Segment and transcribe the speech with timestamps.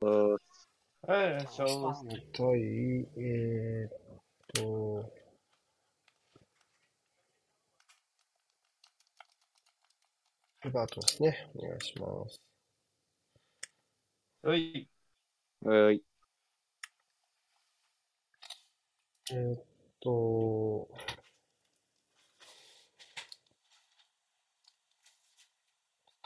[0.00, 0.32] うん。
[1.02, 2.04] はい、しょう。
[2.06, 2.60] みたい、
[3.16, 3.90] えー、っ
[4.54, 5.12] と、
[10.64, 11.48] エバートですね。
[11.54, 12.42] お願いします。
[14.42, 14.88] はい。
[15.62, 16.02] はい。
[19.30, 19.64] えーっ
[20.00, 20.88] と、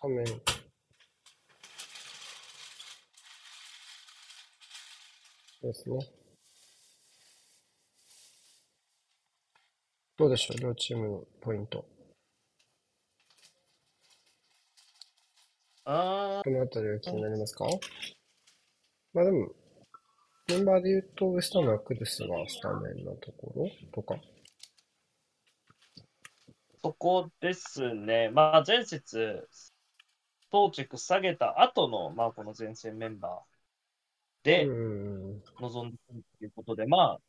[0.02, 0.24] 画面。
[5.62, 5.98] ですね。
[10.16, 10.58] どうでしょう？
[10.58, 11.84] 両チームのポイント。
[15.84, 17.64] あこのあたりは気になりますか？
[19.12, 19.48] まあでも、
[20.48, 23.68] メンバーで言うと、ウエスタンのクルスがスタメンのところ？
[23.92, 24.16] とか？
[26.82, 28.30] そこですね。
[28.30, 29.48] まあ、前節、
[30.50, 33.49] 当チェック下げた後の、まあ、この前線メンバー
[34.42, 34.72] でう
[35.38, 35.42] ん。
[35.60, 37.20] 臨んでいるということで、まあ、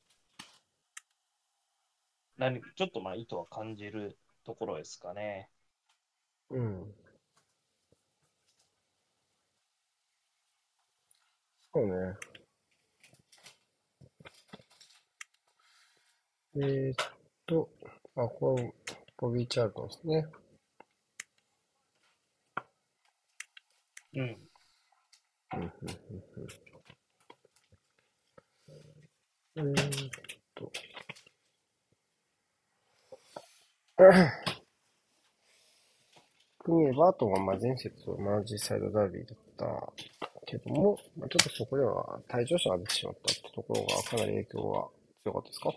[2.37, 5.49] 何ちょっとまあ意図は感じるところですかね。
[6.49, 6.93] うん。
[11.73, 12.15] そうね。
[16.55, 16.95] えーっ
[17.45, 17.69] と、
[18.15, 18.73] あ、これ、
[19.17, 20.25] ボビー・チャールトンですね。
[24.13, 24.37] うん。
[25.53, 25.69] うん、うん、うん、
[26.37, 26.70] うん。
[29.55, 30.09] えーっ
[30.55, 30.71] と。
[36.59, 39.93] 国エバートンはまあ前節同じサイドダービーだった
[40.45, 44.87] けども、まあ、ちょっとそこでは退場者が出てしまったってところがかなり影響が
[45.23, 45.71] 強かったですか？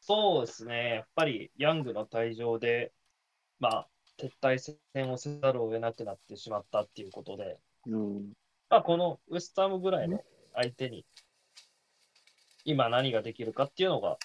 [0.00, 0.94] そうですね。
[0.96, 2.92] やっぱりヤングの退場で、
[3.60, 8.32] まあ、撤退戦をせざるを得なくなってしまったっていうことで、うん。
[8.70, 10.22] まあ、このウエスタームぐらいの
[10.54, 11.06] 相手に、
[12.64, 14.18] 今何ができるかっていうのが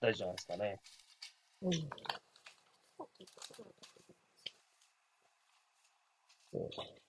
[0.00, 0.80] 大事じゃないですかね。
[6.52, 7.01] そう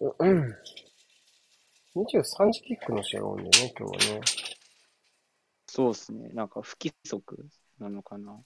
[0.00, 0.56] うん。
[1.96, 4.20] 23時キックの試合が多いんだよね、今日はね。
[5.66, 6.28] そうですね。
[6.30, 7.46] なんか不規則
[7.78, 8.40] なのかな。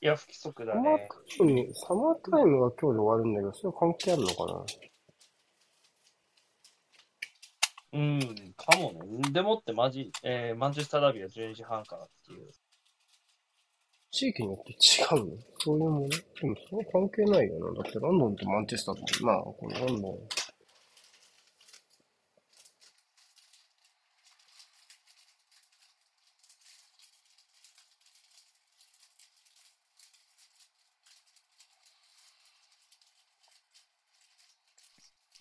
[0.00, 1.08] いや、不規則だサマーね。
[1.38, 4.64] タイム、サマータイムが今日で終わるんだけど、それ関係あるのかな？
[7.92, 9.30] うん、かもね。
[9.32, 12.50] でもってマジ、えーマンチェスターダービーは12時半からっていう。
[14.16, 14.76] 地域によって違
[15.20, 15.36] うの？
[15.58, 16.08] そういうもの？
[16.08, 17.82] でもそれ関係ないよな。
[17.82, 20.18] だってロンドンとマンチェスターって、まあ、このロンドン。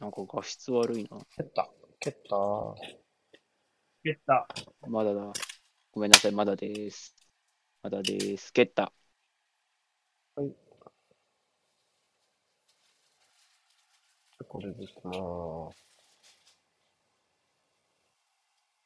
[0.02, 1.18] なんか画質悪いな。
[1.38, 1.70] 蹴った。
[2.02, 2.20] 蹴った。
[4.04, 4.48] 蹴った。
[4.90, 5.32] まだだ。
[5.94, 7.15] ごめんなさい、まだです。
[7.86, 8.52] まだです。
[8.52, 8.92] 蹴った。
[14.48, 15.86] これでいきまーす。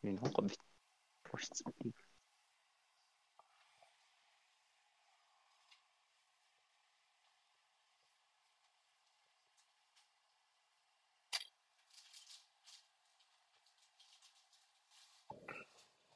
[0.03, 0.43] え、なんか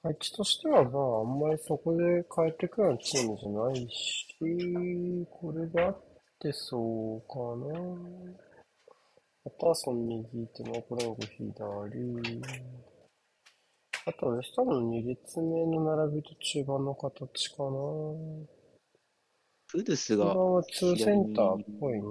[0.03, 4.27] 配置としては、まあ、あんまりそこで変えていくようなチームじゃないし、
[5.31, 6.03] これで合っ
[6.39, 7.39] てそうか
[7.71, 7.79] な。
[9.45, 12.41] パターソン右手のコレンゴ左。
[14.05, 17.69] あとは下の2列目の並びと中盤の形かな。
[19.71, 22.03] プルスが中盤は2センターっぽいね。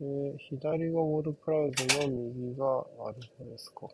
[0.00, 2.66] で、左がウォールプラウズの右が
[3.06, 3.86] アルファですか。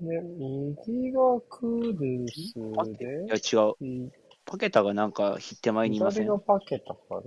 [0.00, 2.54] で、右がクールス
[2.98, 3.74] で、いや違う。
[3.84, 4.10] い
[4.44, 7.20] パケタがなんか手前にいません左がパケタかな。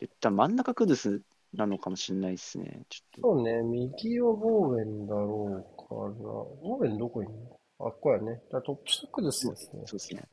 [0.00, 1.22] 絶対真ん中クルス
[1.54, 2.82] なのかもしれないですね。
[2.90, 3.20] ちょっと。
[3.22, 6.10] そうね、右はボーウェンだろうから。
[6.10, 7.60] ボーウェンどこにいるの？
[7.78, 8.32] あ、ここやね。
[8.32, 9.82] だからトップ下クルスですね。
[9.86, 10.28] そうですね。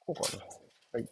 [0.00, 0.44] こうかな。
[0.92, 1.08] はい。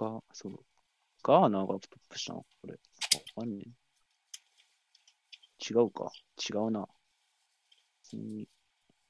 [0.00, 0.64] が、そう。
[1.22, 2.72] ガーナーがトップしたのこれ。
[2.72, 2.78] わ
[3.44, 3.70] かんねえ。
[5.70, 6.10] 違うか。
[6.38, 6.88] 違うな。
[8.02, 8.48] 普通に、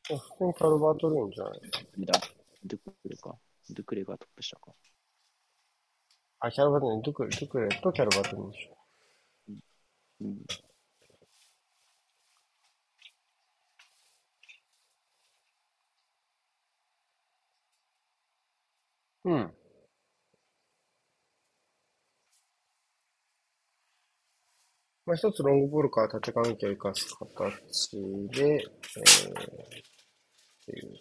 [0.09, 1.61] 普通にカルバートルーンじゃない
[2.07, 2.21] だ。
[2.65, 3.39] ドゥクレか。
[3.71, 4.73] ドゥクレがトップしたか。
[6.41, 8.77] あ、キャルバートルーン、ドゥクレ、ドゥクレとキャルバートルーンでしょ。
[10.21, 10.45] うん。
[19.25, 19.60] うん。
[25.11, 27.97] まあ、一つロングボールから縦関係を生かす形
[28.31, 28.63] で、えー、っ
[30.65, 30.95] ていう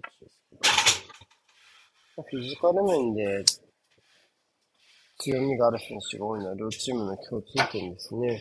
[0.00, 0.60] 形ですけど。
[2.18, 3.44] まあフィジカル面で
[5.18, 8.40] 強みがある選手が多いのは両チームの共通点ですね。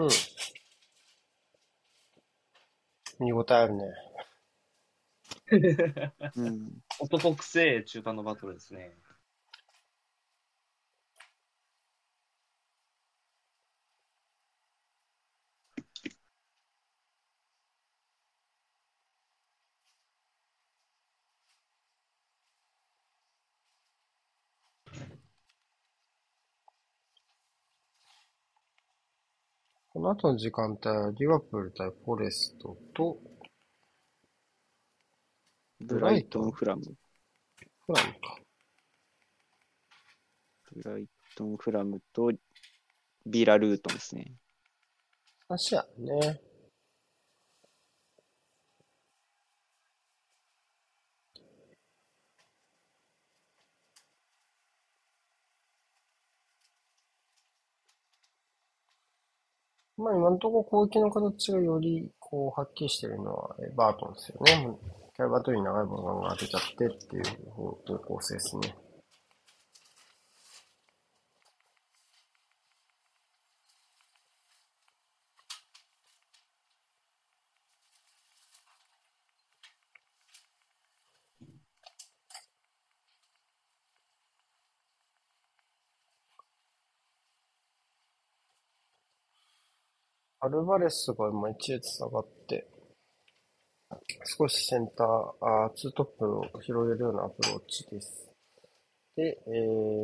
[0.00, 0.10] うん。
[3.20, 3.84] 見応えあるね。
[6.36, 6.70] うん。
[7.00, 8.96] 男くせえ中間のバトルですね。
[29.90, 33.18] この後の時間帯はリバプール対フォレストと
[35.78, 36.82] ブライトン、フラム。
[36.82, 38.38] フラムか。
[40.74, 42.32] ブライトン、フラムと
[43.24, 44.32] ビラルートンですね。
[45.48, 46.40] 足やね。
[60.00, 64.68] まあ今のところ攻撃の形がよりこうはっきりしてるのはバートンですよね。
[65.14, 68.74] キャバートに長いボールが当てちゃってっていう方向性ですね。
[90.42, 92.66] アルバレスが今1列下がって、
[94.24, 95.06] 少しセンター、
[95.40, 98.30] あーツートップを広げるようなアプローチです。
[99.16, 99.50] で、え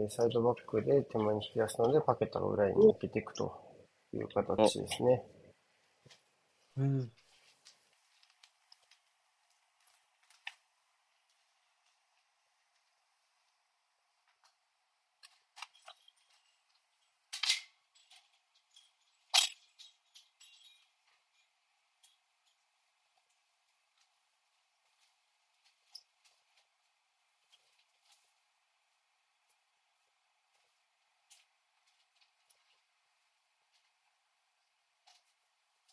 [0.06, 3.50] ー、サイドバックで手前に引き出すので、パケタの裏に抜けていくと
[4.12, 5.24] いう形ですね。
[6.76, 7.10] うん。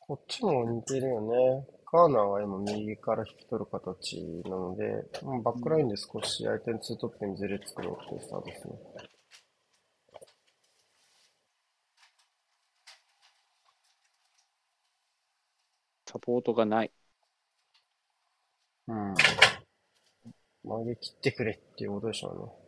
[0.06, 1.66] こっちも似てるよね。
[1.92, 4.86] ガーナーは今右から引き取る形なので、
[5.24, 8.74] もうバックラインで少し相手のツートップにずれ作ろうというスタートですね。
[16.06, 16.92] サポートがない。
[18.88, 19.14] うん。
[20.64, 22.64] 曲げ切ってくれっていうことでしょうね。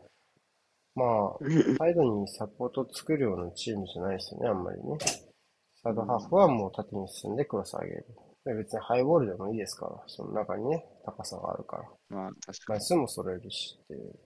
[0.96, 1.04] ま
[1.36, 5.25] あ、サイドにサポートを作るようなチームじゃないですよね、あんまりね。
[5.86, 8.08] サイドハーフはもう縦に進んでクロス上げる。
[8.44, 11.84] で別にハイボールでもいいですから、その中にね、高さがあるから。
[12.10, 12.80] まあ、確かに。
[12.80, 14.20] 枚数も揃えるしっていう、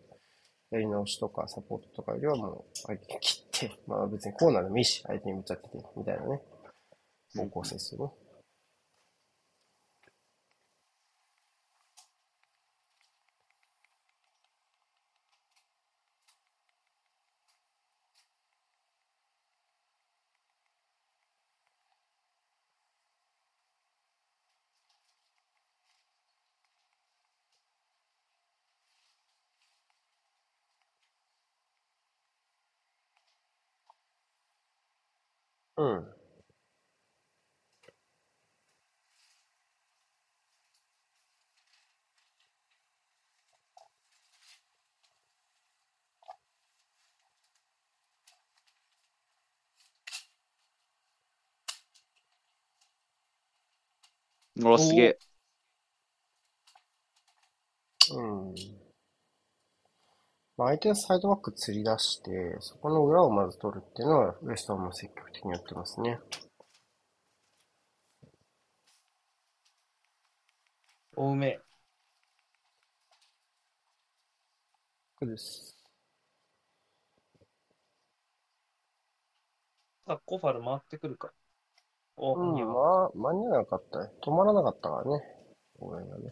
[0.72, 6.42] やり直しとかサポートとかよりはもう相手に切って、まあ別にコーナーでもいいし、相手にぶっちゃってて、みたいなね、
[7.36, 8.30] 方向性ですよね。
[35.78, 36.20] うん。
[54.60, 55.20] うわ、すげえ。
[58.12, 58.54] うん。
[60.58, 66.20] まあ、相手のサイドバック釣り出して、そこの裏をまず取るっていうのは、ウエストも積極的にやってますね。
[71.16, 71.60] おうめ。
[75.20, 75.78] そうです。
[80.06, 81.32] さあ、コファル回ってくるか。
[82.20, 84.10] うん、まあ、間に合わなかったね。
[84.22, 85.24] 止まらなかったからね。
[85.80, 86.32] 応援がね。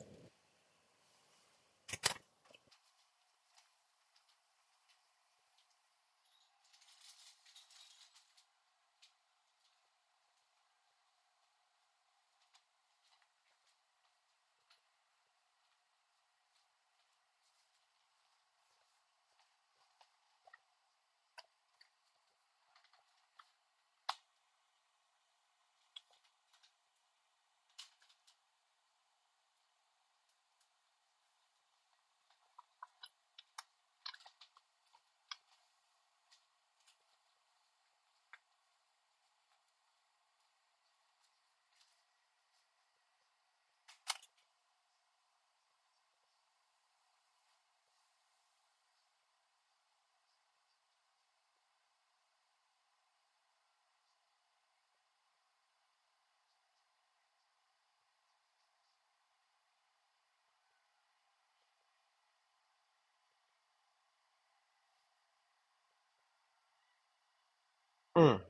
[68.17, 68.41] うん。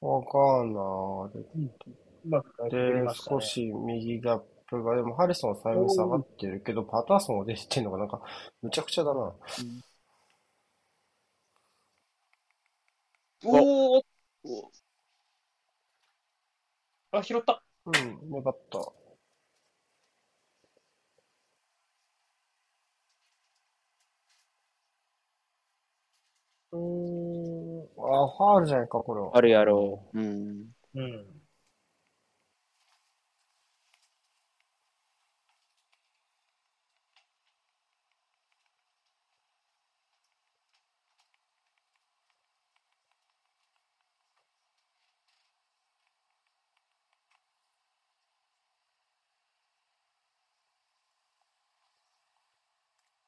[0.00, 2.70] わかんない。
[2.70, 3.40] で、ましたね少。
[3.40, 4.38] し右ギャッ
[4.68, 8.20] プが、でもハリソンは最後下がってるけど、パターソンが出てってんのがなんか、
[8.62, 9.34] むちゃくちゃだな。
[13.44, 14.02] おお
[14.44, 14.70] お
[17.10, 17.62] あ、拾った。
[17.86, 19.05] うん、粘った。
[26.72, 29.36] うーん、あ、ファールじゃないか、これは。
[29.36, 30.18] あるやろう。
[30.20, 30.70] うん。
[30.94, 31.35] うん。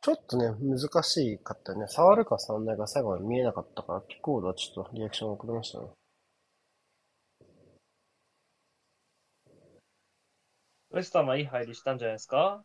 [0.09, 1.85] ちょっとね、難しかったね。
[1.87, 5.85] 触るか触んないか最後まで見えなかったから、キックボードはちょっとリアクション遅れましたね。
[10.93, 12.65] ウエスタンはいい入りしたんじゃないですか？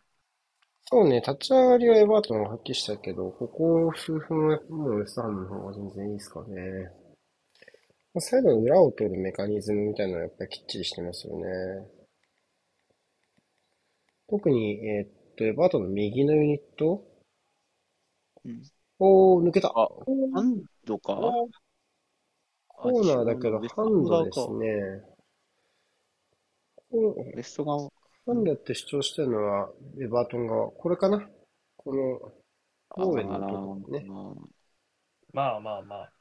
[0.86, 6.92] そうね、立ち上がりはエバートンが発揮したけど、ここ数分はもうウエストハムの方が全然いいですかね。
[8.14, 11.44] まあサイドの裏を取るメカニズムみたいなのはやっぱりきっちりしてますよね。
[14.30, 17.13] 特に、えーっと、エバートンの右のユニットうん
[19.00, 19.70] おー、抜けた。
[19.70, 21.14] あハンドか？
[21.14, 21.50] お
[22.68, 25.02] コーナーだけどハンドですウね。
[26.92, 27.94] こうエスト側か
[28.26, 29.70] ハンドって主張してるのは、
[30.02, 30.72] エバートン側。
[30.72, 31.30] これかな？
[31.78, 32.02] この、
[33.06, 34.06] オーウェンのとこね。
[35.34, 36.14] まあまあまあ。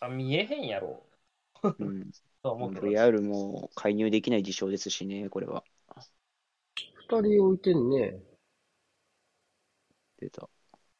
[0.00, 1.04] あ、見えへんやろ。
[1.62, 2.10] うん。
[2.42, 2.86] と思うけど。
[2.88, 5.64] VR も介入できない事象ですしね、これは。
[7.08, 8.20] 二人置いてんね。
[10.18, 10.48] 出た。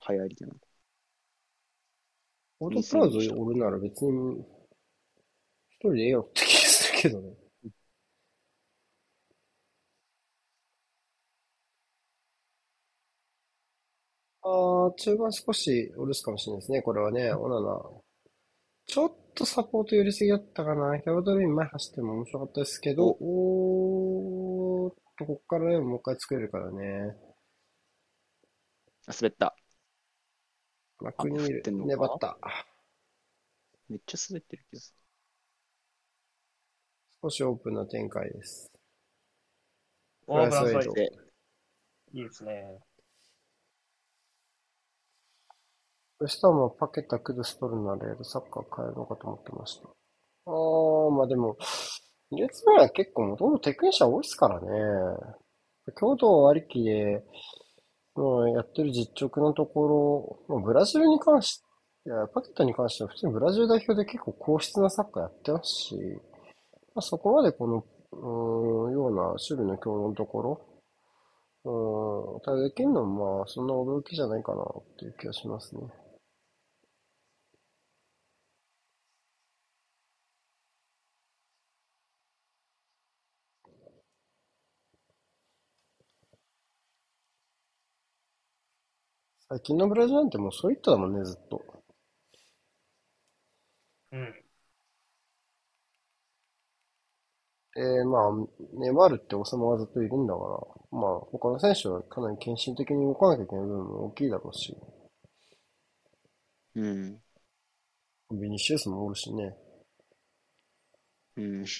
[0.08, 0.54] 流行りだな。
[2.60, 4.44] オートプラウズおるなら別に、
[5.70, 7.34] 一人でええよって気がするけどね。
[14.42, 17.80] あー、中盤少しお留守かもしれないですね、これはね、オナナ。
[18.86, 21.00] ちょっとサポート寄りすぎだったかな。
[21.00, 27.16] キャバドルイン前走っても面白かったですけど、おーっと、こっからね、もう一回作れるからね。
[29.06, 29.56] あ、滑った。
[31.00, 31.88] マクニーってんのか？
[31.88, 32.36] 粘った。
[33.88, 34.92] めっちゃ滑ってるけどさ。
[37.22, 38.70] 少しオープンな展開です。
[40.26, 40.92] おー、ブラフラン。
[40.92, 41.10] で、
[42.12, 42.78] いいですね。
[46.20, 49.88] ウエスターマンパケタクドストルナレールサッカー変えるのかと思ってました。
[50.46, 51.56] あー、まあでも、
[52.32, 54.68] 2列目は結構もともとテクニシャン多いですからね。
[55.96, 57.24] 強度ありきで、
[58.14, 61.62] もうやってる実直なところ、もうブラジルに関し、
[62.04, 65.96] いや、パケタに関しては普通にブラジル代表で結構硬質なサッカーやってますし、
[66.94, 70.60] まあ、そこまでこの、うん、ような守備の強度のところ、
[71.64, 72.40] うん。
[72.40, 74.64] ただできんのもまあ、そんな驚きじゃないかなっ
[74.98, 75.80] ていう気がしますね。
[89.50, 91.62] 最近のブラジルなんてもうそういっただもんね、ずっと。
[94.12, 94.34] うん。
[97.76, 104.76] えー、まあ、ネマールって王様がずっといるんだから、まあ、他の選手はかなり献身的に動かなきゃいけない部分も大きいだろうし、
[106.74, 107.22] うん。
[108.32, 109.54] ビニシウスもおるしね。
[111.36, 111.72] うん。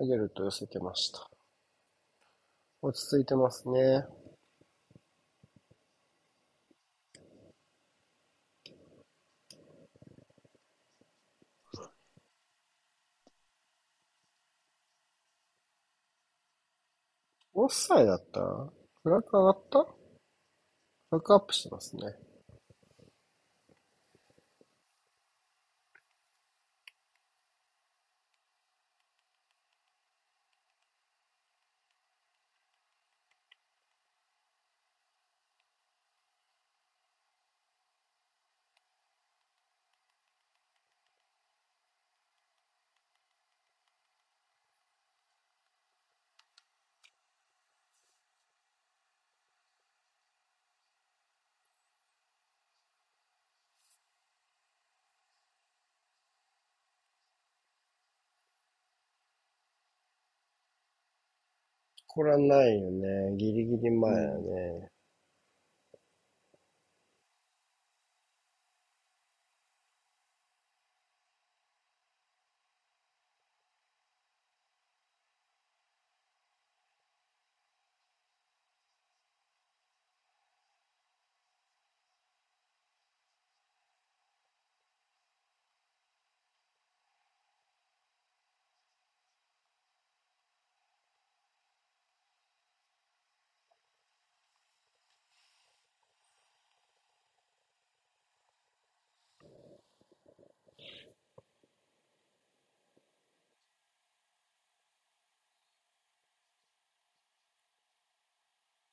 [0.00, 1.28] アゲルと寄せてました。
[2.82, 4.04] 落ち着いてますね。
[17.54, 18.40] オフサイだった
[19.02, 19.80] フラッグ上がった？
[19.80, 19.86] フ
[21.10, 22.27] ラッグアップしてますね。
[62.08, 63.36] これはないよね。
[63.38, 64.90] ギリギリ前だね。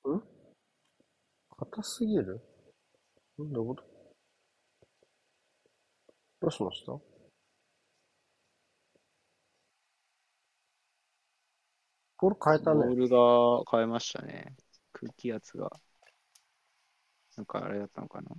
[0.09, 0.21] ん
[1.75, 2.39] 硬すぎる？
[3.43, 3.83] んどういうこと
[6.41, 6.93] どうしました？
[6.93, 12.85] ボール変えたね。
[12.85, 13.17] ボールが
[13.69, 14.55] 変えましたね。
[14.93, 15.69] 空気圧が。
[17.35, 18.29] なんかあれだったのかな？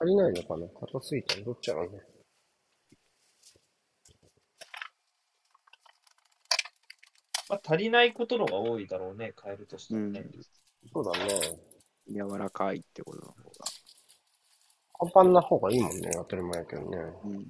[0.00, 0.66] 足りないのかな？
[0.80, 2.00] 硬すぎたのどっちやろうね。
[7.50, 10.26] まあ、足りないことのが多いだろうね、変えるとしたうんらね。。
[10.90, 11.18] そうだね。
[12.08, 13.66] 柔らかいってことの方が。
[15.00, 16.10] パンパンな方がいいもんね。
[16.14, 16.98] 当たり前やけどね。
[17.24, 17.46] うん。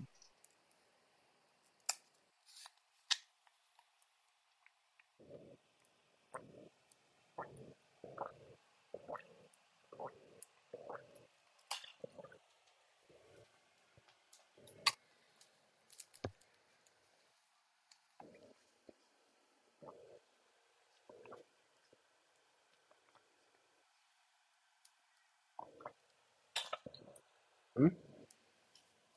[27.87, 27.97] ん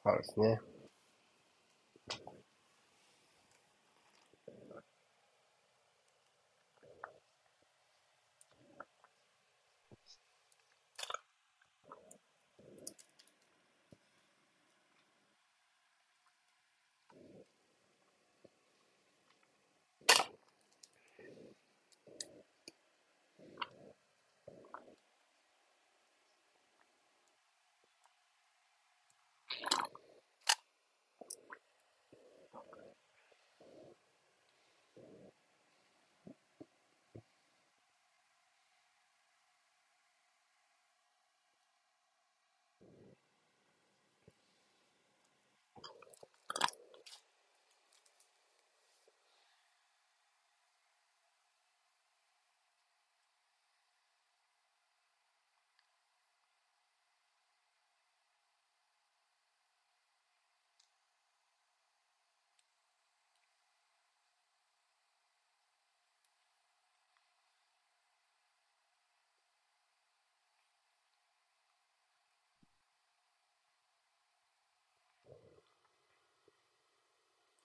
[0.04, 0.60] あいですね。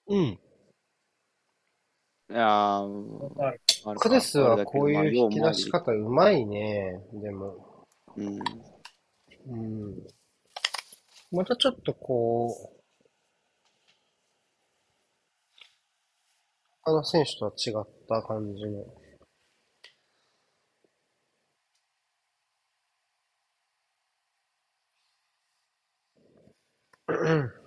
[0.07, 0.39] うん。
[2.29, 7.01] いやー、クデスはこういう引き出し方うまいね。
[7.13, 7.85] でも。
[8.17, 8.39] うまい
[9.47, 10.07] うん。
[11.31, 12.77] またちょっとこう、
[16.83, 18.85] 他の選手とは違った感じの。
[27.07, 27.66] うん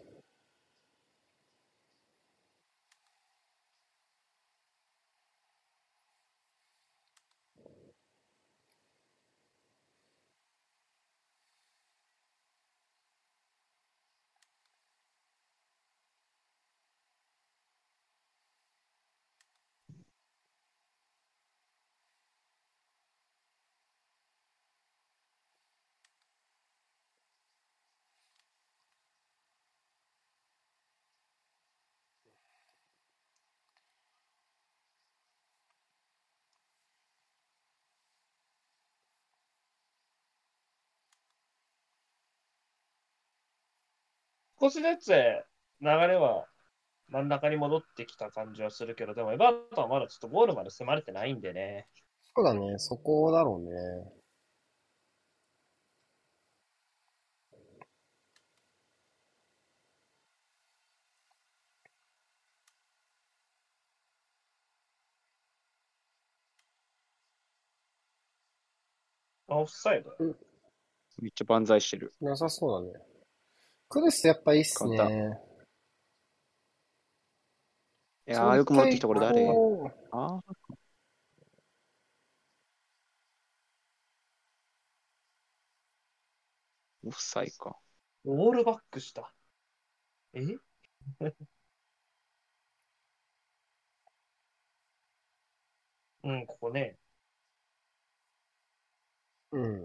[44.61, 45.15] 少しずつ流
[45.81, 46.45] れは
[47.09, 51.87] 真ん中に戻ってきた感じはするけど、でもエバートンはまだちょっとゴールまで迫れてないんでね。
[52.35, 53.71] そうだね、そこだろうね。
[69.47, 70.11] あオフサイド。
[71.19, 72.13] めっちゃ万歳してる。
[72.21, 73.10] なさそうだね。
[73.91, 74.97] クデスやっぱいいっすね。
[74.97, 75.13] 簡い
[78.25, 79.45] やー、よく戻ってきた、これ誰？
[80.11, 80.41] あー？
[87.03, 87.77] オフサイか。
[88.23, 89.33] オールバックした。
[90.33, 90.39] え？
[96.23, 96.97] うん、ここね。
[99.51, 99.83] うん。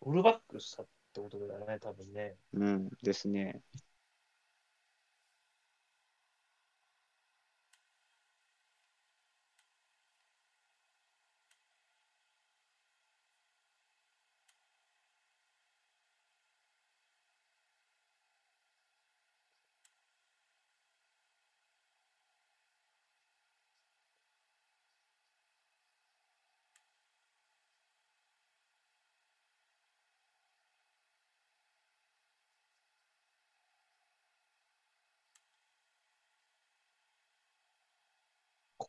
[0.00, 2.36] オールバックしたっってことだよね、多分ね。
[2.54, 3.62] うん、ですね。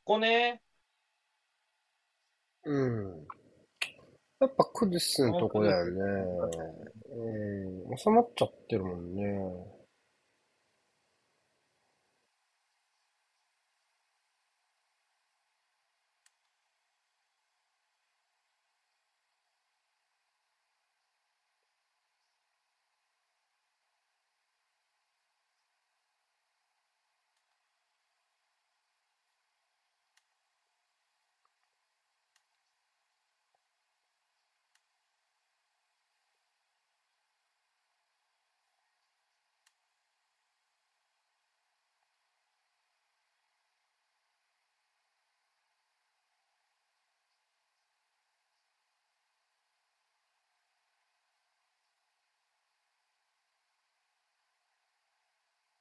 [0.05, 0.61] ここね。
[2.63, 3.27] うん。
[4.39, 6.01] やっぱクデスのとこだよね。
[7.89, 7.97] うん。
[7.97, 9.74] 収まっちゃってるもんね。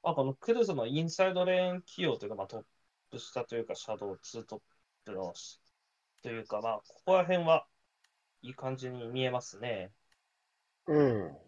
[0.04, 2.64] あ、このクルーズのインサイドレーン起用というか、まあ、トッ
[3.10, 4.60] プ下というか、シャドウ、ツートッ
[5.04, 5.32] プの、
[6.22, 7.66] というか、まあ、ここら辺は
[8.42, 9.92] いい感じに見えますね。
[10.86, 11.38] うん。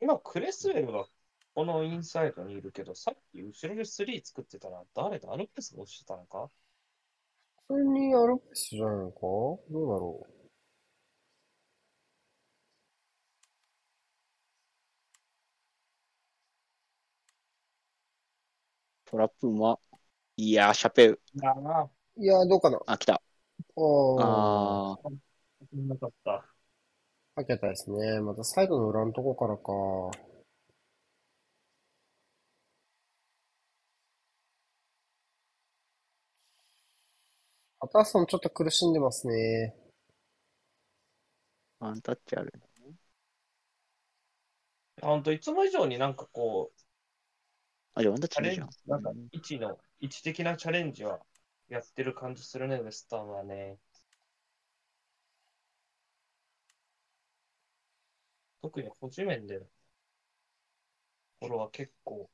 [0.00, 1.06] 今、クレスウェルが
[1.54, 5.32] このインサイドにいるけど、さっき後ろで3作ってたら、誰だ？
[5.32, 6.48] アルペスが落ちてたのか？
[7.66, 9.20] 普通にアルペスじゃないのか？
[9.20, 10.26] どうだろ
[19.06, 19.80] トラップも、
[20.36, 21.20] いやー、シャペウ。
[21.34, 22.78] いやな、ういや、どうかな？
[22.86, 23.14] あ、来た。
[23.14, 23.20] あ
[24.16, 26.44] あ、あー、なかった。
[27.38, 28.20] かけたですね。
[28.20, 29.62] またサイドの裏のとこからか。
[37.80, 39.72] パターソンちょっと苦しんでますね。
[41.78, 42.52] アンタッチある。
[45.00, 46.80] 本当いつも以上になんかこう、
[47.94, 51.20] あ、じゃあアンタッチチャレンジいいじゃん。、なんか位置の、位置的なチャレンジは
[51.68, 53.78] やってる感じするね、ウエスタンはね。
[58.62, 59.66] 特に補助面で
[61.40, 62.30] これは結構、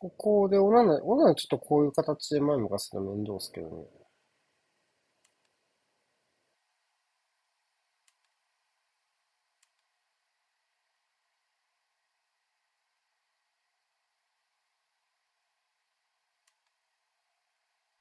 [0.00, 3.84] ここで、オナナ、オナナちょっとこういう形で前向かすの面倒ですけどね。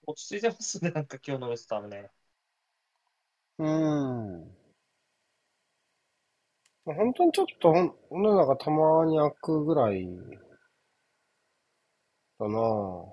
[0.05, 2.11] 落ち着いてますね、なんか今日のウエスタンね。
[3.59, 4.49] うーん。
[6.83, 10.05] まあ本当にちょっとほん、オナナがたまに開くぐらい
[12.39, 13.11] だなぁ。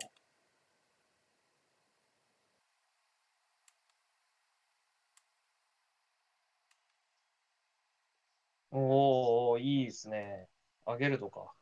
[8.71, 10.49] おー、いいですね。
[10.87, 11.41] 上げるとか。
[11.41, 11.55] こ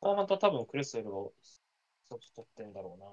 [0.00, 1.32] こはまた多分クレスウェルを
[2.10, 3.06] 一つ取ってんだろうな。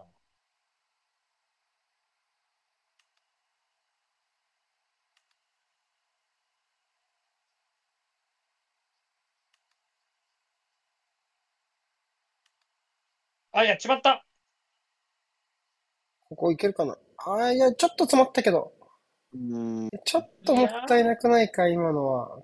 [13.52, 14.24] あ、やっちまった
[16.30, 16.98] ここいけるかな？
[17.18, 18.74] あーいや、ちょっと詰まったけど。
[19.34, 22.42] うーん、ちょっともったいなくないか、今のは。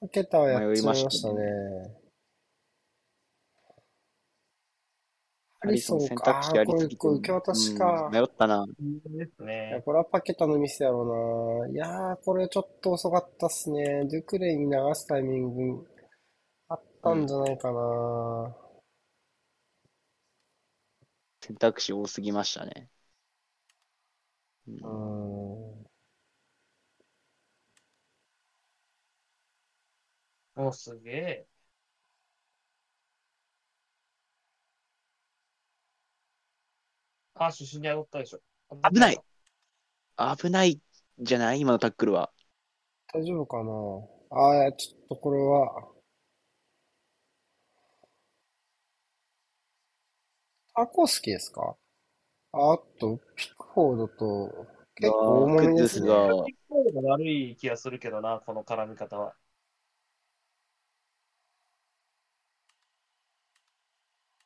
[0.00, 1.42] かけたはやっちまいましたね。
[5.60, 6.30] ハリソン選か。
[6.30, 8.12] ああこれ、これ受け渡しかうん。
[8.12, 8.64] 迷ったな。
[8.66, 9.82] ですね。
[9.84, 11.72] これはパケタのミスやろうな。
[11.72, 14.06] いやー、これちょっと遅かったっすね。
[14.06, 15.86] デュクレイに流すタイミング
[16.68, 18.56] あったんじゃないかな。
[21.48, 22.88] 選択肢多すぎましたね。
[24.68, 24.88] うんうーん。
[30.62, 31.46] もうすげえ。
[37.34, 38.40] あ、主審に当たったでしょ。
[38.92, 39.18] 危ない
[40.36, 40.78] 危ない
[41.18, 41.60] じゃない？
[41.60, 42.30] 今のタックルは。
[43.14, 43.72] 大丈夫かな？
[44.30, 45.88] ああ、ちょっとこれは。
[50.78, 51.74] タコスキですか？
[52.52, 59.34] ああと、ピクフォードと、結構大物ですがピックフォードが悪い気がするけどな、この絡み方は。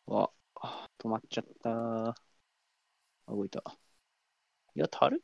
[0.07, 2.09] わ、あ止まっちゃった。
[2.09, 2.15] あ
[3.29, 3.63] 動いた。
[4.75, 5.23] いや、足る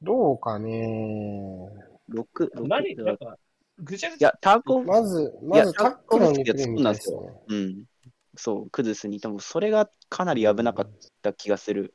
[0.00, 1.68] どうかね
[2.08, 3.36] ?6、6何なんか、
[3.80, 4.28] ぐちゃぐいちゃ。
[4.28, 7.18] や、ターコ、まず、まずタックルのリプレイみたいですね。
[7.48, 7.84] うん。
[8.36, 10.90] そう、クズスにいても、それがかなり危なかっ
[11.22, 11.94] た気がする。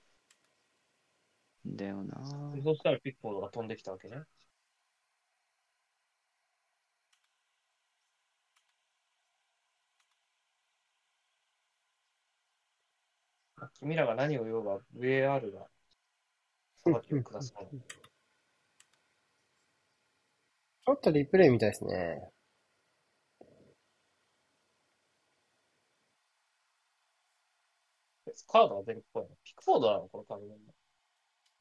[1.68, 2.16] んだよな。
[2.64, 4.24] そしたらピックフォードが飛んできたわけね。
[13.56, 15.68] まあ君らが何を言おうが、VAR が
[16.84, 17.70] 裁きを下すもの。
[20.84, 22.32] ちょっとリプレイみたいですね。
[28.48, 29.30] カードが出るっぽいの？
[29.44, 30.08] ピックフォードなの？
[30.10, 30.46] このカード。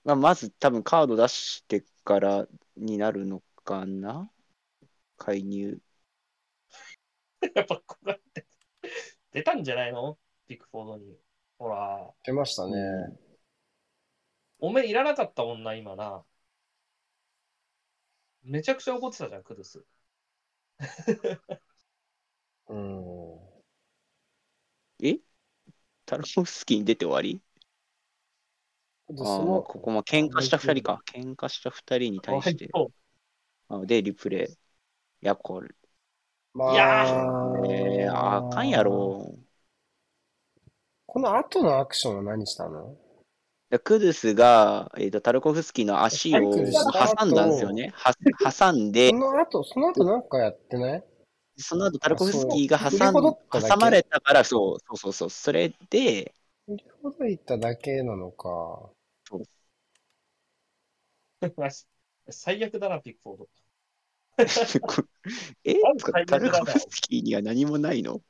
[0.05, 4.31] まあ、まず多分カード出してからになるのかな？
[5.17, 5.79] 介入。
[7.55, 8.47] やっぱこうやって
[9.33, 10.19] 出たんじゃないの？
[10.49, 11.17] ピックフォードに。
[11.59, 12.73] ほら、出ましたね。
[14.59, 16.25] おめえいらなかったもんな、今な。
[18.43, 19.85] めちゃくちゃ怒ってたじゃん、クドゥス。
[22.69, 23.39] うん。
[25.03, 25.19] え？
[26.11, 27.41] タルコフスキーに出て終わり？
[29.09, 31.01] で、ああ、ここも喧嘩した二人か。
[31.07, 32.69] 喧嘩した二人に対して。
[33.69, 34.53] あで、リプレイ。
[34.53, 34.57] い
[35.21, 35.69] や、これ、
[36.53, 39.37] まいやあ、えー、あかんやろ。
[41.07, 42.97] この後のアクションは何したの？
[43.71, 47.93] でクドゥスが、えーと、タルコフスキーの足を挟んだんですよね。
[47.95, 48.13] は
[48.51, 51.05] 挟んでそ、の後、その後なんかやってない？
[51.61, 53.13] その後タルコフスキーがそう挟ん
[53.51, 56.35] 挟まれたから、そうそうそうそう、それで、
[56.67, 58.91] 振りほどいただけなのか。
[62.29, 63.49] 最悪だな、ピックフォード。
[65.65, 65.75] え
[66.27, 68.23] タルコフスキーには何もないの？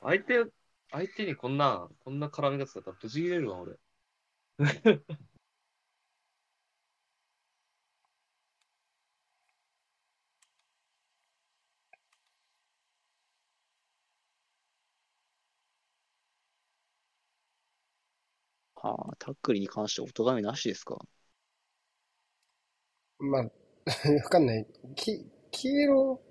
[0.00, 0.44] 相手、
[0.90, 3.76] 相手にこんな、こんな絡み方だったら、ぶち切れるわ、俺。
[18.88, 20.96] はあ、タックルに関してお咎めなしですか？
[23.18, 23.42] まあ、
[24.22, 24.66] わかんない。
[24.94, 26.22] き、黄色、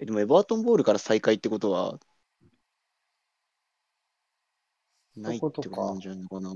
[0.00, 1.98] えでもエバートンボールから再開ってことは、
[5.16, 6.50] ないってことなんじゃないのかな？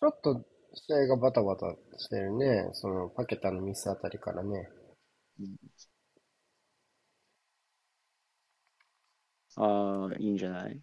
[0.00, 0.42] ちょっと
[0.74, 2.70] 試合がバタバタしてるね。
[2.72, 4.68] その、パケタのミスあたりからね。
[9.56, 10.82] ああ、いいんじゃない？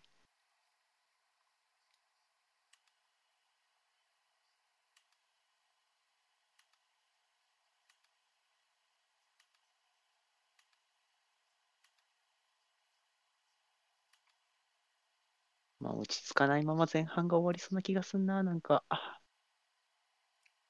[15.79, 18.83] まあ、落ち着かないまま前半が終わりそうな気がすんな、なんか。
[18.89, 19.21] あ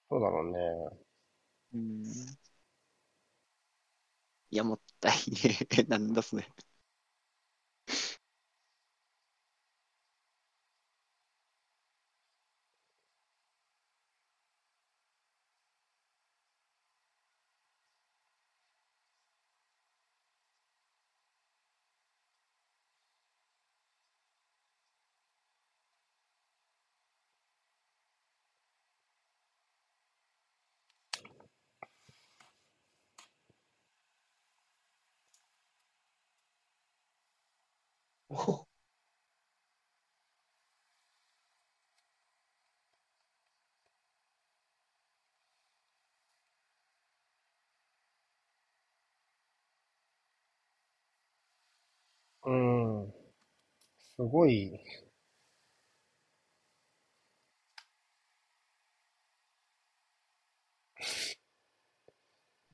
[0.09, 0.59] そうだろうね。
[1.73, 2.03] うん。
[4.51, 5.83] いや、もったいねえ。
[5.89, 6.47] なんだそれ。
[38.33, 38.65] お
[52.45, 53.13] うん。
[54.15, 54.71] すごい、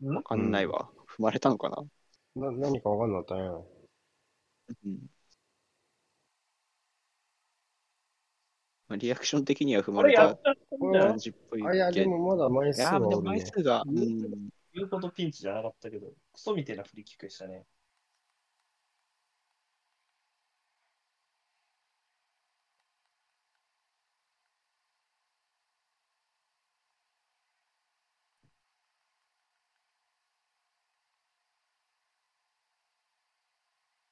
[0.01, 0.89] わかんないわ。
[1.07, 2.51] 踏まれたのかな？
[2.51, 3.41] な、何かわかんなかったね。
[4.83, 5.09] うん。
[8.89, 11.93] まあ、リアクション的には踏まれたこれやっちゃったんじゃない感じっぽいあ、い。
[11.93, 13.29] でもまだ枚いやー、でも数ね。
[13.29, 14.21] 枚数が、う言ん。
[14.73, 17.65] 言うほどピンチじゃなかったけど、クソみたいなフリーキックでしたね。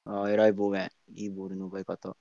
[0.04, 0.90] ああ、偉いボーメン。
[1.20, 2.16] いいボールの奪い方。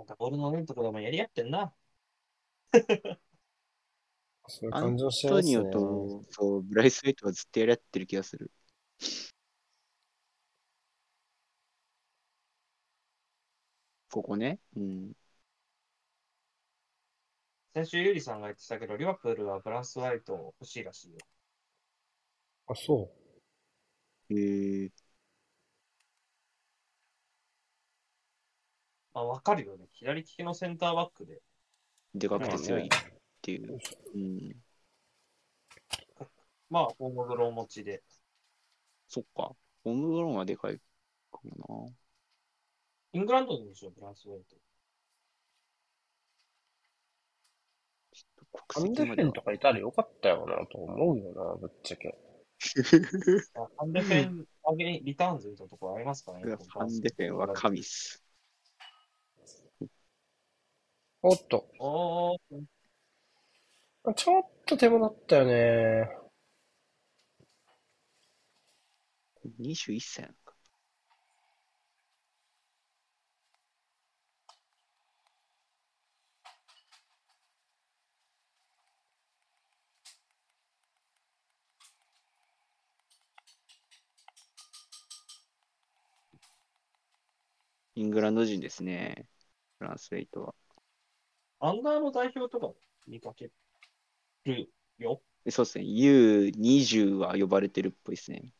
[0.00, 1.74] なんかボールのねんとこでもやり合ってんな。
[4.48, 5.72] そういうアン感情しトニオますね。
[5.72, 8.50] と、そう、ブライス・ウェイトはずっとやり合ってる気がする。
[14.10, 14.58] ここね。
[14.74, 15.12] うん。
[17.74, 21.18] 先週ゆりさんが言ってたけど、リバプールはブランス・ワイト欲しいらしいよ。
[22.68, 23.10] あ、そ
[24.30, 24.90] へえ
[29.12, 29.86] まあ、わかるよね。
[29.92, 31.42] 左利きのセンターバックで。
[32.14, 32.96] でかくて強いっま
[33.42, 33.78] ていう。
[34.14, 34.56] うん。
[36.68, 38.02] まあ、ホームグロー持ちで。
[39.08, 39.54] そっか。
[39.84, 40.82] ホームグローンはでかいか
[41.44, 41.92] も
[43.12, 44.56] イングランドでしょ、ブランス・ワイト。
[44.56, 44.60] う。
[48.80, 48.82] な。
[48.82, 52.16] アンデフェンとかいたらよかったよなと思うよな、ぶっちゃけ。
[53.56, 58.22] あハンデフェン上げ、リターンズいなところありますかねファンデフェンは神っす。
[61.22, 61.66] おっと。
[61.78, 62.38] おー、
[64.14, 66.10] ちょっと手間だったよね。
[69.58, 70.54] 21歳なのか。
[87.94, 89.26] イングランド人ですね。
[89.78, 90.54] フランスレイトは。
[91.60, 93.50] アンダーの代表とかも見かけ
[94.44, 95.20] るよ。
[95.44, 95.84] でそうですね。
[95.84, 98.52] U20 は呼ばれてるっぽいですね。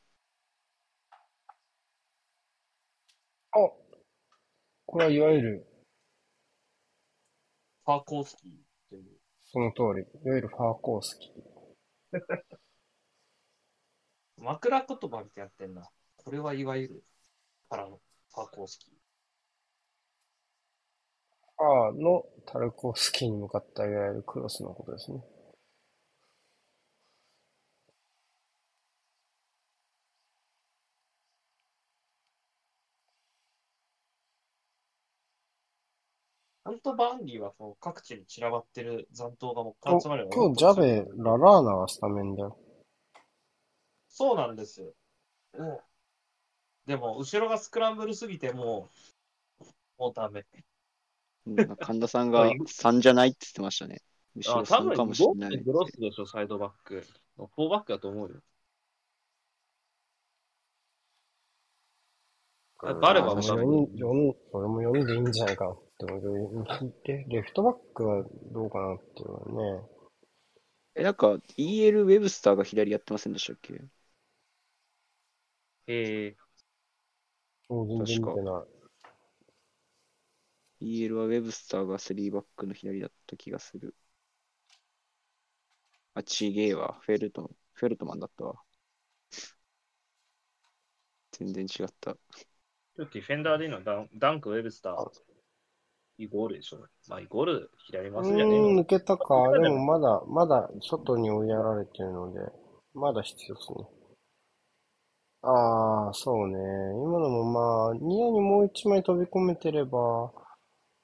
[3.52, 3.58] あ、
[4.86, 5.66] これはいわゆる、
[7.86, 8.50] ファーコースキー
[8.90, 9.18] という。
[9.44, 10.02] その通り。
[10.24, 11.32] いわゆるファーコースキー。
[14.36, 15.88] 枕言葉みたいにやってんな。
[16.16, 17.04] これはいわゆる
[17.70, 18.00] からの
[18.32, 18.99] ファーコースキー。
[21.60, 25.20] ファーのタルコースキーに向かったいわゆるクロスのことですね。
[36.64, 42.56] アント・バーンリーはこう各地に散らばってる残党がもうお集まる今日ジャベ、ララーナがスタメンだよ。
[44.08, 44.94] そうなんですよ。
[45.58, 45.78] うん
[46.86, 48.88] でも、後ろがスクランブルすぎても
[49.60, 49.64] う、
[49.98, 50.46] もうダメ。
[51.46, 54.02] うん神田さんが 3じゃないって言ってましたね。
[54.36, 55.64] 後ろあ、多分3かもしれないって。
[55.64, 57.04] グロスでしょ、サイドバック。
[57.36, 58.40] フォーバックだと思うよ。
[62.82, 66.16] あバレバも4人、四人、俺も4人でいいんじゃないかなって思
[66.62, 69.88] うけど、レレフトバックはどうかなっていうのはね。
[70.94, 73.74] え、なんか EL ウェブスターが左やってませんでしたっけ？
[75.86, 76.36] へえ。
[77.68, 78.79] もう全然見てない。
[80.80, 83.94] EL はウェブスターが3バックの左だった気がする。
[86.14, 86.98] あ、ちげえわ。
[87.02, 88.54] フェルト、フェルトマンだったわ。
[91.32, 92.16] 全然違った。
[92.96, 93.76] ディフェンダーでいいの？
[93.76, 95.10] はダンダンク、ウェブスター。
[96.18, 96.84] イゴールでしょ？
[97.08, 99.50] まあ、イゴール左う回すんじゃねえ抜けたか。
[99.58, 102.40] でもまだ、まだ外に追いやられてるので、
[102.92, 103.88] まだ必要ですね。
[105.42, 106.56] ああ、そうね。
[106.56, 110.30] 今のもまあ、ニアにもう一枚飛び込めてれば、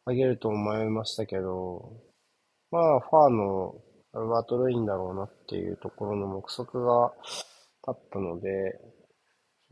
[0.09, 1.93] あげると思いましたけど、
[2.71, 3.75] まあ、ファーの
[4.13, 7.35] アルバート・ルインだろうなっていうところの目測が立
[7.91, 8.49] ったので、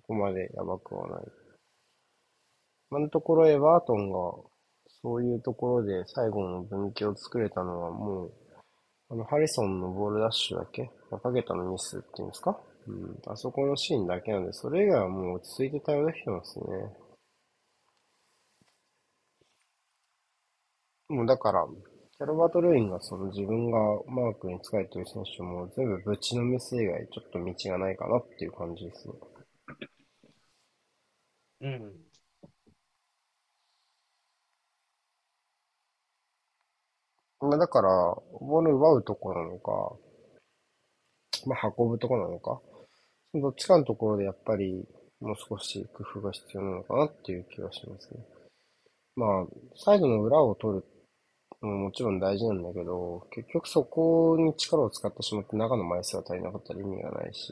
[0.00, 1.24] そこまでやばくはない。
[2.90, 4.18] 今のところエバートンが、
[5.02, 8.32] そういうところで最後の分岐を作れたのはもう、
[9.10, 12.58] あの、ハリソンのボールダッシュだけ、かけたのミスっていうんですか？
[12.86, 16.64] うん、あそこのシーンだけなんで、それ以外はもう落ち着いて対応できてますね。
[21.08, 21.66] もうだから、
[22.18, 29.14] キャロバート・ルインがその自分がマークに使えてる選手も全部ぶちのめす以外ちょっと道がないかなっていう感じですね。
[31.60, 32.04] うん。
[37.40, 37.88] まあだから、
[38.40, 39.96] ボール奪うとこなのか、
[41.46, 42.60] まあ運ぶとこなのか、
[43.34, 44.86] どっちかのところでやっぱり
[45.20, 48.20] もう少し工夫が必要なのかなっていう気がしますね。
[49.16, 49.46] まあ、
[49.76, 50.93] サイドの裏を取るの
[51.66, 57.48] ももちろん大事なんだけど、結局そこに力を使ってしまって中の枚数が足りなかったら意味がないし、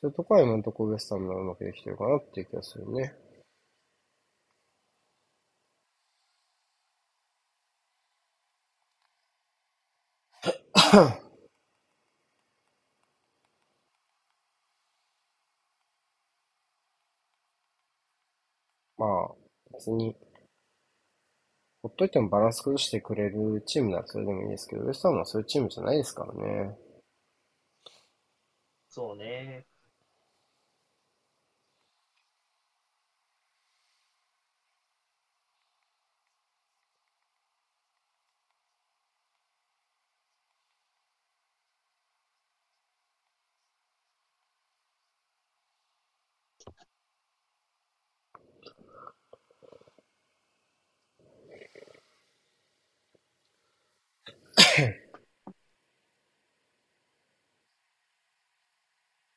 [0.00, 3.14] そういうところは今のところウエスタンがうまくできてるかなっていう気がするね。
[18.96, 19.34] まあ、
[19.74, 20.16] 別に、
[21.82, 26.78] ほっといてもバランス崩してくれるチームならそれでもいいですけど、ウエストハムはそういうチームじゃないですからね。
[28.88, 29.66] そうね。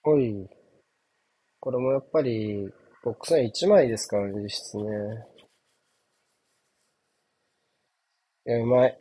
[0.05, 0.49] はい。
[1.59, 2.69] これもやっぱり、
[3.03, 4.83] ボックス内1枚ですからね、実質ね。
[8.47, 8.97] いや、うまい。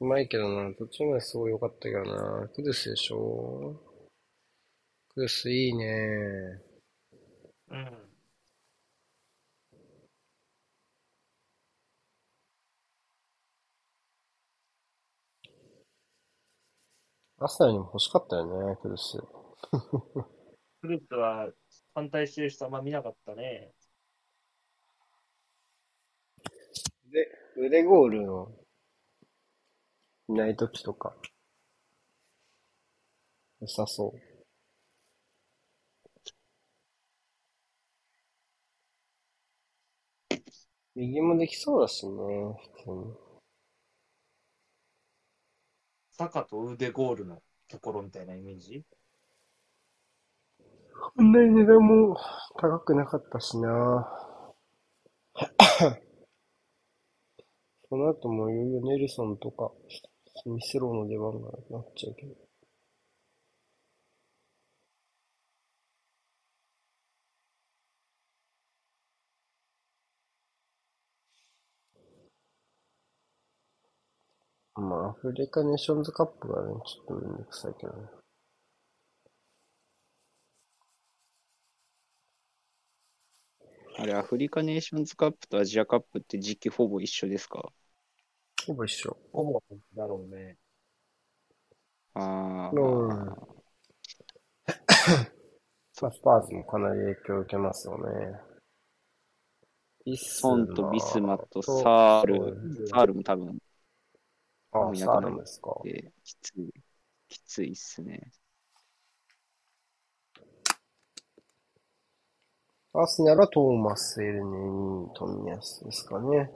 [0.00, 2.48] うまいけどな、途中まですごい良かったけどな。
[2.54, 3.80] クルスでしょ？
[5.14, 6.62] クルスいいね。
[7.70, 8.08] うん。
[17.38, 19.18] アスナにも欲しかったよね、クルス。
[20.80, 21.50] クループは
[21.94, 23.72] 反対してる人あんま見なかったね。
[27.10, 28.52] で、腕ゴールの、
[30.28, 31.16] いない時とか、
[33.60, 34.36] 良さそう。
[40.94, 42.12] 右もできそうだしね、
[42.74, 43.26] 普通に。
[46.12, 48.82] 坂と腕ゴールのところみたいなイメージ？
[51.00, 52.16] こんなに値段も
[52.58, 54.08] 高くなかったしな。
[57.88, 59.72] その後もいよいよネルソンとか、
[60.46, 62.34] ミスローの出番がなっちゃうけど。
[74.76, 78.08] まあ、アフリカネーションズカップがね、ちょっとめんどくさいけどね。
[83.98, 87.72] あれ、アフリカネーションズカップとアジアカップって時期ほぼ一緒ですか？
[88.66, 89.16] ほぼ一緒。
[89.32, 89.62] ほぼ
[89.94, 90.58] だろうね。
[92.14, 93.08] ああ、うん。
[96.02, 98.38] まあ、スパーズもかなり影響を受けますよね。
[100.04, 103.58] ビスソンとビスマとサール、サールも多分、
[104.72, 105.74] あ、サールですか。
[105.82, 106.70] できつい、
[107.28, 108.30] きついっすね。
[112.98, 116.50] アスナルはトーマス・エルネニー、トミヤスですかね。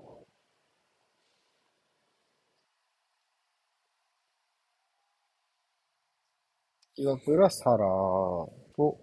[6.96, 8.98] リバプールはサラーと、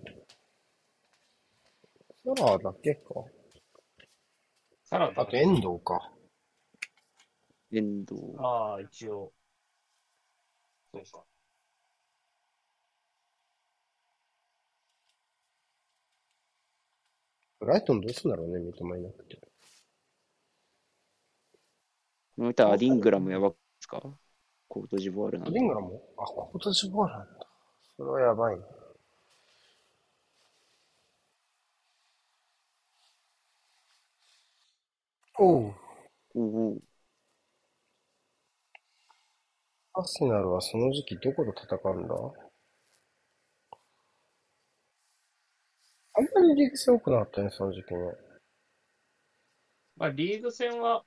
[2.23, 3.03] サラーだけか。
[4.85, 6.11] サラダあと、遠藤か。
[7.71, 8.19] 遠藤。
[8.39, 9.31] ああ、一応。
[10.91, 11.36] そうか。
[17.59, 19.37] ブライトンどうすんだろうね、三笘いなくて。
[22.37, 24.01] この歌はリングラムやばくですか？
[24.67, 27.47] コートジボワールなんでリングラもあ、コートジボワールなんだ。
[27.95, 28.63] それはやばいな。
[35.39, 35.73] おう。
[36.35, 36.77] おお
[39.93, 42.15] アスナルはその時期どこと戦うんだ？
[46.17, 47.99] あんまりリーグ戦多くなかったね、その時期ね。
[49.95, 51.03] まあ、リーグ戦は、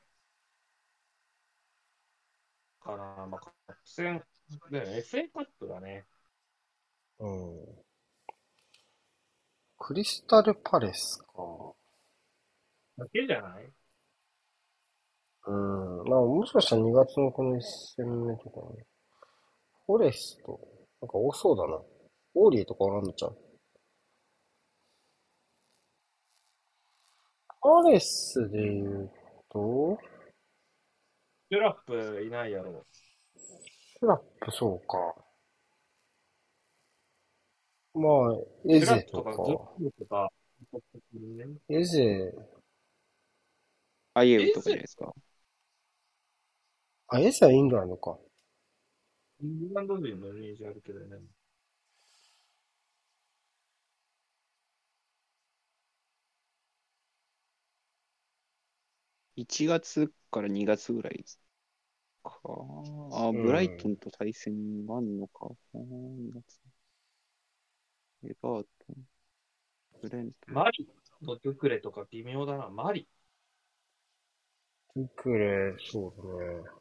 [2.81, 4.23] かな、まあ、カップ戦、
[4.71, 6.07] だよね、FA カップだね。
[7.19, 7.83] うん。
[9.79, 11.75] クリスタルパレスか。
[12.99, 13.69] だけじゃない？
[15.47, 16.05] うん。
[16.05, 17.61] まあ、もしかしたら2月のこの1
[17.97, 18.85] 戦目とかね。
[19.87, 20.61] フォレスト。
[21.01, 21.81] なんか多そうだな。
[22.35, 23.37] オーリーとかおらんのちゃう？
[27.63, 29.11] パレスで言う
[29.51, 29.99] と、
[31.53, 32.87] スラップいないやろ。
[33.37, 35.15] スラップそうか。
[37.93, 38.37] まあ、
[38.69, 39.77] エゼとかと
[40.09, 40.31] か、
[41.69, 42.33] エゼ、
[44.15, 45.13] アイエウとかじゃないですか？
[47.09, 48.17] あ、エゼはイングランドか。
[49.43, 51.17] イングランド人のイメージあるけどね。
[59.41, 61.25] 1月から2月ぐらい
[62.23, 62.31] か。
[62.45, 65.47] あ、うんブライトンと対戦があんのか。
[65.75, 66.61] あー2月。
[68.25, 68.97] エバートン。
[70.03, 70.55] ブレントン。
[70.55, 70.89] マリ
[71.23, 72.69] のドゥクレとか微妙だな。
[72.69, 73.09] マリ。
[74.95, 76.81] トゥクレ、そうだね。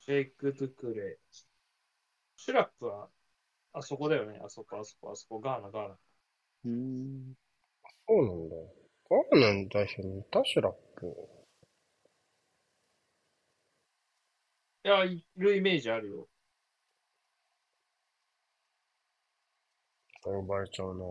[0.00, 1.18] シェイク・ドゥクレ。
[2.36, 3.08] シュラップは、
[3.72, 4.40] あそこだよね。
[4.44, 5.98] あそこ、あそこ、あそこ、ガーナ、ガーナ。
[6.64, 7.34] うーん。
[8.08, 8.56] そうなんだ。
[9.10, 11.06] ガーナの代表にいたシュラップ。
[14.84, 16.28] いや、いるイメージあるよ。
[20.24, 21.04] 呼ばれちゃうな。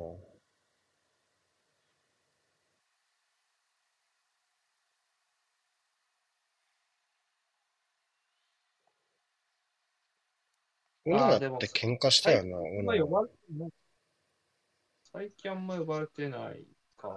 [11.06, 12.94] オナラって喧嘩したよな、オナ。
[15.12, 16.66] 最近あんま呼ばれてない
[17.02, 17.08] か。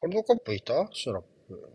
[0.00, 0.88] ワールドカップいた？
[0.92, 1.74] シュラップ。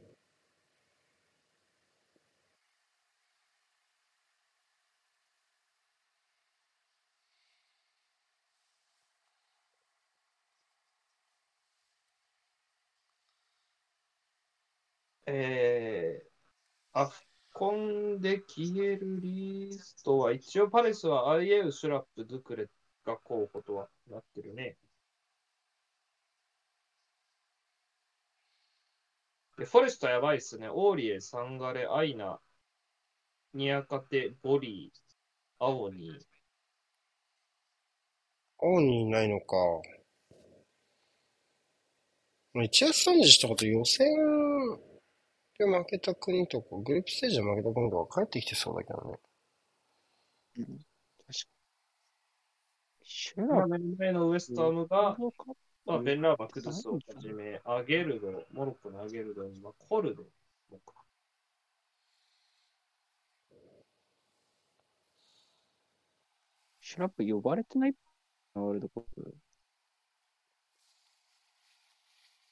[15.26, 17.22] えー、アフ
[17.54, 22.70] コンで消えるリストは、一応パレスはアイエウ、シュラップ、ドゥクレ
[23.06, 24.78] が候補とはなってるね。
[29.58, 30.68] でフォレストやばいっすね。
[30.70, 32.40] オーリエ、サンガレ、アイナ、
[33.54, 36.20] ニアカテ、ボリー、アオニー。
[38.60, 39.56] 青にいないのか。
[42.54, 44.08] まあ一月30日ってこと予選
[45.58, 49.20] で負けた国とか、グループステージで負けた国とか帰ってきてそうだけどね。
[50.58, 50.86] うん、
[53.04, 53.10] 確かに。
[53.10, 55.18] シュまあラ目の前のウエストハムが、
[55.86, 60.24] まあ、ベンラーバ、クドゥスをはじめ、アゲルド、モロッコのアゲルド、まあ、コルド。
[66.82, 67.96] シュラップ呼ばれてない？
[68.54, 69.36] ワールドカップ。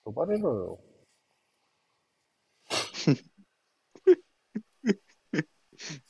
[0.03, 0.79] 呼ばれろよ。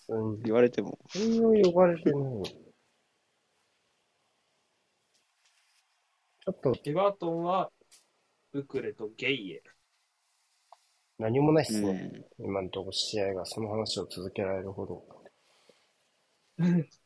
[0.09, 0.99] うん、言われても。
[1.13, 2.70] 全然呼ばれてない。
[6.43, 7.71] ちょっとエバートンは、
[8.53, 9.63] ウクレとゲイエ。
[11.19, 11.93] 何もないっうすね。
[11.93, 12.25] ん。
[12.39, 15.03] 今のところ試合がその話を続けられるほど。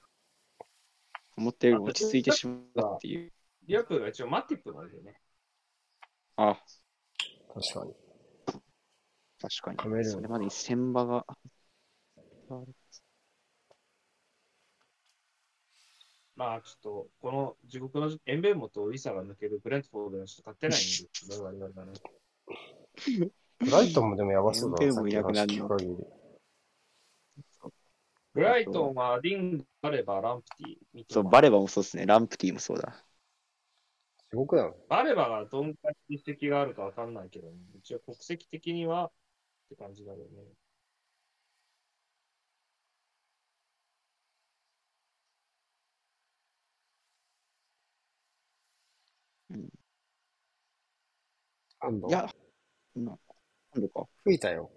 [1.38, 3.34] 思ったより落ち着いてしまったっていう。
[3.68, 5.20] リアプーが一応マティップなんだよね。
[6.38, 6.58] あ、
[7.54, 7.94] 確かに。
[9.42, 10.06] 確かに。
[10.06, 11.26] それまでに千場が。
[16.36, 21.94] まあ、ちょっと、この地獄のエンベンモとイサが抜けるブレントフォードにちょっと勝てないんですね、我々がね。
[23.60, 26.08] ブライトンもでもやばそうだな、エンペルもさっきの話いなくなる。
[28.34, 32.06] ブライトンはリング、バレバ、ランプティ、ミそう、バレバもそうですね。
[32.06, 33.02] ランプティもそうだ。
[34.30, 34.76] 地獄だよ。
[34.90, 39.12] バレバがどんくらい実績があるかわかんないけど、一応国籍的にはっ
[39.70, 40.26] て感じだよね。
[51.86, 52.28] 今度いや、
[52.96, 53.18] な、
[53.76, 54.08] なんだか。
[54.24, 54.72] 吹いたよ。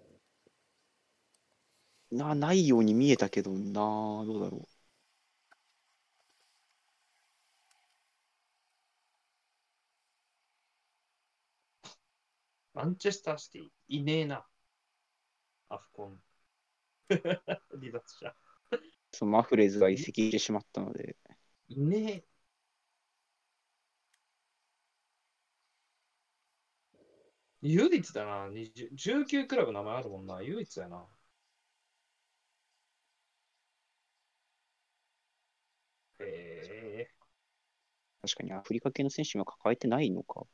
[2.11, 3.81] な、ないように見えたけどな、
[4.25, 4.67] どうだろ
[12.75, 14.45] マンチェスターシティ、いねえな。
[15.69, 16.21] アフコン。
[17.09, 18.35] 離脱者。
[18.71, 18.77] う。
[19.11, 21.17] そのマフレーズが移籍してしまったので、
[21.69, 22.28] いねえ。
[27.61, 28.49] 唯一だな。
[28.49, 30.41] 20 19クラブ名前あるもんな。
[30.41, 31.07] 唯一やな。
[36.19, 37.09] へえ。
[38.21, 40.45] 確かにアフリカ系の選手は抱えてないのか。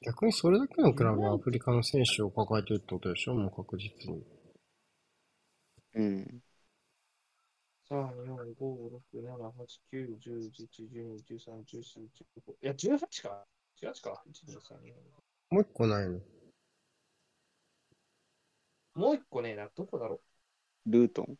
[0.00, 3.34] 逆にそれだけのクラブはアフリカの選手を抱えてるってことでしょ？
[3.34, 4.24] もう確実に。
[5.94, 6.42] うん。
[7.88, 12.08] 3、4、5、6、7、8、9、10、11、12、13、14、
[12.40, 12.52] 15。
[12.62, 13.44] いや、18か。
[13.80, 14.22] 18か。
[14.28, 14.92] 1、2、3、4。
[15.50, 16.20] もう一個ないの
[18.94, 19.68] もう一個ねえな。
[19.76, 20.20] どこだろ
[20.86, 21.36] うルートン。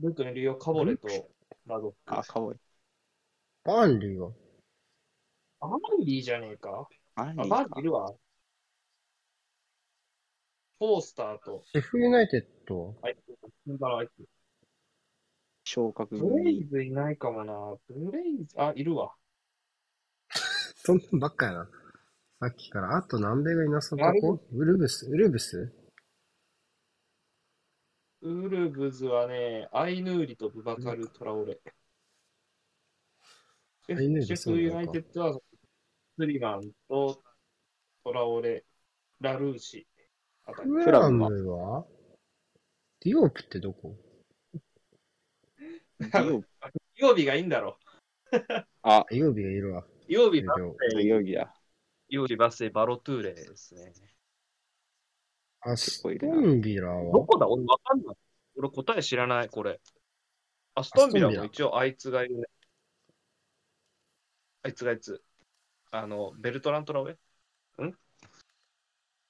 [0.00, 0.56] ルートにいるよ。
[0.56, 1.08] カボレと
[1.66, 1.96] ラドック。
[2.06, 2.60] あ、かわいい。
[3.64, 4.32] バーンリーは
[5.60, 6.88] アマンリーじゃねえか。
[7.14, 8.12] あ、あれバーンリーいるわ。
[10.78, 14.37] フォースターと、シェフユナイテッドはあいつ、だろあいつ。
[15.70, 16.68] 昇格ブレイ組。
[16.68, 17.76] ズいないかもな。
[17.90, 19.12] ブレイズ、あ、いるわ。
[20.76, 21.70] そんなんばっかやな。
[22.40, 22.96] さっきから。
[22.96, 25.06] あと南米がいなそうなとこウルブス？
[25.10, 25.70] ウルブス？
[28.22, 31.60] ウルブズはね、アイヌーリとブバカル・トラオレ。
[33.86, 34.26] シェアイヌーリ？
[34.26, 35.38] フシェフユナイテッドは、
[36.18, 37.22] スリマンと
[38.04, 38.64] トラオレ、
[39.20, 39.86] ラルーシ
[40.46, 40.70] あたり。
[40.70, 41.84] フラムは
[43.00, 43.94] ディオープってどこ？
[46.96, 47.78] 曜日がいいんだろ
[48.82, 49.80] あ、曜日がいるわ。
[49.80, 49.86] う。
[50.06, 51.54] 曜日有バ料土曜日だ。
[52.08, 53.92] 曜日バスでバロトゥーレですね。
[55.60, 57.12] アストンビラは？
[57.12, 57.48] どこだ？
[57.48, 58.16] 俺わかんない。
[58.56, 59.80] 俺答え知らない、これ。
[60.74, 62.44] アストンビラも一応あいつがいるね。
[64.62, 65.22] あいつがあいつ？
[65.90, 67.16] あの、ベルトラントラウェ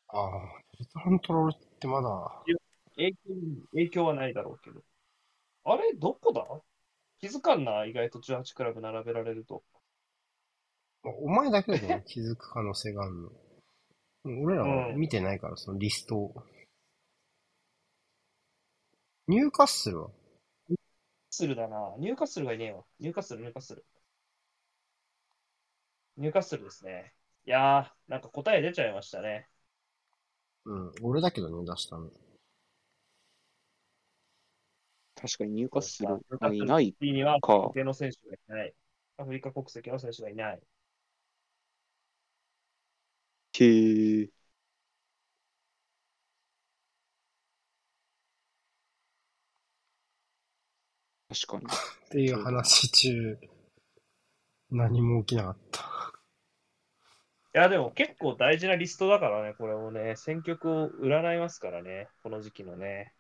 [0.08, 0.30] ああ、
[0.72, 2.42] ベルトラントロールってまだ、
[2.96, 3.16] 影響
[3.72, 4.82] 影響はないだろうけど。
[5.72, 5.94] あれ？
[5.94, 6.44] どこだ？
[7.20, 9.62] 気づかんな、意外と18クラブ並べられると。
[11.04, 13.30] お前だけだけど 気づく可能性があるの。
[14.42, 16.34] 俺らは見てないから、そのリストを。
[19.26, 20.10] ニューカッスルは？
[20.68, 20.86] ニューカッ
[21.30, 21.94] スルだな。
[21.98, 22.84] ニューカッスルがいねえわ。
[23.00, 23.84] ニューカッスル、ニューカッスル。
[26.16, 27.14] ニューカッスルですね。
[27.46, 29.48] いやー、なんか答え出ちゃいましたね。
[30.64, 30.92] うん。
[31.02, 32.10] 俺だけどね、出したの。
[35.20, 36.08] 確かに入荷する。
[36.08, 36.94] そうあいない。
[37.00, 38.74] にはか国籍の選手がいない。
[39.18, 40.60] アフリカ国籍の選手がいない。
[43.60, 44.28] へえ。
[51.28, 51.66] 確かに。
[51.66, 53.38] っていう話中、
[54.70, 55.82] 何も起きなかった。
[57.54, 63.14] いや、でも結構大事なリストだからね、これをね、選曲を占いますからね、この時期のね。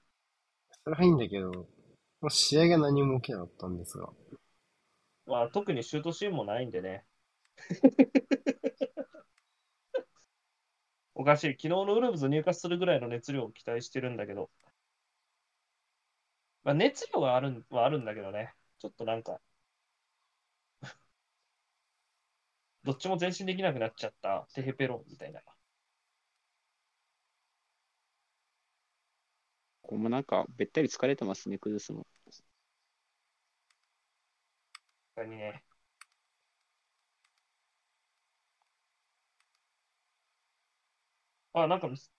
[0.84, 1.66] それはいいんだけど、
[2.30, 4.10] 試合が何も起きなかったんですが。
[5.26, 7.04] まあ、特にシュートシーンもないんでね。
[11.14, 11.50] おかしい。
[11.52, 14.50] 昨日のウルブズ入荷するぐらいの熱量を期待してるんだけど。
[16.62, 18.54] まあ、熱量はあるはあるんだけどね。
[18.78, 19.40] ちょっとなんか、
[22.82, 25.40] どっちも前進できなくなっちゃったテヘペロみたいな。
[29.88, 32.06] ここもなんか、べったり疲れてますね、崩すの。
[35.14, 35.62] 他にね。
[41.52, 42.12] あ、なんかミス、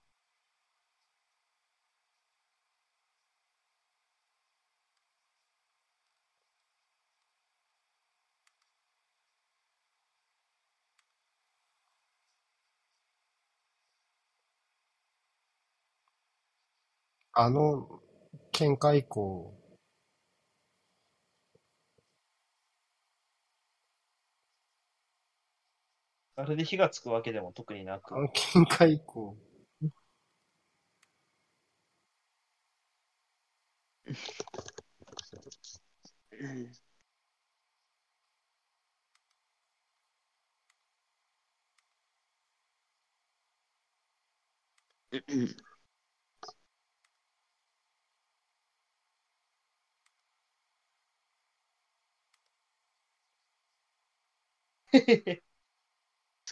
[17.33, 18.01] あの
[18.51, 19.53] 喧嘩以降、
[26.35, 28.15] あれで火がつくわけでも特になく。
[28.15, 28.21] あ。
[28.21, 29.37] の喧嘩以降、
[45.11, 45.68] す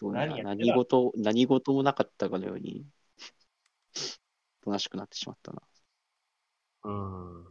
[0.04, 0.26] ごいな。
[0.26, 0.50] 何やってた？
[0.56, 2.86] 何事、何事もなかったかのように、
[4.62, 5.62] おとなしくなってしまったな。
[6.84, 7.44] うん。
[7.44, 7.50] め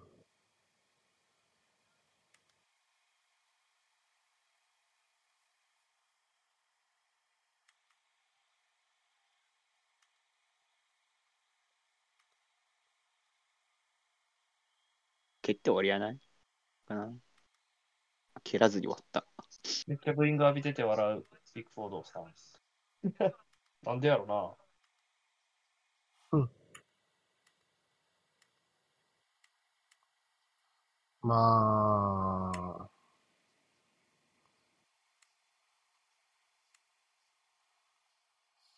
[15.43, 16.19] 蹴って終わりやない
[16.87, 17.15] かな。
[18.45, 19.27] 蹴らずに終わった。
[19.87, 22.33] めっちゃブーイング浴びてて笑うビッグフォードさん。
[23.85, 24.55] なんでやろな。
[26.33, 26.51] うん
[31.23, 32.89] まあ、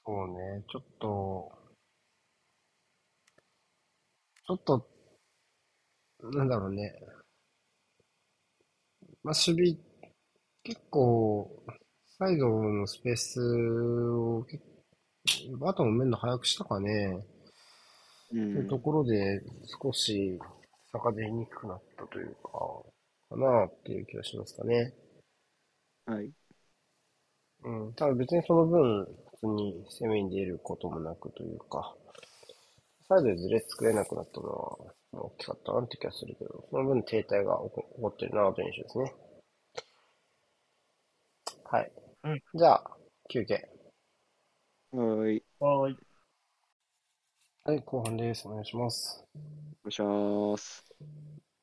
[0.04, 1.52] そうね、ちょっと、
[4.46, 4.88] ちょっと、
[6.32, 6.94] なんだろうね。
[9.22, 9.78] まあ、守備、
[10.68, 11.64] 結構、
[12.18, 14.44] サイドのスペースを
[15.58, 17.24] バトンを埋めるの早くしたかね。
[18.30, 18.34] う。
[18.34, 19.40] というんところで
[19.82, 20.38] 少し
[20.92, 22.50] 差が出にくくなったというか、
[23.30, 24.92] かなっていう気がしますかね。
[26.04, 26.30] はい。
[27.64, 27.94] うん。
[27.94, 29.06] ただ別にその分、
[29.40, 31.96] 普通に攻めに出ることもなくというか、
[33.08, 34.76] サイドでずれ作れなくなったのは
[35.12, 39.27] 大きかったなって気がするけど、その分停滞が起こ起こってるなという印象ですね。
[41.70, 41.92] はい。
[42.24, 42.96] うんじゃあ、
[43.28, 43.68] 休憩。
[44.90, 45.42] はい。
[45.60, 45.98] はーい。
[47.64, 48.48] はい、後半です。
[48.48, 49.24] お願いします。
[49.34, 50.84] お願いします。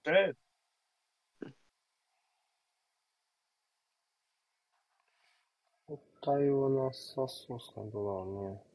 [0.06, 0.36] え
[6.22, 7.90] 対応なさそうっすね。
[7.92, 8.75] どうだろうね。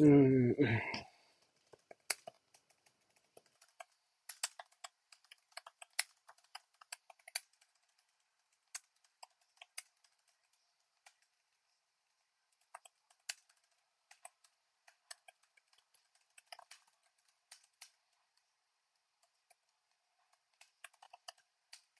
[0.00, 0.56] うん。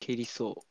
[0.00, 0.64] 蹴りそ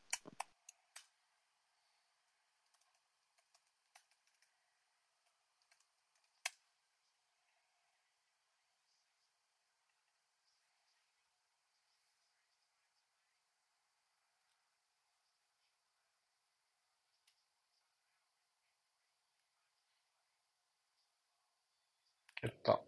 [22.42, 22.80] やった。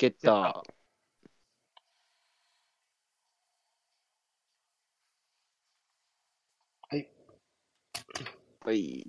[0.00, 0.72] ゲッター。
[6.90, 7.10] はい。
[8.60, 9.04] はい。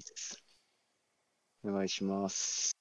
[1.64, 2.81] お願いします。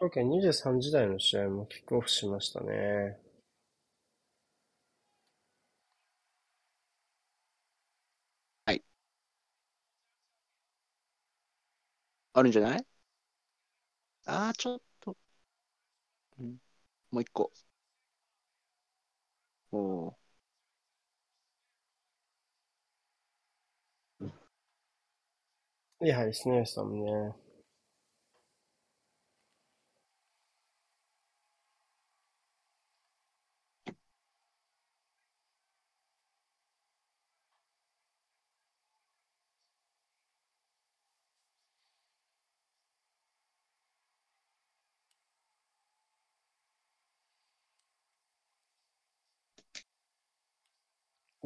[0.00, 3.16] OK23 時台の試合もキックオフしましたね。
[12.34, 12.86] あるんじゃない？
[14.26, 15.16] ああ、ちょっと。
[16.38, 16.56] うん、
[17.10, 17.52] もう一個。
[19.72, 20.18] おお
[26.00, 27.36] いい入りですね、さんも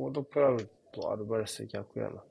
[0.01, 0.07] ね。
[0.07, 2.22] オードプラウとアルバレス逆やな。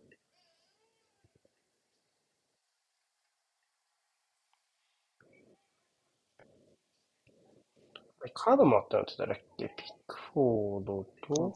[8.33, 9.69] カードもあったのって誰だっけ？
[9.69, 11.53] ピックフォードと、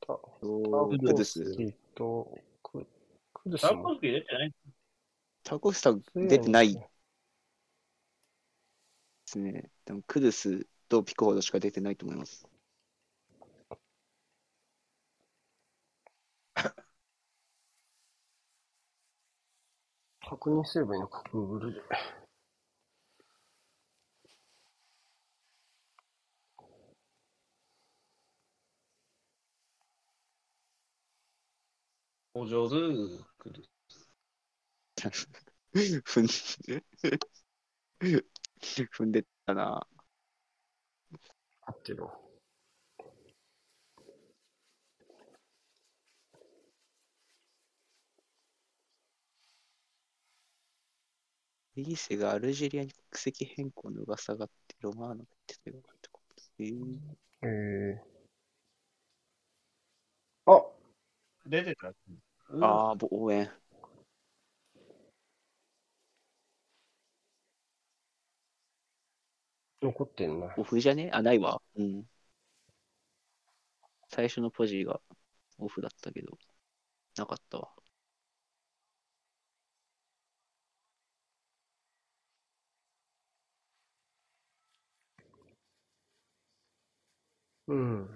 [0.00, 0.14] タ。
[0.14, 2.86] コスキと、ク
[3.34, 4.54] クドゥスもダンコスキー出てない
[5.42, 6.80] タコスタ出てないで
[9.26, 9.70] すね。
[9.84, 12.47] でもクドゥスとピコほどしか出てないと思います。
[20.28, 21.80] 確認すればいいのか、Google で。
[32.34, 32.74] お上手、
[33.40, 33.64] 来る。
[35.76, 36.26] 踏ん
[38.86, 39.86] 踏んでたな。
[41.62, 42.06] 合ってる
[51.82, 51.84] わ。
[51.84, 56.42] リーセがアルジェリアに国籍変更の噂があって、ロマーノが言ってたよってこと。
[56.60, 56.98] えー、
[57.42, 60.66] えー、あ
[61.46, 61.88] 出てた。
[62.60, 63.50] ああ、ぼ応援。
[69.80, 70.52] 残ってんな。
[70.56, 71.10] オフじゃね？
[71.12, 71.62] あ、ないわ。
[71.76, 72.04] うん。
[74.08, 75.00] 最初のポジが
[75.58, 76.36] オフだったけど、
[77.16, 77.68] なかったわ。
[87.68, 88.08] うん。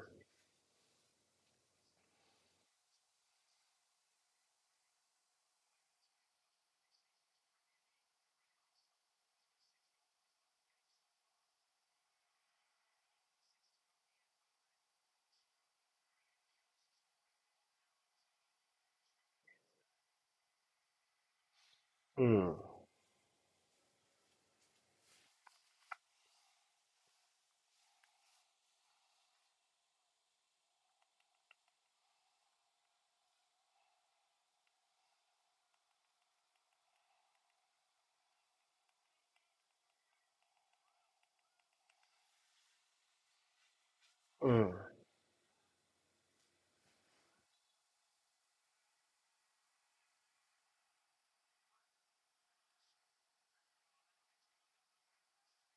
[44.42, 44.60] うん。
[44.60, 44.92] うん。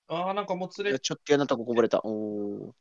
[0.08, 2.02] ああ、なんかもつれいや、ちょっと嫌なとここぼれた。
[2.04, 2.76] おー。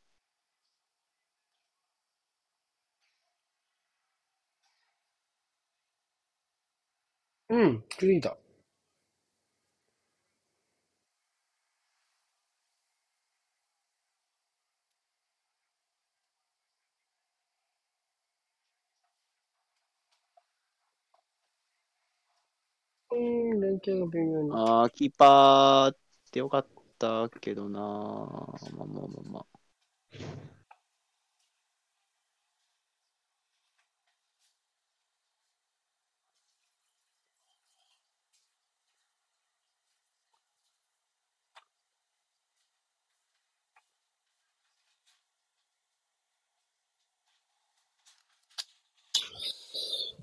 [7.49, 8.37] うん、クリーだ。
[23.15, 24.51] うん、連携が微妙に。
[24.53, 25.97] あー、キーパーっ
[26.31, 26.67] てよかっ
[26.99, 29.65] たけどなまあまあまあまあ。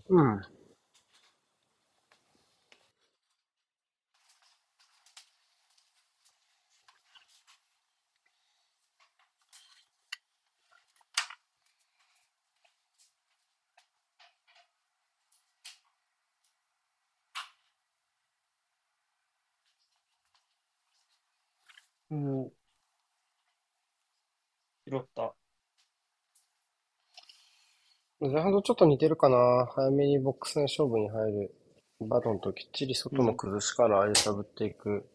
[0.10, 0.42] うん。
[22.12, 22.52] うん。
[24.88, 25.34] 拾った。
[28.20, 29.66] 前半とちょっと似てるかな。
[29.74, 31.56] 早めにボックスの勝負に入る
[32.02, 35.10] バトンときっちり外の崩しから揺さぶっていく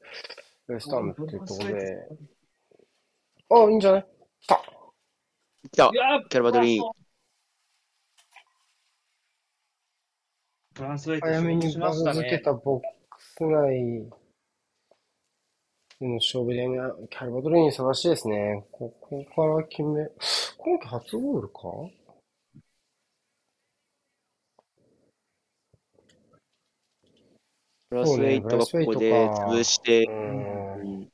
[0.69, 2.09] ウエストハムっていうところで。
[3.49, 4.07] あ、いいんじゃない？
[4.41, 4.63] 来た
[5.71, 6.83] 来たいやーキャルバドリー
[10.75, 12.29] フランスウェイト早めにしバグましたね。
[12.29, 14.09] 付けたボックス内
[15.99, 16.67] での勝負で、
[17.09, 18.67] キャルバドリーに素晴らしいですね。
[18.71, 20.07] ここから決め、
[20.59, 21.61] 今季初ゴールか？
[27.89, 30.85] ブラスウェイトがここで潰してう、んう。
[31.03, 31.09] ん。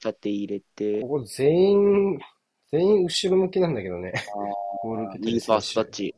[0.00, 2.18] 縦入れてこ、こ全員、
[2.72, 4.14] 全員後ろ向きなんだけどね。
[4.82, 6.14] ボール受けてる右ファースタッチ。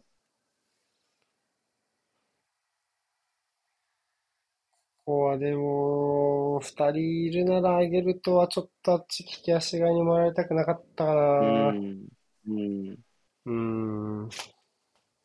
[5.06, 11.72] ここはでも、二人いるならあげるとはちょっとあっち利き足側に回られたくなかったかうな。
[11.72, 12.06] ん。
[12.48, 12.98] うん。
[13.46, 14.28] うーん。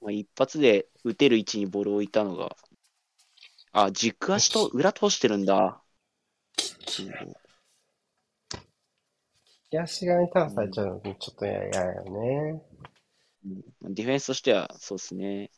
[0.02, 2.56] まあ、一発で打てる位置にボールを置いたのが、
[3.72, 5.82] あ、軸足と裏通してるんだ。
[9.72, 12.62] 利き足側にターンされちゃうのちょっと嫌やよね。
[13.46, 15.50] うんディフェンスとしては、そうですね。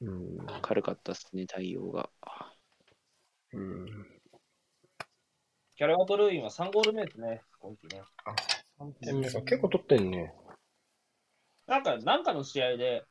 [0.00, 0.46] うん。
[0.62, 2.10] 軽かったですね、対応が。
[3.52, 3.86] うん。
[5.78, 8.02] キャラバトルーインは3ゴール目ですね、今季ね。
[8.80, 9.40] 3点目か。
[9.42, 10.34] 結構取ってんね。
[11.68, 13.04] なんか、なんかの試合で、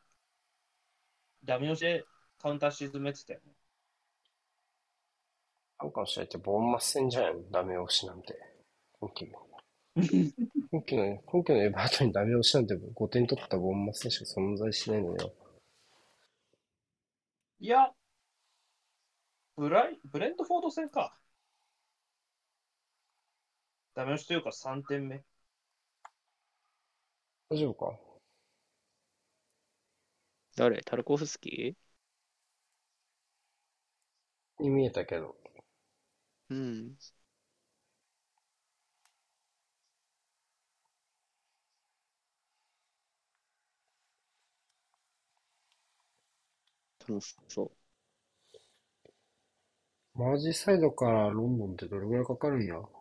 [1.46, 2.04] ダメ押しで
[2.42, 3.54] カウンター沈めてたよね。
[5.80, 7.50] なんかの試合ってボーンマス戦じゃん。
[7.52, 8.38] ダメ押しなんて。
[9.00, 9.32] 今季。
[10.70, 15.34] 今季の、今季のエバートにダメ押しなんて5点取ったボーンマス戦しか存在しないのよ。
[17.62, 17.94] いや、
[19.56, 21.18] ブライ、ブレントフォード戦か。
[23.98, 25.24] ダメ押しというか3点目。
[27.50, 27.98] 大丈夫か？
[30.56, 30.84] 誰？
[30.84, 31.76] タルコフスキ
[34.60, 35.36] に見えたけど。
[36.52, 36.98] ーうん。
[47.08, 47.72] 楽しそ
[50.16, 50.20] う。
[50.20, 52.76] マージサイドからロンドンってどれぐらいかかるんや？
[52.76, 52.97] 結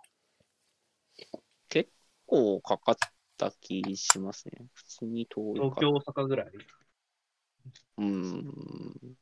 [2.27, 2.97] 構かかっ
[3.37, 4.67] た気しますね。
[4.75, 6.49] 普通に遠いか東京、大阪ぐらい？
[7.99, 9.17] うん。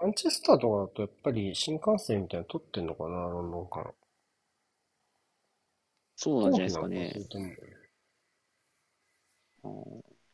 [0.00, 3.92] マンチェスターとかだとやっぱり新幹線みたいなの取ってんのかな、ロンドンから。
[6.16, 7.12] そうなんじゃないですかね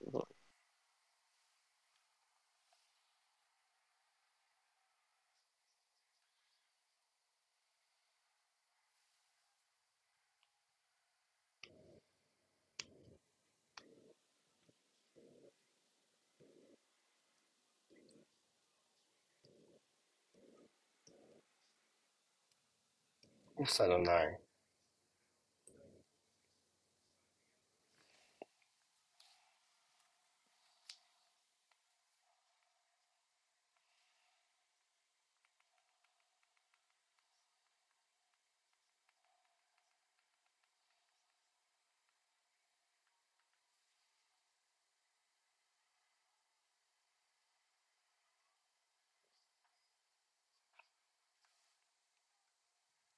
[0.07, 0.34] うだろ
[23.65, 23.87] オフサ
[24.23, 24.44] イ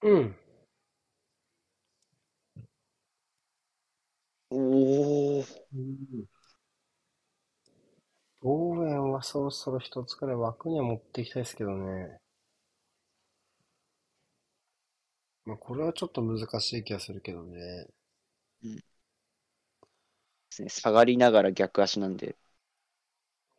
[0.06, 0.36] うん。
[4.50, 5.46] うおー。
[8.40, 12.18] ボーウェンはそろそろ一つくらい枠には持っていきたいですけどね。
[15.44, 17.56] まあ、これはちょっと難しい気がするけどね。
[17.60, 17.90] で
[20.50, 20.68] すね。
[20.68, 22.36] 下がりながら逆足なんで。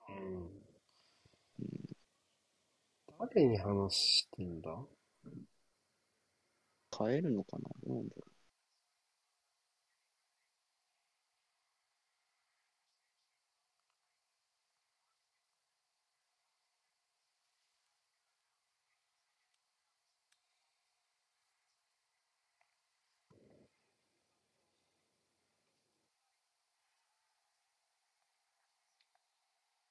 [0.10, 0.50] うん。
[3.20, 4.72] 誰に話してんだ？
[6.98, 7.70] 変えるのかな？
[7.86, 8.24] どうなんだろ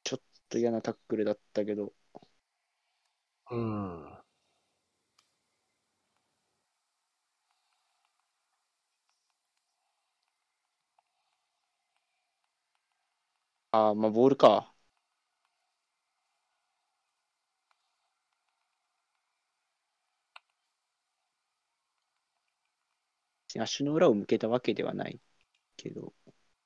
[0.04, 1.92] ちょっと嫌なタックルだったけど。
[3.50, 4.25] うん。
[13.76, 14.72] ああ、まあボールか。
[23.58, 25.20] 足の裏を向けたわけではない
[25.76, 26.14] けど、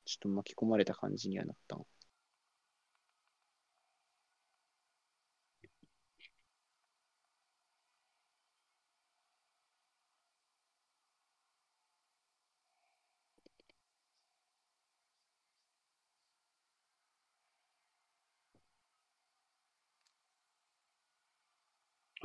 [0.07, 1.79] ちょっと巻き込まれた感じにはなった。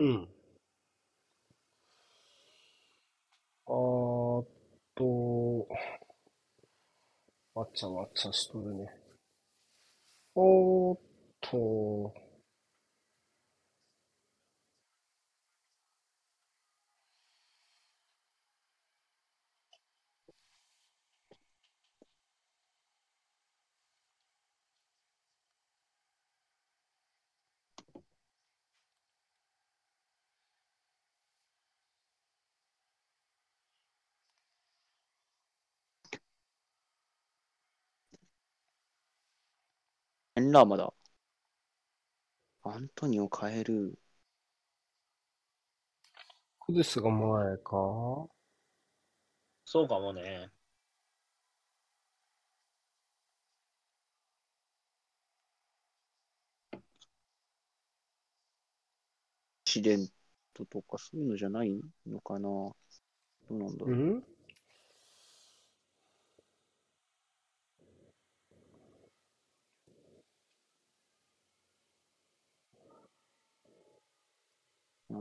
[0.05, 0.27] うん。
[3.67, 4.47] あーっ
[4.95, 5.67] と、
[7.55, 8.85] わちゃわちゃしとるね。
[10.35, 10.99] おーっ
[11.41, 12.13] と、
[40.55, 40.93] ラーマだ。
[42.63, 43.99] アントニオ変える。
[46.61, 47.73] クデスが前か？
[49.65, 50.49] そうかもね。
[59.65, 60.07] シデン
[60.53, 62.47] トとかそういうのじゃないのかな？
[62.47, 62.75] ど
[63.49, 63.93] うなんだろう。
[63.93, 64.23] ん？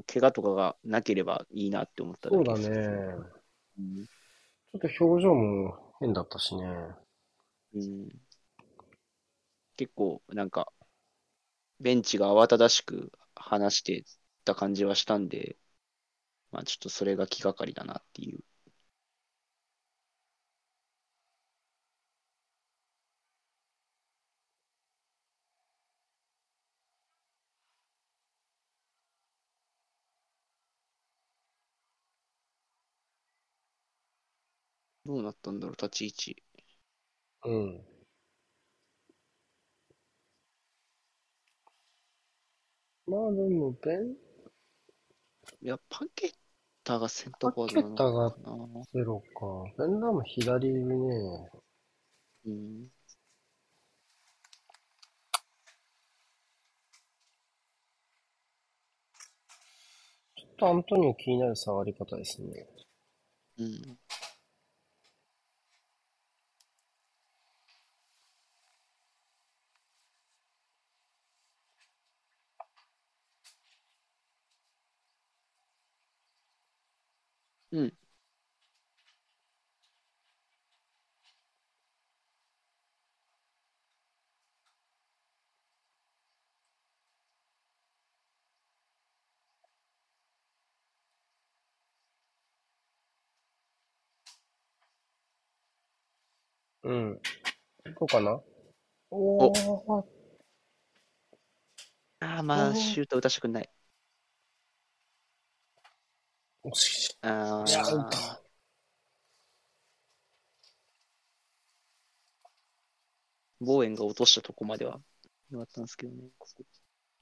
[0.02, 2.76] 怪我とかがなければいいなって思っただけそうだね。
[3.78, 4.06] うん
[4.74, 6.66] ちょっと表情も変だったしね。
[7.74, 8.08] うん
[9.76, 10.72] 結構、なんか、
[11.80, 14.04] ベンチが慌ただしく話して
[14.44, 15.56] た感じはしたんで、
[16.52, 18.40] まあちょっとそれが気がかりだなっていう
[35.22, 36.42] なったんだろう、立ち位置。
[37.44, 37.84] うん。
[43.06, 44.16] まあでも、ベン？
[45.60, 46.32] いや、パケッ
[46.82, 48.84] タがセンターフォワードなのかな。
[48.92, 49.26] ゼロか。
[49.78, 51.50] ベンダーも左にね、
[52.46, 52.88] うん。
[60.36, 62.66] ちょっとアントニオ気になる触り方ですね。
[63.58, 63.98] うん。
[77.74, 77.92] うん。
[96.84, 97.20] うん。
[97.98, 98.40] どうかな
[99.10, 100.04] おー、
[102.20, 103.70] ああ、まあ、シュート打たしたくない。
[106.64, 107.16] 惜しい。
[107.22, 108.44] あいやアウあト。
[113.60, 115.00] ボーエンが落としたとこまでは
[115.50, 116.30] 良かったんですけどね。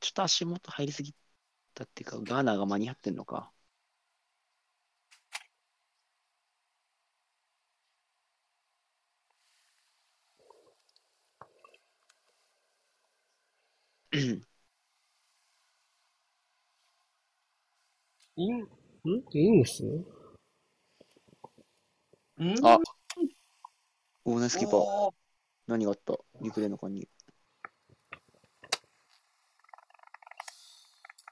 [0.01, 1.15] ちょっと足元入りすぎ
[1.75, 3.53] たっていうか、ガーナーが間に合ってんのか。
[18.37, 18.69] イン、
[19.09, 19.23] ん？
[19.33, 20.05] イングスん？
[22.65, 22.79] あ
[24.25, 25.11] オーナースキーパー、
[25.67, 26.17] 何があった？
[26.41, 27.09] リプレイの間に。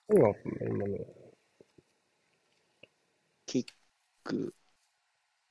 [0.09, 0.97] そうなのかな今の。
[3.47, 3.67] キッ
[4.25, 4.55] ク。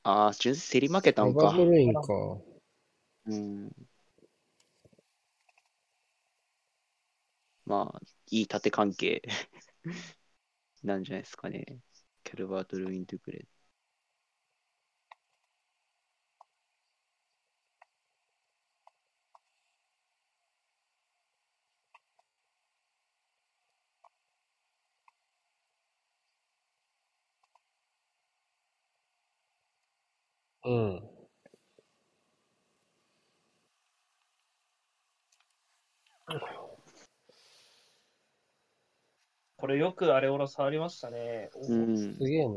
[0.03, 1.65] ああ、純粋に競り負けたんかバブ。
[1.65, 2.01] ルインか。
[3.25, 3.71] うん。
[7.65, 8.01] まあ、
[8.31, 9.21] いい縦関係
[10.83, 11.79] なんじゃないですかね。
[12.29, 13.45] キャルバート・ルイン・トゥクレ。
[30.63, 31.18] うん。
[39.69, 41.49] れよくあれオ触りましたね。
[41.53, 42.53] すげえな。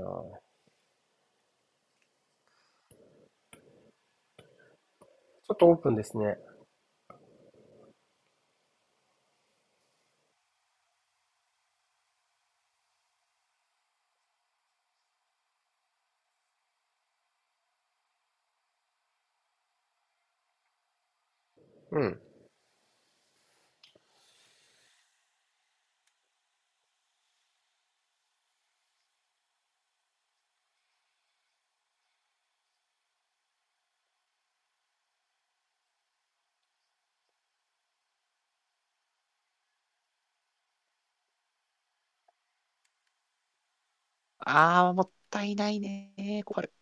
[5.44, 6.38] ちょっとオープンですね。
[21.92, 22.31] うん。
[44.44, 46.42] ああ、もったいないね。
[46.44, 46.72] 困る。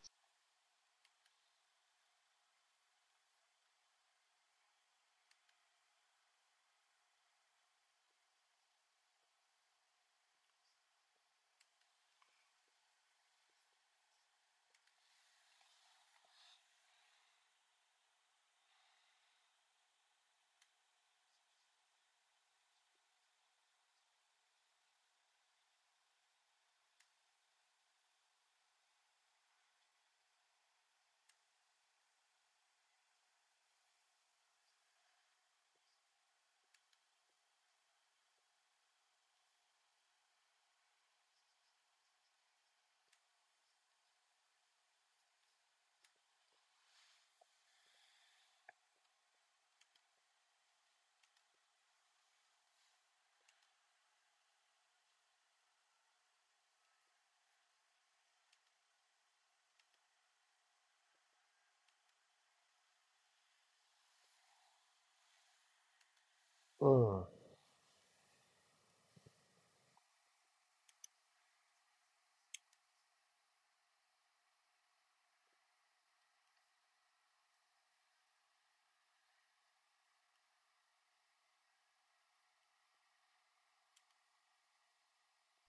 [66.81, 67.27] うん。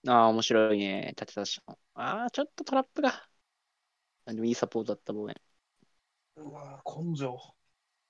[0.08, 1.08] ああ、面白いね。
[1.16, 1.78] 立てたの。
[1.94, 3.28] ああ、ちょっとトラップが。
[4.24, 5.40] あでもいいサポートだった、防衛。
[6.36, 7.54] うわぁ、根性。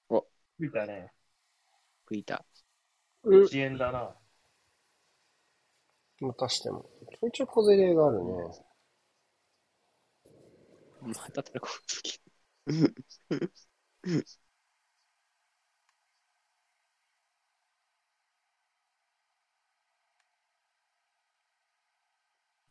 [0.09, 0.23] お。
[0.59, 1.13] 見たね。
[2.05, 2.45] 食いた。
[3.25, 3.43] うん。
[3.45, 4.15] 遅延だな。
[6.21, 6.89] またしても。
[7.21, 8.33] ちょいちょい小競り合いがあるね。
[11.03, 11.69] またトラップ好
[12.03, 12.21] き。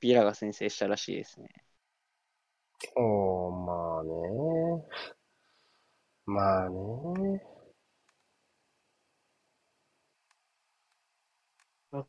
[0.01, 1.47] ビラが先制したらしいですね。
[2.95, 4.85] おー、まあね。
[6.25, 7.60] まあね。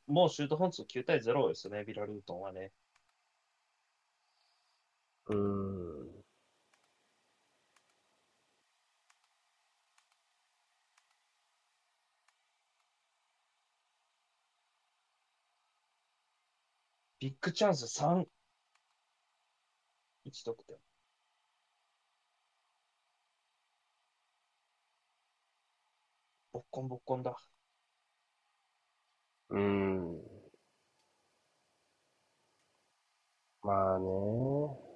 [0.06, 2.72] もうシュート本数9対0ですね、ビラルートンはね。
[5.26, 6.22] うーん。
[17.20, 18.26] ビッグチャンス3。
[20.24, 20.76] 1得点。
[26.52, 27.36] ボッコンボッコンだ。
[29.52, 30.22] うーん。
[33.62, 34.91] まあね。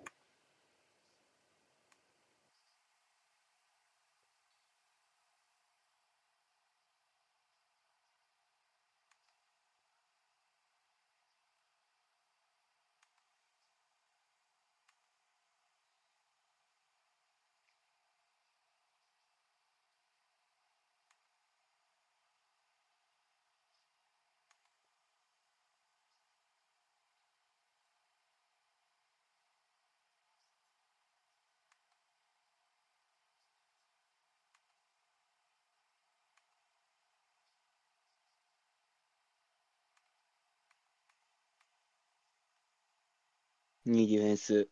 [43.87, 44.69] 2位ディフェンス。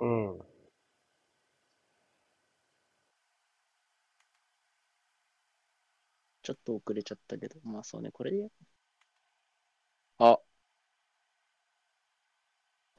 [0.00, 0.40] うん。
[6.42, 8.50] ちょっと遅れちゃったけど、まあそうね、これで。
[10.18, 10.38] あ。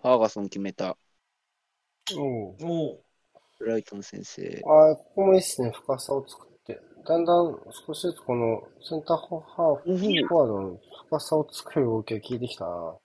[0.02, 0.98] ファーガソン決めた。
[2.18, 3.04] おうおお。
[3.60, 4.42] ブライトン先生。
[4.66, 5.72] あーここもいいっすね。
[5.72, 6.80] 深さを作って。
[7.06, 7.56] だんだん
[7.86, 13.01] 少しずつこのセンターハーフ、うんフォワードの深さを作る動きが効いてきたな。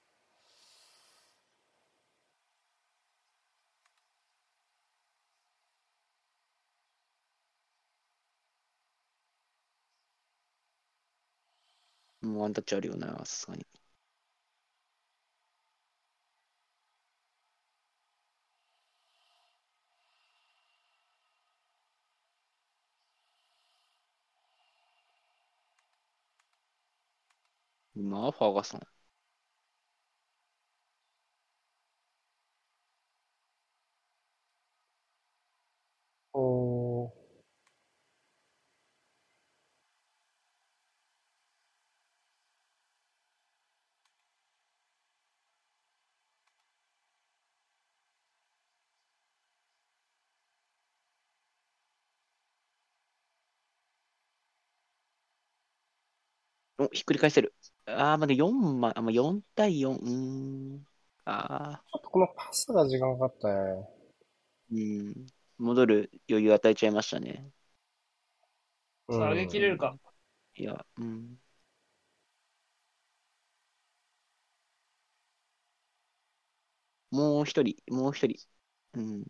[12.47, 13.67] ワンタッチあるよな、さすがに。
[27.97, 28.87] 今、ファーガソン。
[56.79, 57.55] お、ひっくり返せる。
[57.87, 59.97] ああ、まだ4枚、あ、まあ、4対4。
[59.97, 60.87] うーん。
[61.25, 63.89] ああ、ちょっとこのパスが時間かかったね。
[64.71, 65.27] うん。
[65.59, 67.51] 戻る余裕与えちゃいましたね。
[69.09, 69.97] うんさあ、上げきれるか。
[70.57, 71.39] いや、うん。
[77.11, 78.39] もう一人、もう一人。
[78.95, 79.27] うん。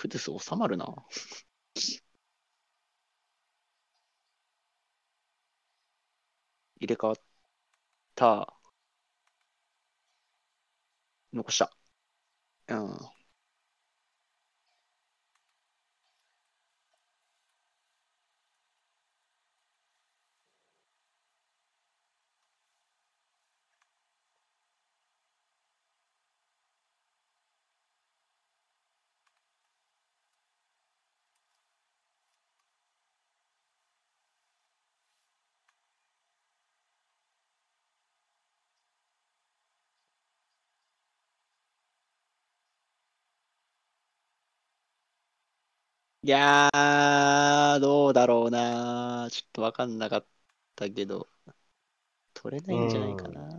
[0.00, 0.86] クドゥス収まるな。
[6.80, 7.16] 入れ替わっ
[8.14, 8.54] た。
[11.32, 11.70] 残した。
[12.68, 12.98] うん。
[46.30, 49.28] やー、どうだろうな。
[49.30, 50.26] ちょっとわかんなかっ
[50.76, 51.28] たけど、
[52.34, 53.49] 取れないんじゃないかな。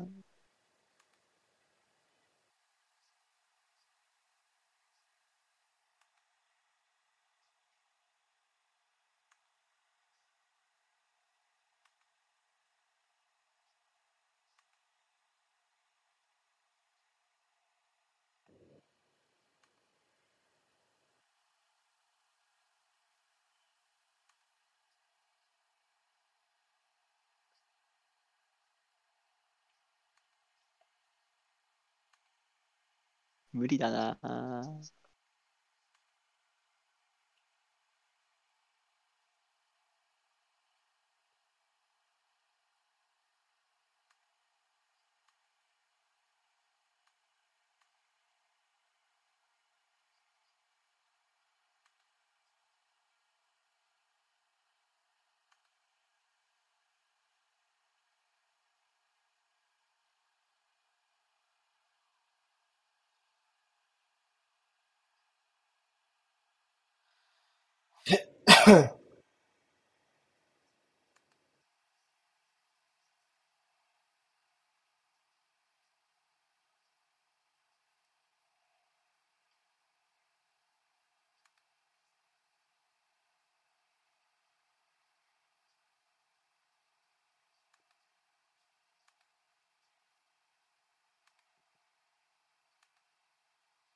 [33.61, 34.19] 無理だな。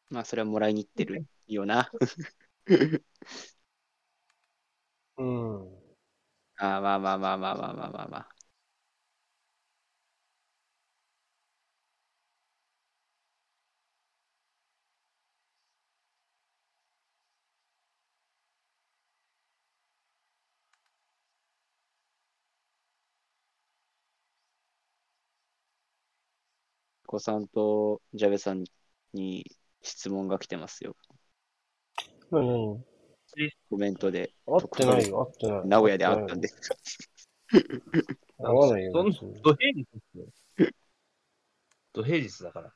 [0.09, 1.91] まあ、それはもらいに行ってるよな。
[5.17, 5.69] うん。
[6.57, 8.35] あーまあまあまあまあまあまあまあまあ。
[27.07, 28.65] 子さんとジャベさん
[29.13, 29.45] に
[29.81, 30.95] 質問が来てますよ。
[32.31, 32.94] なになに
[33.69, 34.31] コメントで。
[34.45, 35.67] 合ってないよ、合ってない。
[35.67, 36.49] 名古屋で会ったんで。
[38.39, 38.91] 合わないよ。
[38.93, 39.03] 土
[39.55, 40.25] 平日ですよ。
[41.93, 42.73] 土平日だから。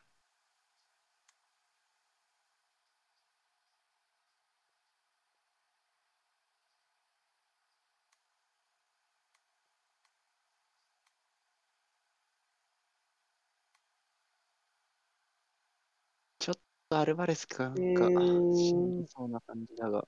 [16.91, 20.07] アルバレスかなんか、うーんしんどそうな感じだが。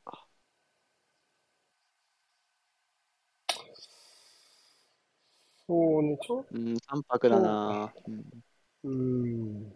[5.68, 7.94] そうね、ちょっうん、淡白だな。
[8.08, 8.24] うん
[8.84, 9.74] と、うん。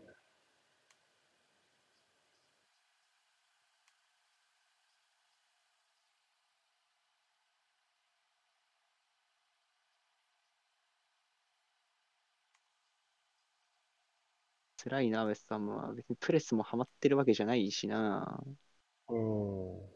[14.77, 15.93] 辛いな、ウェスタムは。
[15.93, 18.41] 別にプレスもハマってるわけじゃないしな。
[19.09, 19.94] うん。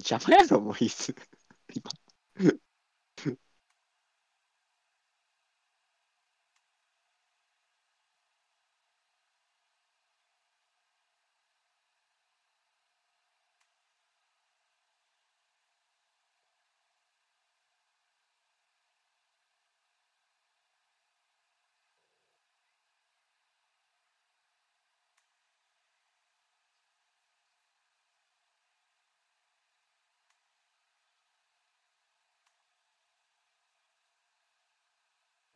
[0.00, 1.14] 邪魔やろ、もういいっす。
[1.74, 1.90] 今。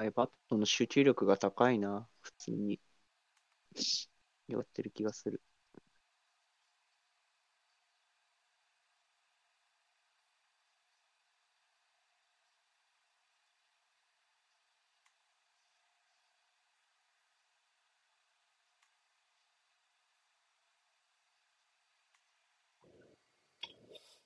[0.03, 2.81] エバットの集中力が高いな、普通に。
[4.49, 5.41] やってる気がする。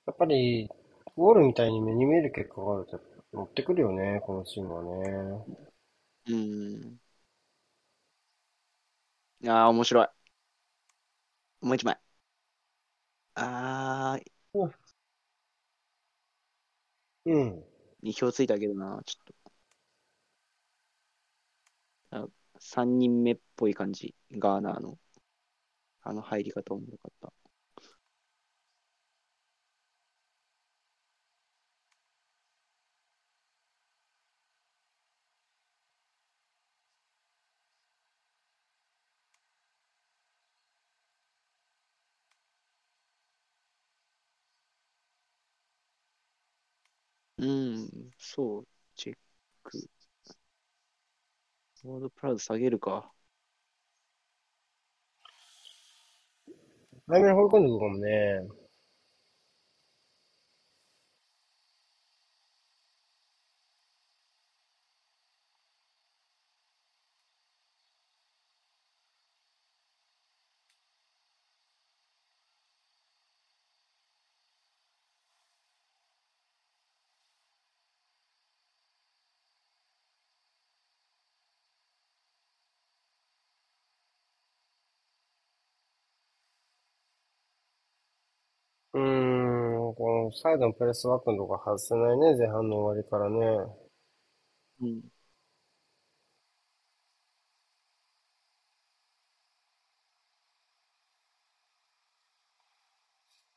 [0.05, 0.69] やっぱり、
[1.17, 2.97] ウォールみたいに目に見える結果があると
[3.33, 5.45] 乗ってくるよね、このチームはね。
[6.25, 6.99] うん。
[9.41, 10.07] いやー、面白い。
[11.61, 11.99] もう一枚。
[13.35, 14.23] あー、
[17.25, 17.63] うん。
[18.01, 19.53] 意表ついたけどな、ちょっと。
[22.11, 22.27] あ
[22.59, 24.97] 三人目っぽい感じ、ガーナーの。
[26.03, 27.33] あの入り方おもろかった。
[47.43, 49.17] うん、そう、チェッ
[49.63, 49.89] ク。
[51.83, 53.13] ワードプラウド下げるか。
[57.07, 58.63] 早めに放り込んでくるかもね。
[88.93, 93.73] うーん、このサイドのプレスバックのとこ外せないね、前半の終わりからね。
[94.81, 95.01] うん。
[95.01, 95.07] セ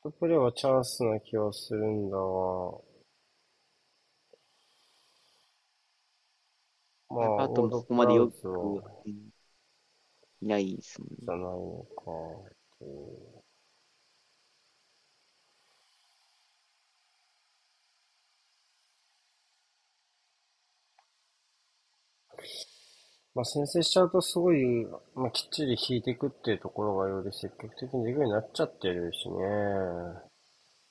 [0.09, 2.81] ットプレーはチャンスな気はするんだが。
[7.09, 8.33] まあ、あともウォードここまでよく、
[10.41, 12.01] いないですもんねじゃないのか
[12.49, 13.43] っていう。
[23.37, 29.35] まあ、先制しちゃうとすごい、まあ、きっちり引いていくっていうところがより積極的にできるようになっちゃってるしね。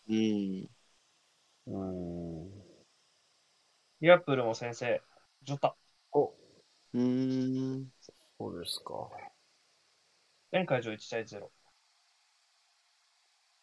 [0.09, 0.69] うん。
[1.67, 2.51] うん。
[4.01, 5.03] リアプールも先生、
[5.43, 5.75] ジョタ。
[6.13, 7.01] お、うー
[7.81, 7.89] ん。
[8.39, 8.95] そうですか。
[10.53, 11.51] 前会場1対0。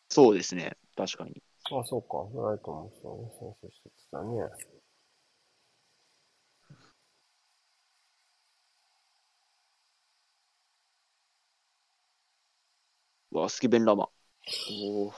[0.10, 0.76] そうですね。
[0.98, 1.42] 確かに。
[1.72, 2.18] あ、そうか。
[2.50, 3.32] ライトもそうね。
[3.40, 4.83] 先制してたね。
[13.34, 14.10] わ、スキベンラマ。
[14.72, 15.14] おー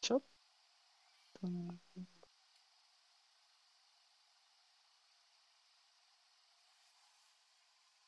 [0.00, 0.22] ちょっ
[1.40, 1.74] とな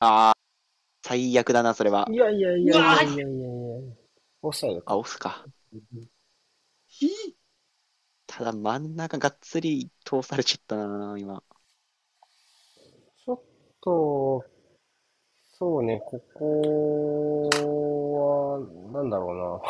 [0.03, 0.33] ああ、
[1.07, 2.07] 最悪だな、それは。
[2.11, 3.47] いやいやいやいやいやいやいや。
[4.43, 4.93] オフサイドか。
[4.95, 5.45] あ、オフか。
[8.41, 11.43] ただ真ん中がっつり通されちゃったな、今。
[13.23, 13.43] ちょっ
[13.83, 14.43] と、
[15.59, 17.51] そうね、ここ
[18.95, 19.61] は、なんだろ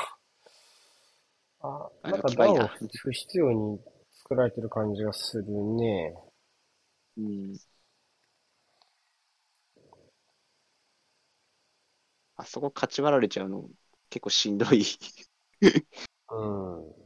[1.61, 1.69] うな。
[1.69, 2.69] あ、あなんか段を
[3.03, 3.81] 不必要に
[4.13, 6.15] 作られてる感じがするね。
[7.17, 7.55] うん。
[12.37, 13.69] あそこ勝ち割られちゃうの
[14.11, 14.85] 結構しんどい。
[16.31, 17.00] うん。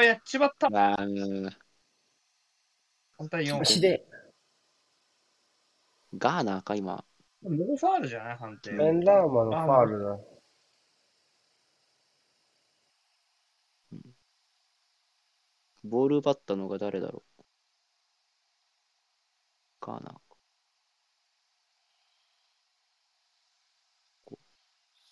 [0.00, 0.70] あ、やっちまった。
[0.70, 1.50] まあ、うん
[3.18, 3.60] 反対4。
[3.60, 4.06] 足で、
[6.16, 7.04] ガーナーか、今。
[7.42, 8.72] もうファールじゃない判定。
[8.72, 10.18] ベンラーマのファールだ。
[15.84, 17.42] ボール奪ったのが誰だろう。
[19.80, 20.20] ガーナーか。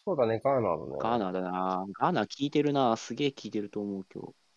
[0.04, 0.98] そうだね、ガーナーだね。
[0.98, 1.86] ガーナーだな。
[1.92, 2.96] ガーナー効いてるな。
[2.96, 4.47] すげえ効いてると思う、今日。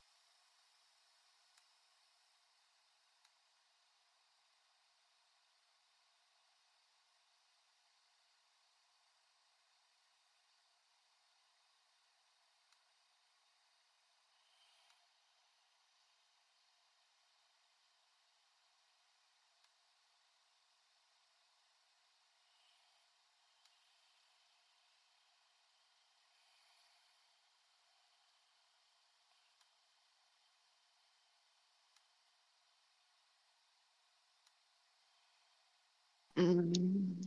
[36.42, 37.22] うん。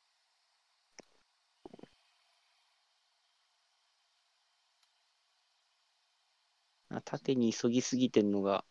[6.88, 8.64] あ縦に急ぎすぎてんのが、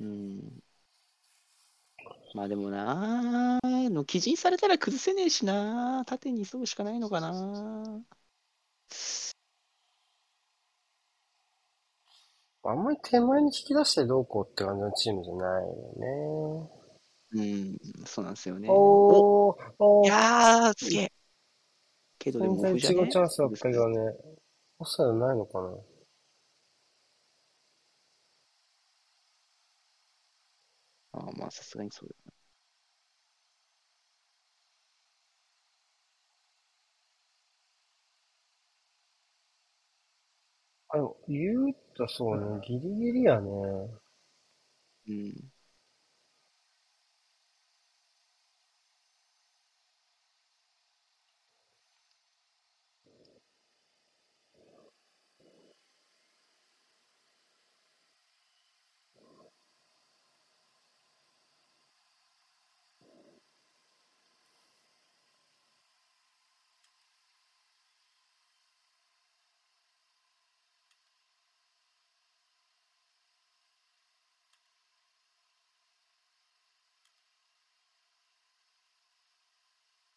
[0.00, 0.62] うん。
[2.34, 8.02] まあでもなー、の基準されたら崩せねえしな縦に急ぐしかないのかな
[12.62, 16.79] あんまり手前に引き出してどうこうって感じのチームじゃないよね
[17.32, 18.68] うん、そうなんですよね。
[18.68, 18.68] ね。
[18.70, 21.12] おー、おいー、やー、すげえ。
[22.18, 23.06] けどでも全然いちオフじゃね？
[23.06, 23.96] ごチャンスだったけどね。
[24.78, 25.68] オフサイドないのかな？
[31.12, 32.32] ああ、まあさすがにそうだよ
[40.88, 43.50] あ、でも、言うとそうね、ギリギリやね。
[43.50, 44.00] な。
[45.08, 45.52] うん。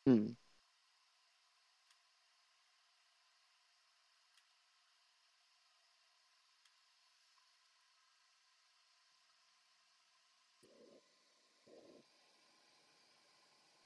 [0.05, 0.37] うん。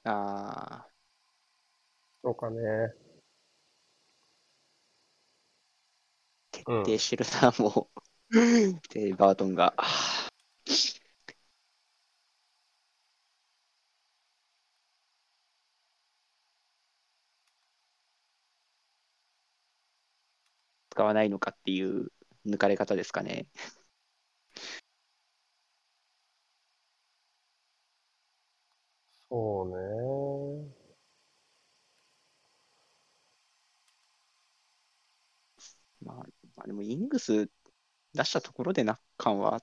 [0.04, 0.90] ああ、
[2.22, 2.58] そうかね。
[6.52, 8.00] 徹底してるな、もう。
[8.90, 9.74] で、バートンが。
[20.98, 22.08] 使わないのかっていう
[22.44, 23.46] 抜かれ方ですかね。
[29.30, 30.74] そうね。
[36.02, 36.16] まあ、
[36.56, 37.48] まあ、でもイングス
[38.12, 39.62] 出したところでな感は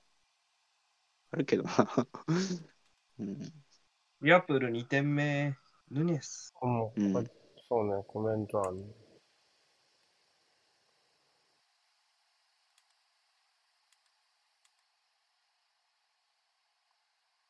[1.32, 1.70] あるけどな。
[3.20, 3.52] うん。
[4.22, 5.54] リアプール2点目、
[5.90, 6.54] ヌネス。
[6.62, 7.30] もう、うん
[7.68, 9.05] そうね、コメントあるね。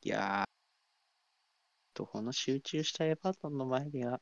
[0.06, 0.46] いやー、
[1.94, 4.20] とこの集中したエパートンの前には、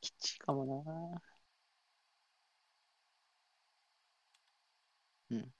[0.00, 1.22] きっちりかもな。
[5.30, 5.52] うん。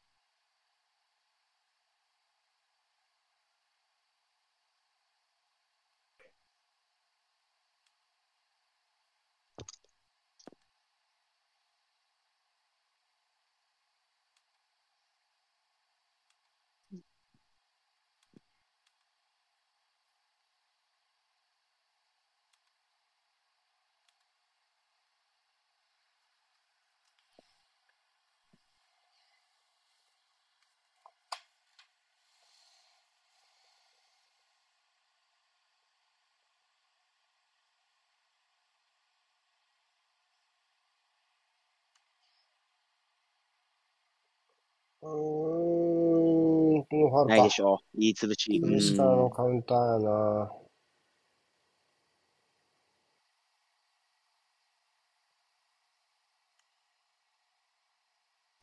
[45.02, 47.50] うーん、このファウルかないで。
[47.50, 48.00] しょう。
[48.00, 48.60] いい潰し。
[48.62, 48.74] うん。
[48.76, 50.52] 西からのカウンターやな。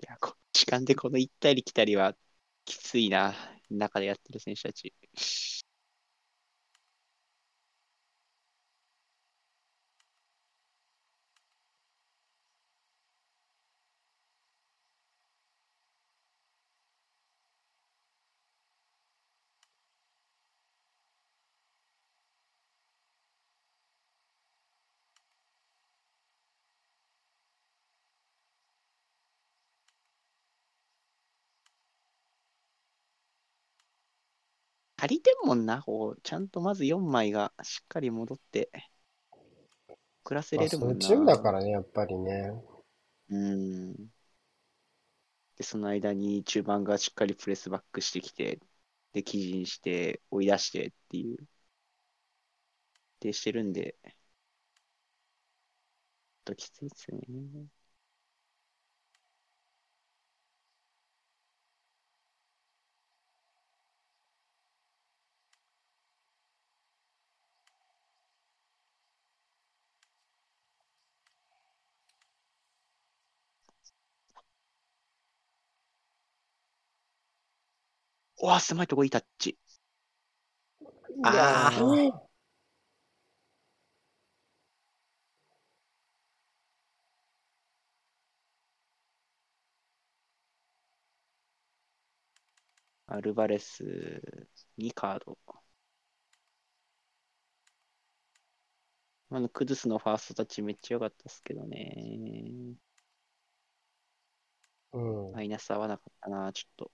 [0.02, 2.16] いや、こっち間でこの行ったり来たりは
[2.66, 3.34] きついな。
[3.70, 4.94] 中でやってる選手たち。
[35.10, 38.69] 足りてんもんな、こう、ちゃんとまず4枚がしっかり戻って、
[40.23, 40.91] 暮らせまあ、れるもな。
[40.91, 42.52] そうんいうチームだからね、やっぱりね。
[43.30, 43.94] うん。
[45.57, 48.60] で、その間に中盤がしっかりプレスバックしてきて、
[49.14, 51.48] で、記事にして、追い出してっていう、
[53.19, 53.95] でしてるんで、
[56.44, 57.22] ときついですね。
[78.41, 79.57] うわ、狭いとこいいタッチ。
[81.24, 82.30] あいやー
[93.07, 93.84] アルバレス
[94.78, 95.38] にカード。
[99.32, 102.76] あの、クドゥスのファーストタッチめっちゃ良かったですけどね。
[104.94, 104.99] う
[105.30, 105.32] ん。
[105.32, 106.91] マイナス合わなかったな、ちょっと。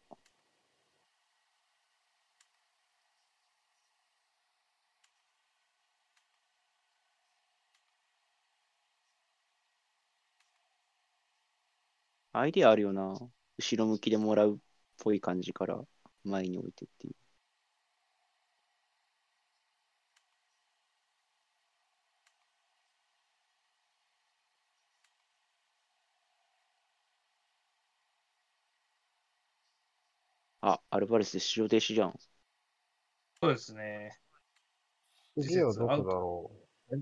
[12.38, 13.18] アイデアあるよな。
[13.58, 14.60] 後ろ向きでもらうっ
[14.98, 15.82] ぽい感じから
[16.24, 17.16] 前に置いてっていう。
[30.62, 32.20] あ、アルバレスで出場停止じゃん。
[33.42, 34.20] そうですね。
[35.40, 36.52] 次はどこだろ
[36.92, 37.02] ちっ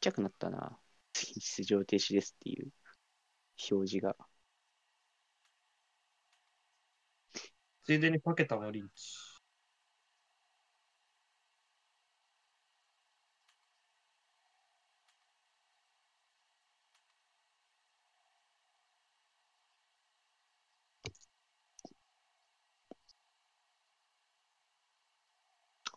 [0.00, 0.78] ちゃくなったな。
[1.12, 2.70] 次出場停止ですっていう
[3.70, 4.16] 表示が。
[7.84, 9.40] ついでにパケタもリーチ。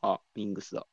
[0.01, 0.85] あ、ウィングスだ。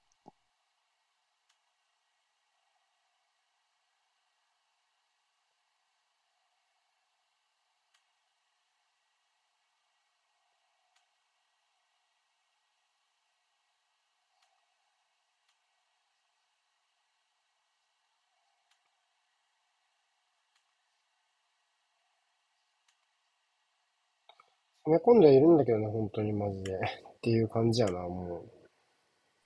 [24.86, 24.90] う。
[24.90, 26.74] 詰め込んではいるんだけどね、本当にマジで。
[26.76, 28.46] っていう感じやな、も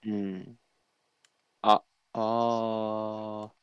[0.05, 0.11] う。
[0.11, 0.59] うん。
[1.63, 3.61] あ、あー。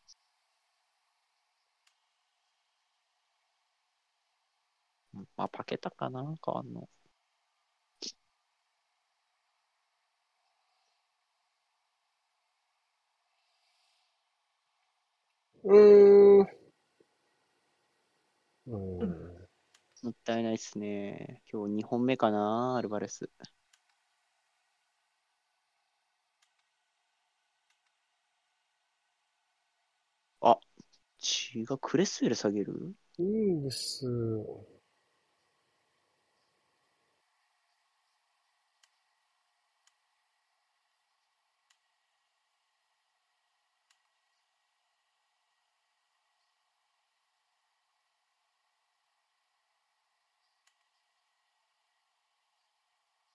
[5.36, 6.90] まあ、パケタかな変わんの。
[15.64, 16.48] うーん。
[18.68, 19.27] うん。
[20.03, 21.41] もったいないっすね。
[21.52, 23.30] 今日2本目かなアルバレス。
[30.41, 30.60] あ、
[31.56, 31.78] 違う。
[31.80, 32.95] クレスウェル下げる？
[33.19, 34.06] いいです、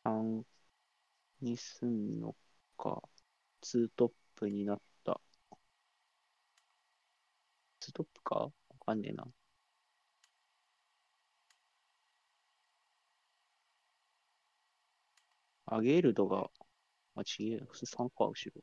[0.05, 0.45] 3
[1.43, 2.35] にすんの
[2.79, 3.03] か。
[3.63, 5.21] ツートップになった。
[7.81, 8.35] ツートップか？
[8.37, 8.53] わ
[8.87, 9.27] かんねえな。
[15.67, 16.53] アゲールドが、
[17.17, 18.63] あ、違え、3か、後ろ。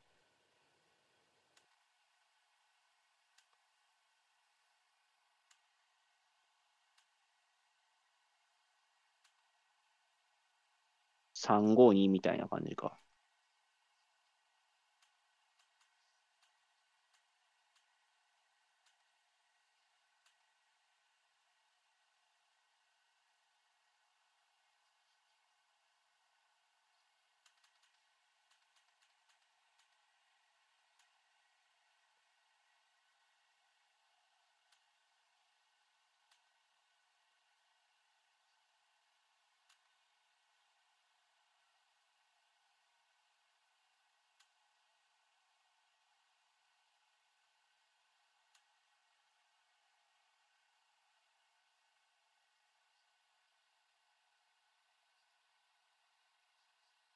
[11.40, 12.98] 352みたいな感じか。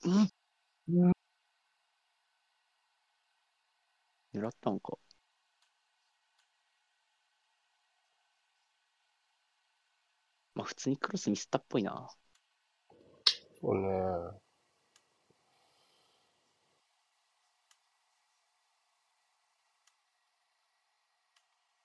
[0.04, 0.10] う
[1.08, 1.12] ん。
[4.34, 4.98] 狙ったんか。
[10.54, 12.08] まあ普通にクロスミスったっぽいな。
[13.60, 14.44] そうね。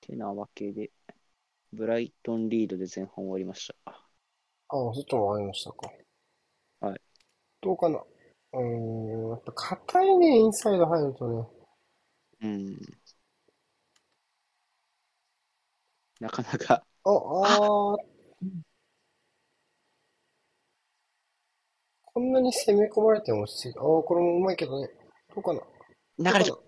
[0.02, 0.92] てなわけで、
[1.72, 3.92] ブライトンリードで前半終わりました。
[3.92, 4.04] あ、
[4.70, 5.90] そっちもありましたか。
[7.62, 7.66] はい。
[7.66, 8.04] どうかな。
[8.54, 11.48] うーん、やっぱ硬いね、インサイド入るとね。
[12.42, 12.78] うん。
[16.20, 17.98] なかなか、あ、あー
[22.04, 24.90] こんなに攻め込まれても落ち着いて、ああ、これもうまいけどね。
[25.34, 25.62] どうかな。
[26.18, 26.64] 流れちゃどう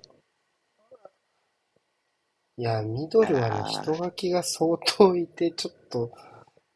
[2.58, 6.12] いや、ミドルはね、人書きが相当いて、ちょっと、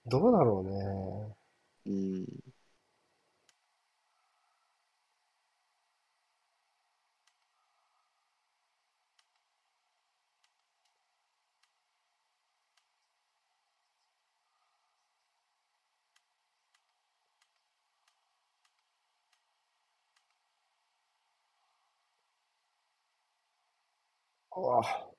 [0.06, 1.36] どうだろうね。
[1.86, 2.26] うん。
[24.56, 25.15] あ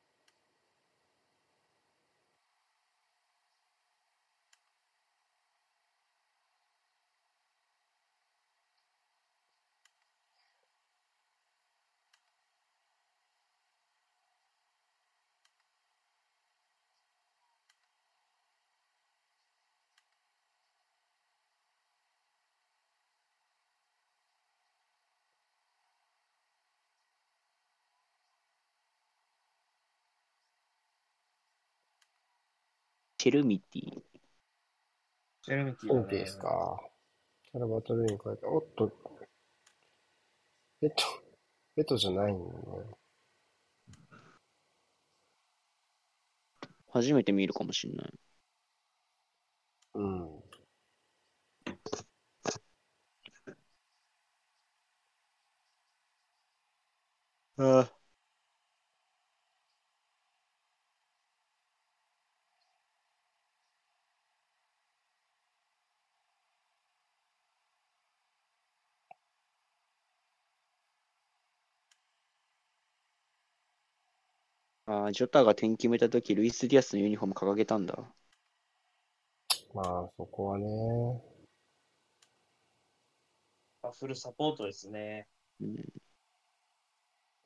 [33.27, 34.03] チェルミティ。
[35.43, 36.81] ジェルミティだねオーケーですか。
[37.51, 38.93] キャラバトルに変えて、おっと、
[40.81, 40.97] ベト、
[41.75, 42.61] ベトじゃないんだね。
[46.93, 48.15] 初めて見るかもしんない。
[49.95, 50.43] うん。
[57.59, 57.96] ああ。
[74.87, 78.13] ああ、ジョタが点決めたとき、ルイス・ディアスのユニフォーム掲げたんだ。
[79.75, 81.23] まあ、そこはね。
[83.83, 85.29] あフルサポートですね。
[85.61, 85.93] うん。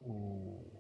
[0.03, 0.80] うん。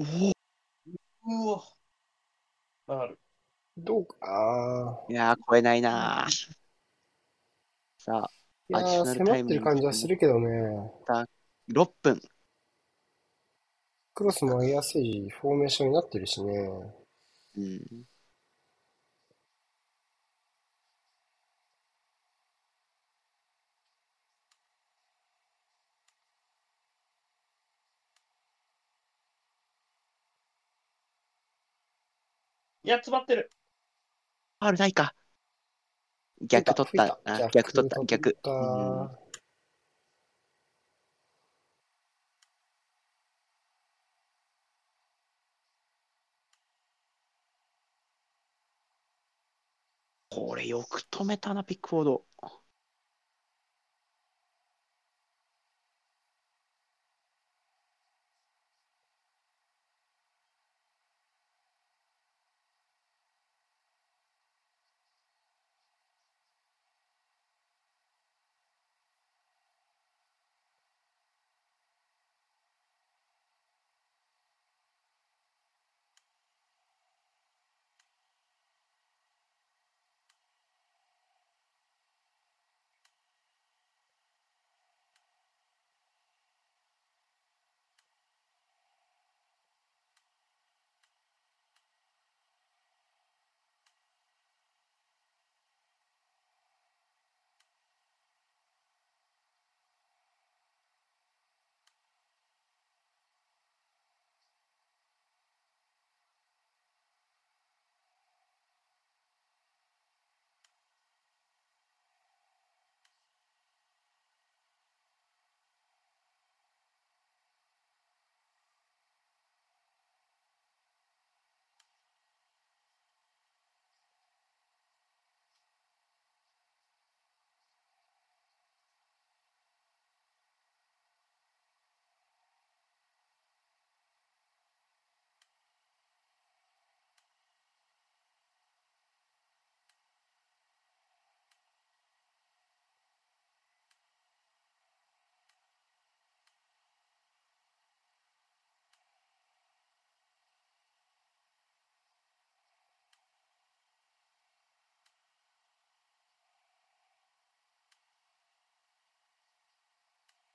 [0.00, 0.04] う
[1.50, 1.62] わ。
[2.86, 3.18] なる。
[3.76, 5.06] どうか、ああ。
[5.08, 6.60] いやー、超えないなー。
[7.98, 8.30] さあ、
[8.68, 10.48] いやアディショー、ナルタイム迫ってる感じはするけどね。
[11.68, 12.20] 6分。
[14.14, 16.52] クロスも上げやすいフォーメーションになってるしね。
[17.56, 18.04] うん。
[32.82, 33.50] いや、詰まってる。
[34.60, 35.14] ファールないか。
[36.42, 37.06] 逆取った。
[37.06, 38.04] 吹いあ逆取った。
[38.04, 38.38] 逆。
[50.30, 52.24] これよく止めたな、ピックフォード。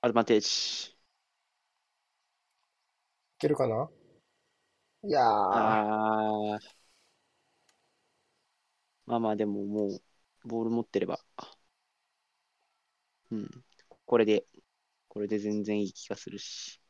[0.00, 0.92] アドバンテージ。
[0.92, 0.96] い
[3.38, 3.88] けるかな？
[5.02, 6.76] いやー、あー。
[9.06, 10.02] まあまあ、でももう、
[10.44, 11.20] ボール持ってれば。
[13.30, 13.64] うん。
[14.04, 14.46] これで、
[15.08, 16.80] これで全然いい気がするし。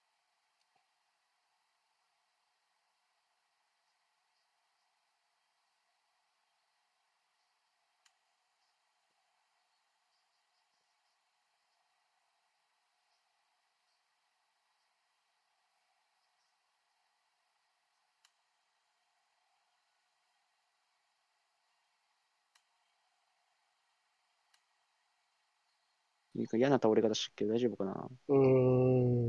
[26.36, 28.08] なんか嫌な倒れ方してるけど大丈夫かな？
[28.28, 28.38] うー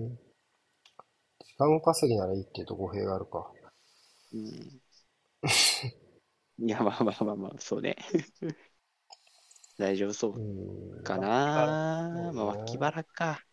[0.09, 0.17] ん。
[1.39, 3.51] 時間稼ぎならいいっていうと語弊があるか。
[4.33, 4.81] うん。
[6.59, 7.95] いや、まあまあまあまあ、そうね。
[9.77, 11.03] 大丈夫そう。
[11.03, 13.43] かなまあまあ、脇腹か。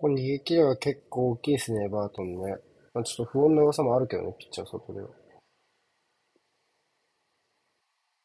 [0.00, 2.56] ここ逃げ切れば結構大きいですね、バートンね。
[2.94, 5.08] まあ、ちょっと不穏な噂もあるけどね、ピッチャー外では。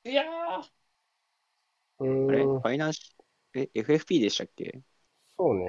[0.06, 2.44] いやー、うあれ？
[2.44, 3.16] ファイナンシ
[3.56, 4.82] え、FFP でしたっけ？
[5.36, 5.66] そうね。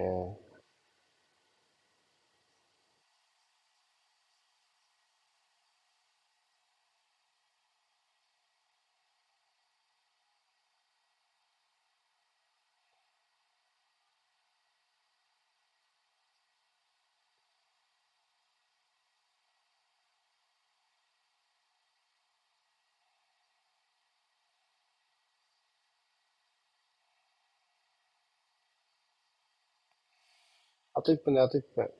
[31.04, 31.90] と1分で、あと1分。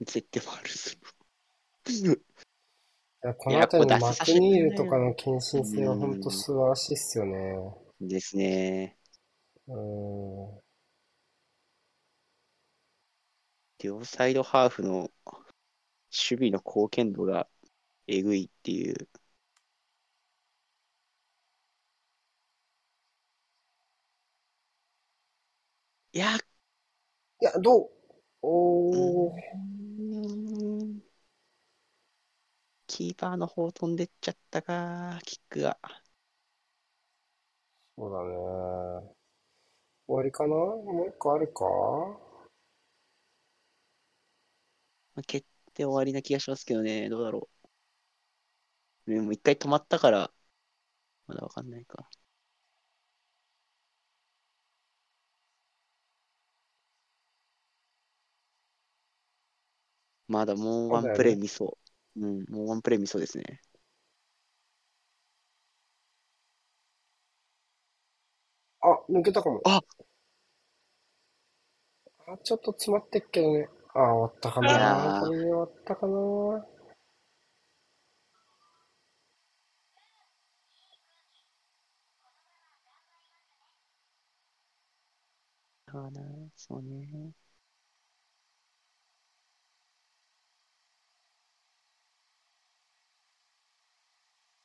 [0.00, 0.90] 絶対もあるぞ。
[3.22, 7.56] いや、この辺りのマクニールねとかの献身性は本当素晴らしいっすよね。
[8.00, 8.98] ですね。
[9.68, 10.60] うーん。
[13.78, 17.48] 両サイドハーフの守備の貢献度が
[18.06, 19.08] えぐいっていう。
[26.12, 26.40] いや、い
[27.46, 27.90] や、どう？
[28.42, 29.32] おー。
[29.32, 31.00] うーん
[32.86, 35.78] キーパーの方飛んでっちゃったか、キックが。
[37.96, 38.34] そうだね。
[40.06, 40.54] 終わりかな？
[40.54, 41.64] もう一個あるか？
[45.14, 45.44] まあ蹴っ
[45.74, 47.48] て終わりな気がしますけどね、どうだろ
[49.06, 49.10] う。
[49.10, 50.30] でも一回止まったから、
[51.26, 52.08] まだわかんないか。
[60.36, 61.78] まだもうワンプレイ見そ
[62.14, 62.20] う。
[62.20, 63.62] うん、もうワンプレイ見そうですね。
[68.82, 69.62] あ、抜けたかも。
[69.64, 69.80] あ
[72.26, 73.66] あ、ちょっと詰まってっけどね。
[73.94, 76.12] あ、終わったかなーこれで終わったかな、
[86.54, 87.32] そうね。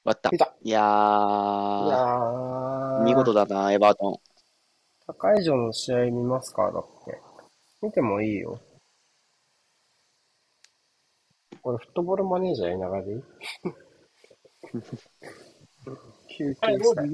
[0.03, 0.29] わった。
[0.31, 0.53] 見た。
[0.63, 3.03] いやいやー、ー。
[3.03, 4.17] 見事だな、エバートン。
[5.07, 7.19] 高以上の試合見ますかだって。
[7.81, 8.59] 見てもいいよ。
[11.61, 13.21] これフットボールマネージャーやりながらでいい
[16.29, 17.09] 休はい、 憩したい。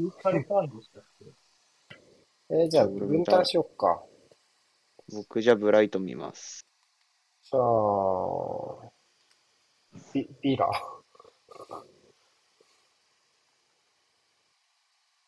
[2.49, 4.05] えーじゃあ分担しよっか。
[5.11, 6.65] 僕じゃあブライトン見ます。
[7.43, 7.61] じゃあ、
[10.13, 10.69] ビ、ビラ。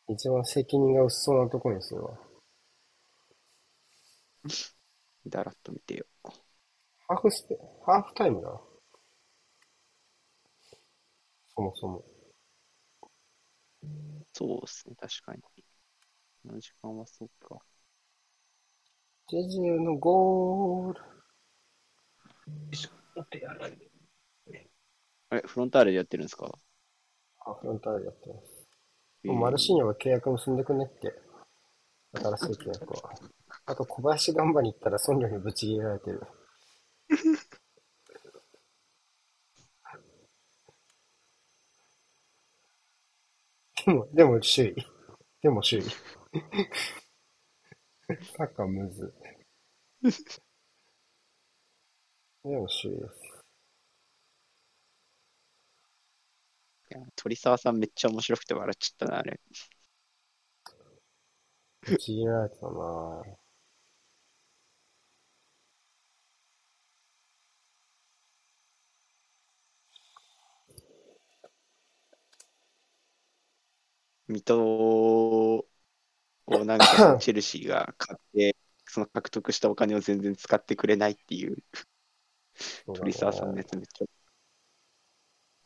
[0.09, 2.17] 一番責任が薄そうなとこにするわ。
[5.27, 6.05] だらっと見てよ。
[7.07, 8.59] ハーフステ、ハーフタイムだ。
[11.55, 12.03] そもそも。
[14.33, 15.41] そうですね、確かに。
[15.41, 17.59] この時間はそうか。
[19.27, 21.01] ジェジュのゴール。
[25.29, 26.51] あれ、フロンターレでやってるんですか？
[27.45, 28.58] あ、フロンターレやってます。
[29.29, 31.13] もうマルシーニョが契約結んでくんねって。
[32.15, 33.11] 新しい契約は。
[33.67, 36.21] あと、小林ガンバに行ったら孫慮にぶち切れられてる。
[43.85, 44.75] でも、でも首位。
[45.43, 45.89] でも首位。
[48.35, 49.13] サッカーむず。
[52.43, 53.18] でも首位です。
[56.91, 59.39] いや鳥沢さんめっちゃ面白くて笑っちゃったな、あれ。
[61.81, 63.23] ぶち切れられてたな
[74.27, 75.65] 水戸を
[76.47, 78.55] なんかチェルシーが買って、
[78.85, 81.57] その獲得したお金を全然使ってくれないっていう
[82.93, 84.18] 鳥沢さんのやつめっちゃ。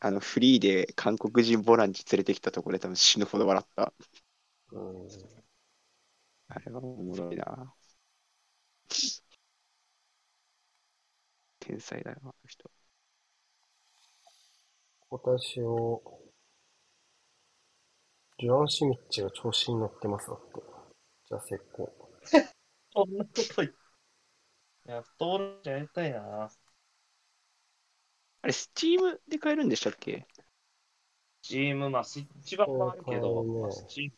[0.04, 3.94] あのフリーで韓国人ボランチ連れてきたところで多分死ぬほど笑った。
[4.72, 5.08] うん。
[6.48, 7.74] あれはおもろいな。
[11.58, 12.70] 天才だよ、あの人。
[15.08, 16.02] 今年を、
[18.38, 20.60] ジュアン・シミッチが調子に乗ってますだって。
[21.28, 21.88] じゃあ、石膏。
[22.92, 23.74] そんなこと言って。
[24.86, 26.50] いや、フットボールやりたいな。
[28.44, 30.26] あれ、スチームで買えるんでしたっけ？
[31.40, 34.12] チーム、まあ、スイッチ版もあるけど、そうねまあスチーム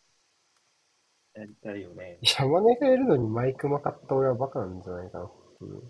[1.34, 2.18] やりたいよね。
[2.22, 5.30] 山根がいるのにマイクマ買った俺はバカなんじゃないかな。
[5.60, 5.82] うん。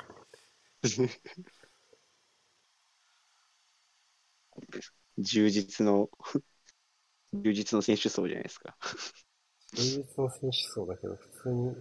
[5.18, 6.10] 充実の、
[7.32, 8.76] 充実の選手層じゃないですか。
[9.74, 11.76] 充実の選手層だけど、普通に、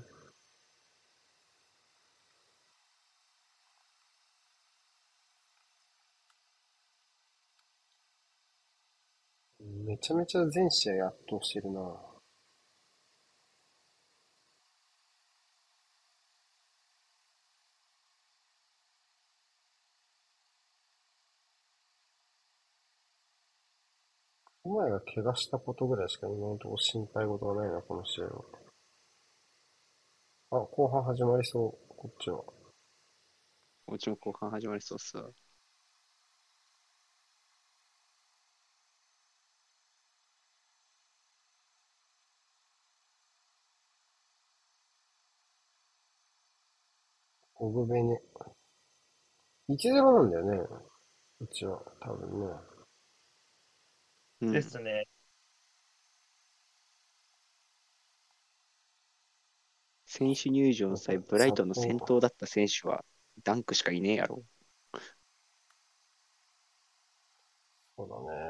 [9.96, 11.80] めちゃめちゃ全試合圧倒してるな。
[24.66, 28.44] お前が怪我したことぐらいしか今のところ心配事がないな、この試合は。
[30.50, 32.44] あ、後半始まりそう、こっちは。
[33.88, 35.30] もちろん後半始まりそうっすわ。
[47.66, 48.22] オグベネ。
[49.70, 50.60] 1-0なんだよね。
[51.40, 52.48] うちは、多分ね。
[54.42, 55.08] うんですね。
[60.06, 63.04] 選手入場の際、ブライトンの先頭だった選手は、
[63.44, 64.44] ダンクしかいねえやろ。
[67.98, 68.45] そうだね。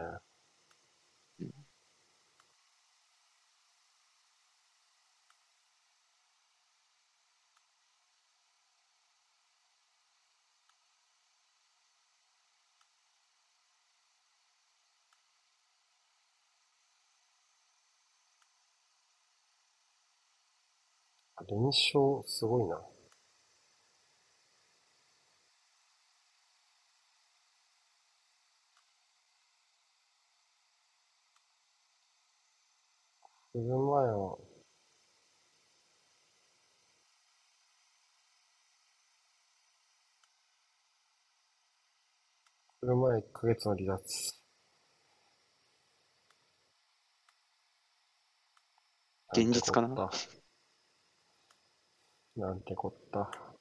[21.56, 22.80] 連勝、すごいな。
[33.54, 34.38] 来る前は、
[42.80, 44.34] 来る前1ヶ月の離脱。
[49.38, 50.10] 現実かな？
[52.38, 53.56] なんてこったなんてこった。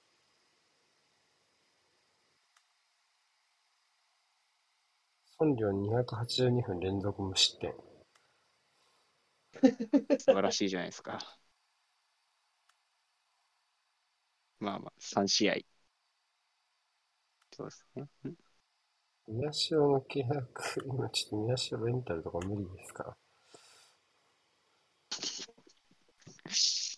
[5.38, 7.72] 孫領282分連続無失点。
[10.18, 11.18] 素晴らしいじゃないですか。
[14.58, 15.54] まあまあ、3試合。
[17.52, 18.02] そうですね。
[18.02, 18.34] ん
[19.28, 23.16] 宮代の契約、今ちょっと宮代レンタルとか無理ですから。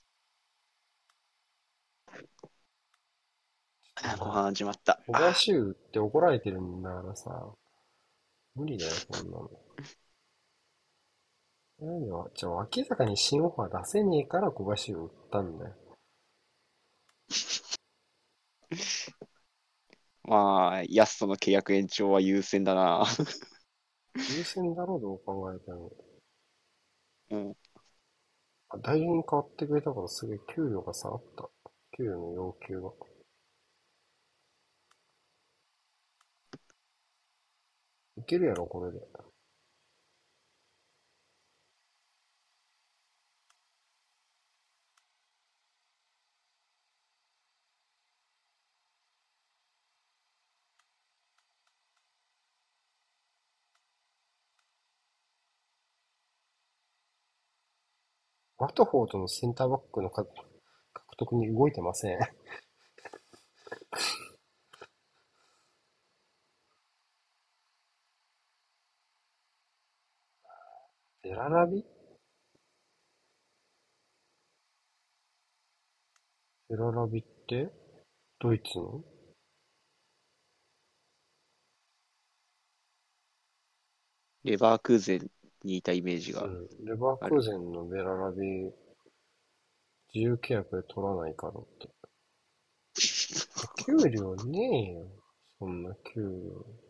[4.06, 5.00] あ後半始まった。
[5.06, 7.52] 小林優って怒られてるんだからさ、
[8.54, 9.50] 無理だよ、こんなの。
[11.78, 15.74] 何よ、じゃあ明らかに新オファー出せねえから小林優売ったんだよ。
[20.22, 23.04] まあ、ヤスとの契約延長は優先だな。
[24.14, 25.92] 優先だろう、どう考えても。
[27.30, 27.56] うん。
[28.68, 31.48] あ代理に変わってくれたからすげえ給料が下がった。
[31.96, 32.90] 給料の要求が。
[38.16, 38.98] いけるやろこれで。
[58.58, 60.26] ワトフォードのセンターバックの獲
[61.18, 62.18] 得に動いてません
[71.28, 71.84] ベララビ？
[76.70, 77.68] ベララビって
[78.38, 79.02] ドイツの？
[84.44, 85.28] レバークーゼン
[85.64, 86.44] にいたイメージが。
[86.44, 86.68] うん。
[86.84, 88.70] レバークーゼンのベララビ、
[90.14, 91.88] 自由契約で取らないからって。
[93.84, 95.08] 給料ねえよ。
[95.58, 96.85] そんな給料。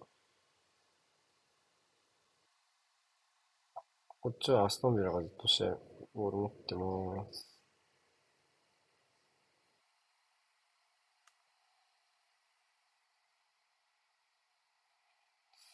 [4.27, 5.71] こっちはアストンビラがずっとして
[6.13, 7.61] ボール持ってます。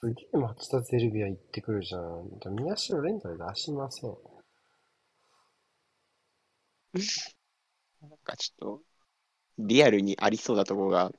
[0.01, 2.29] すげえ町田ゼルビア行ってくるじゃん。
[2.43, 4.11] じゃあ宮代レンタル出しません。
[8.03, 8.83] なんかちょっと、
[9.61, 11.11] リアルにありそうなとこが。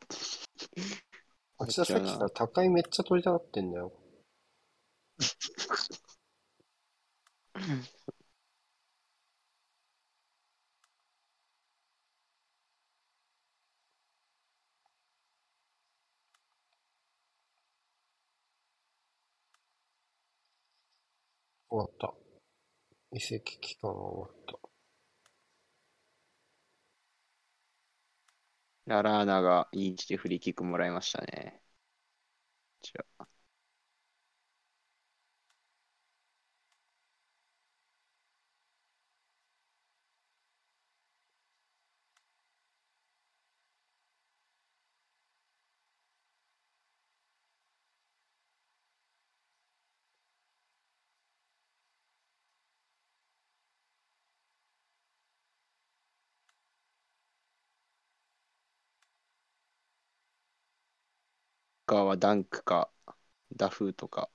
[1.57, 3.91] 町田さっきから高いめっちゃ取りたがってんだよ。
[21.69, 22.13] 終わった。
[23.13, 24.59] 移籍期間は終わった。
[28.85, 31.61] ララーナがいい位置でフリーキックもらいましたね。
[32.81, 33.32] じゃあ。
[61.93, 62.89] かはダンクか、
[63.55, 64.29] ダフーとか。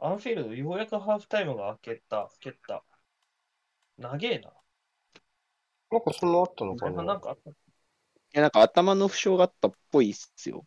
[0.00, 2.82] アンフィールド、ようやくハーフタイムが開けた、蹴った。
[3.98, 4.52] 長えな。
[5.92, 7.04] なんかそんなあったのかな？
[7.04, 7.54] なんかあったい
[8.32, 10.66] や、なんか頭の負傷があったっぽいっすよ、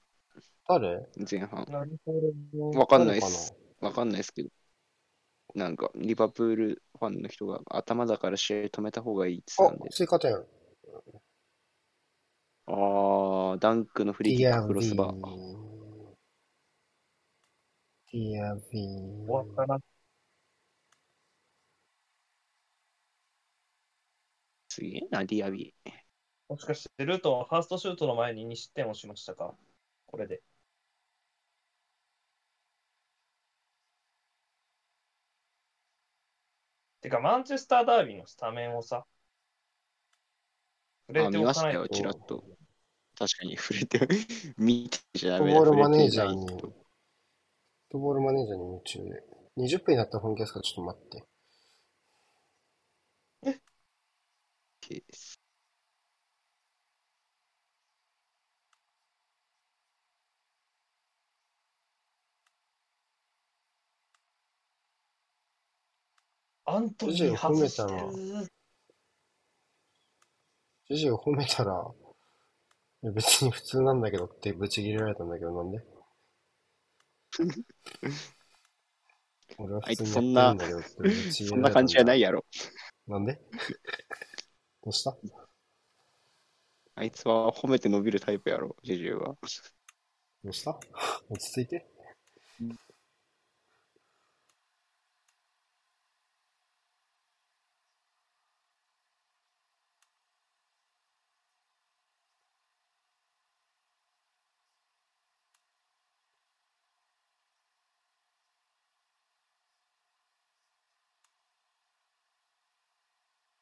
[0.70, 1.06] 誰？
[1.30, 1.66] 前半。
[1.70, 2.14] なるほ
[2.74, 2.80] ど。
[2.80, 3.54] わかんないっ誰す。
[3.82, 4.50] わかんないですけど。
[5.54, 9.96] なんか、リバプールファンの人が頭だから試合止めた方がいいって言ってたんあで、。
[9.96, 10.46] 追加点。
[12.68, 15.56] あー、ダンクのフリーキッククロスバー。
[18.12, 18.62] ディアビ
[19.28, 19.80] 終わったな。
[24.70, 25.92] すげえな、ディアビー。
[26.48, 29.54] もしかしてルートンはファーストシュートの前に2失点をしましたか？
[30.08, 30.42] これで。
[37.02, 39.06] てか、マンチェスターダービーのスタメンをさ、
[41.08, 41.96] 触れあ、て見ましたよ、おかないと。
[41.96, 42.55] ちらっと。
[43.16, 44.00] 確かに触れて、
[44.58, 45.60] 見てちゃダフッメだ。
[45.62, 46.74] トボールマネージャーに、フッ
[47.90, 49.24] トボールマネージャーに夢中で。
[49.58, 51.26] 20分になったら本気ですからちょっと待って。
[54.82, 55.40] ケース
[66.68, 68.50] アントニー外してる。
[70.90, 71.92] ジジを褒めたら、
[73.06, 75.78] いや別に普通なんだけどってブチ切れられたんだけど、なんで？
[79.60, 82.30] 俺は普通にやってるんだけどってブチ切れられたそんな感じじゃないや。
[82.30, 82.44] やろ。
[83.08, 83.38] なんで？
[84.84, 85.16] どうした？
[86.96, 89.38] あいつは褒めて伸びるタイプやろ、ジェジュは。
[90.44, 90.80] どうした？
[91.30, 91.86] 落ち着いて。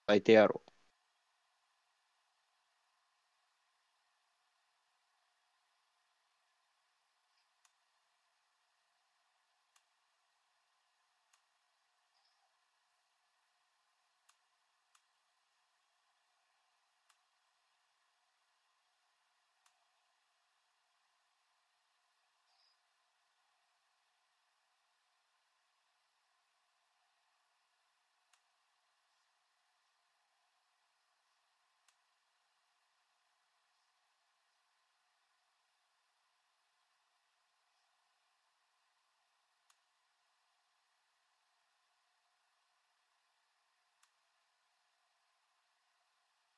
[0.07, 0.63] 相手やろ。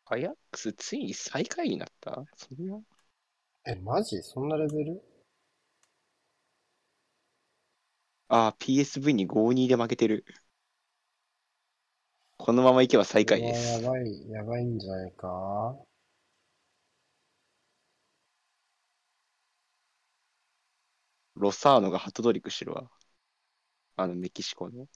[0.07, 2.25] アヤックスついに最下位になった？
[2.35, 2.79] そんな
[3.65, 4.21] え、マジ？
[4.21, 5.01] そんなレベル？
[8.27, 10.25] ああ、PSV に5-2で負けてる。
[12.37, 13.81] このままいけば最下位です。
[13.81, 15.75] やばい、やばいんじゃないか？
[21.35, 22.89] ロサーノがハットトリックしてるわ。
[23.97, 24.87] あの、メキシコの。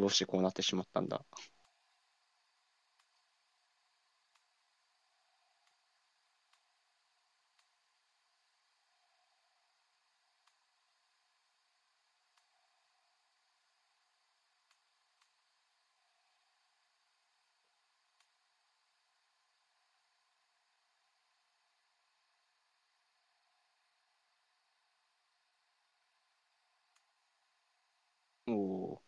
[0.00, 1.24] どうしてこうなってしまったんだ。
[28.46, 29.02] おお。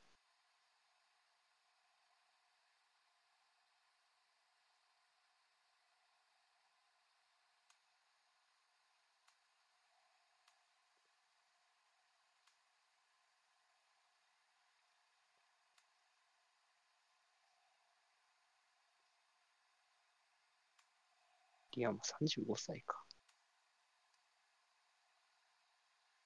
[21.72, 23.04] リアム35歳か。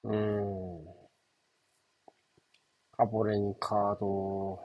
[0.04, 1.06] うーん。
[2.90, 4.60] カボレにカード。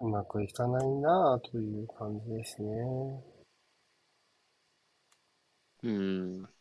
[0.00, 2.68] うまくいかないなぁという感じですね。
[5.82, 6.55] うーん。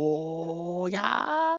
[0.00, 1.58] おー、やー。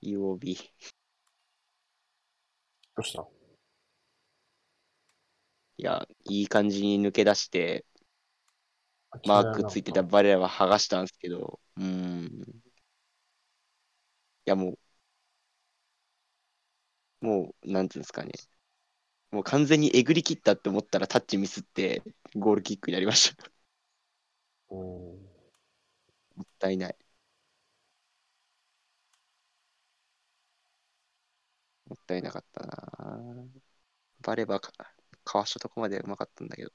[0.00, 0.56] 曜日。
[2.96, 3.24] どうした？
[5.76, 7.84] いや、いい感じに抜け出して、
[9.24, 12.26] マークついてたバレラは剥がしたんですけど、うーん。
[12.26, 12.30] い
[14.44, 14.76] や、も
[17.22, 18.32] う、もう、なんていうんですかね。
[19.30, 22.02] もう完全にえぐり切ったって思ったらタッチミスって
[22.34, 23.50] ゴールキックになりました。
[24.70, 24.78] うん。
[24.78, 26.96] もったいない。
[31.88, 33.44] もったいなかったな
[34.20, 34.72] バレバか、
[35.24, 36.72] かわしたとこまでうまかったんだけど。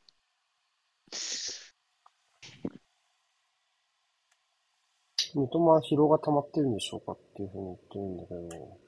[5.33, 8.79] 三笘は疲労が溜まってるんでしょうかっていうふうに言ってるんだけど。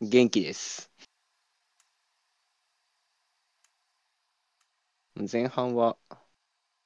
[0.00, 0.90] 元気です。
[5.16, 5.96] 前半は、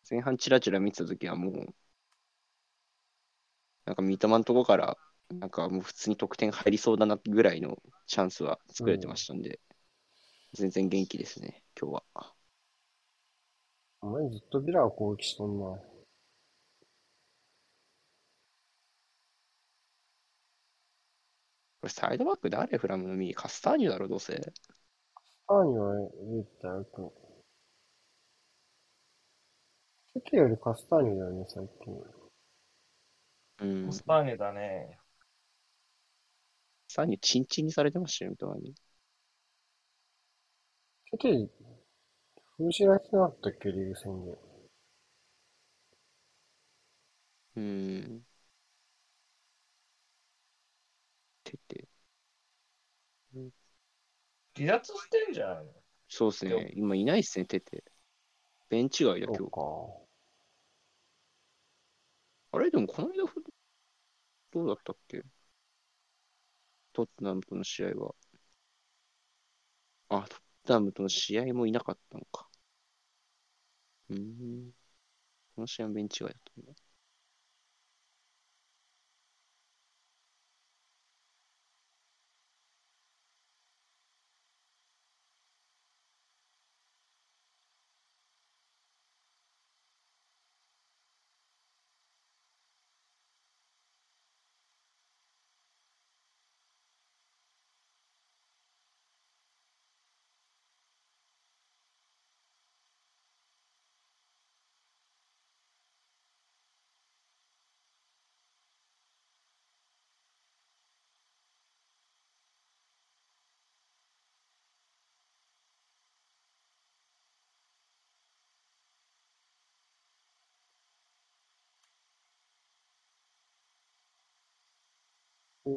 [0.08, 1.74] 前半チラチラ見てたときはもう、
[3.84, 4.96] なんか三笘のとこから、
[5.30, 9.60] なんかもう普通に得点入りそうだなぐらいのチャンスは作れてましたんで、
[10.52, 12.34] 全然元気ですね、今日は。
[14.02, 15.64] お前ずっとビラが攻撃しとんな。
[21.80, 22.78] これサイドバック誰？
[22.78, 24.34] フラムの右カスターニュだろ、どうせ。
[25.46, 26.86] アーニは入れてたよ、
[30.14, 31.94] テテよりカスターニョだよね、最近。
[33.60, 33.86] うん。
[33.86, 34.98] カスパーニュだね。
[36.88, 38.74] スターニュチンチンにされてましたよ、三笘に。
[41.12, 41.48] テテ、
[42.56, 44.38] 封じられてなかったっけ、リーグ戦で。
[47.56, 48.22] うん。
[51.44, 51.88] てて。
[54.56, 55.72] 離脱してんじゃないの？
[56.08, 56.72] そうですね。
[56.74, 57.84] 今いないっすね、てて。
[58.70, 59.50] ベンチ外だ、今日。
[62.52, 63.42] あれでもこの間ふ、
[64.52, 65.22] どうだったっけ？
[66.92, 68.14] トッテナムとの試合は。
[70.08, 72.48] あ、トッテナムとの試合もいなかったのか。
[74.10, 74.70] うーん。
[75.54, 76.72] この試合もベンチ外だったんだ。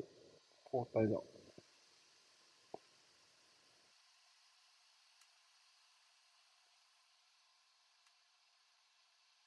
[0.02, 0.08] ク
[0.66, 1.22] 交代だ。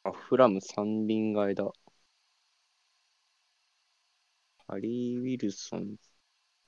[0.05, 1.71] あ、フラム三輪替えだ。
[4.69, 5.97] ハリー・ウィルソン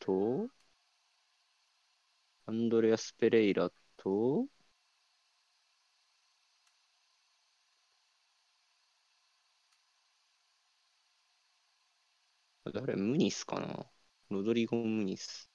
[0.01, 0.49] と、
[2.47, 4.49] アンドレアス・ペレイラと、
[12.73, 13.87] 誰ムニスかな
[14.31, 15.51] ロドリゴ・ムニス。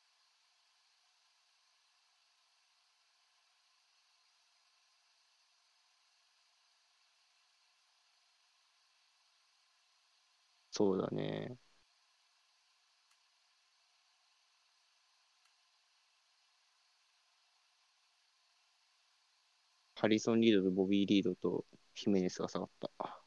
[10.72, 11.58] そうだね。
[19.96, 21.66] ハリソン・リードとボビー・リードと
[21.96, 23.23] ヒメネスが下がった。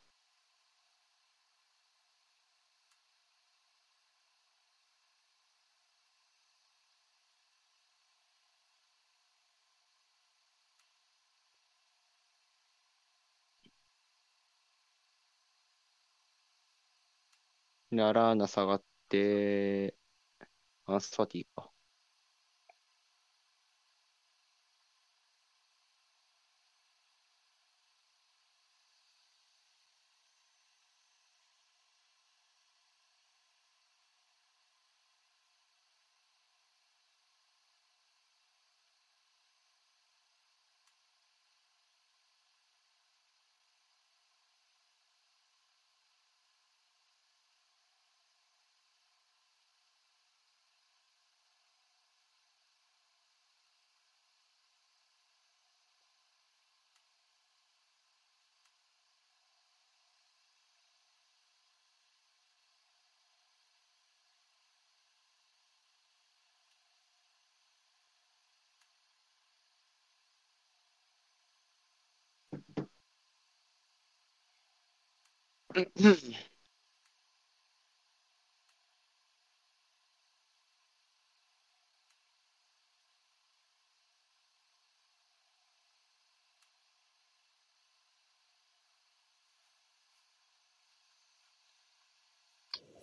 [17.97, 19.97] で、アラーナ下がって、
[20.87, 21.73] アンスファティか。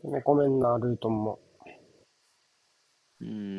[0.03, 0.59] 攻め込めん。
[0.59, 1.39] な、ルートンも。
[3.21, 3.52] うん。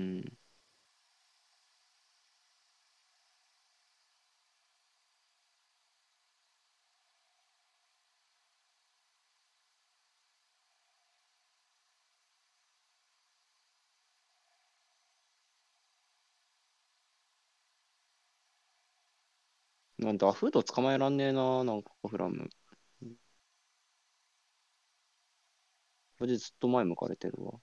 [20.05, 22.49] なんだ、フード捕まえらんねえな、なんかフラム。
[26.19, 27.61] これでずっと前向かれてるわ。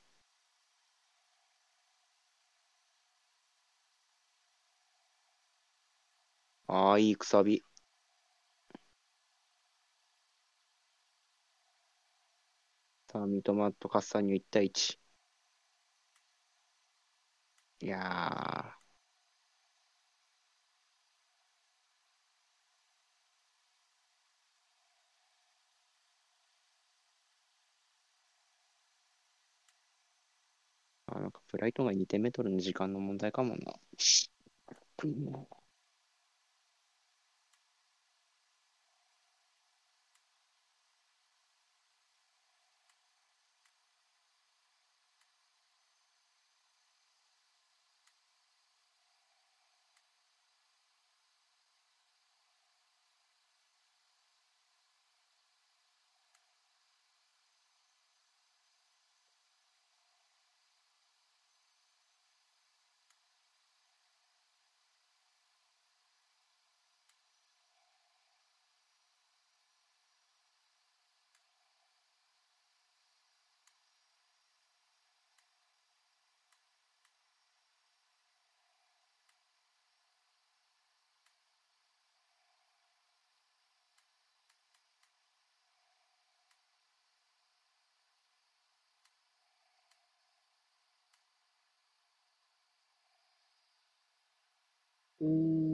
[6.67, 7.63] ああ、いいくさび。
[13.11, 14.99] さあ、ミトマとカッサニュ1対1。
[17.81, 18.80] いやー。
[31.11, 33.73] あ、なんかブライトが2点目取るの時間の問題かもな。
[95.21, 95.70] う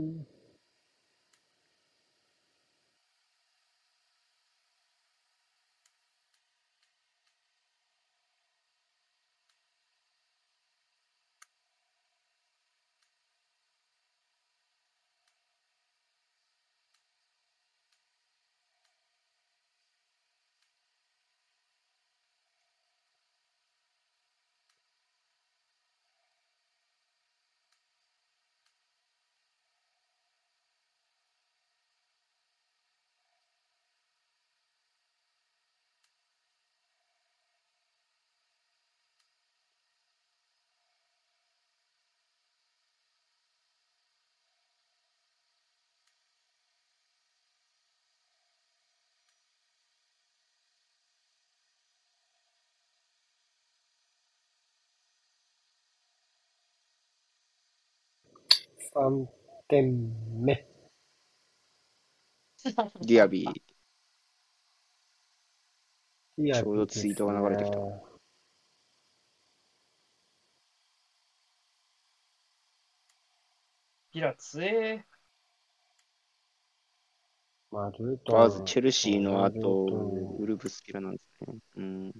[58.93, 59.27] 3
[59.67, 60.67] 点目。
[63.01, 63.61] ディアビー。
[66.39, 67.77] いやちょうどツイートが流れてきた
[74.17, 75.05] ヴィラ強え。
[77.69, 81.57] まあ、ルートンまずチェルシーの後、ルートウルブスキラなんですね。
[81.75, 82.13] うん。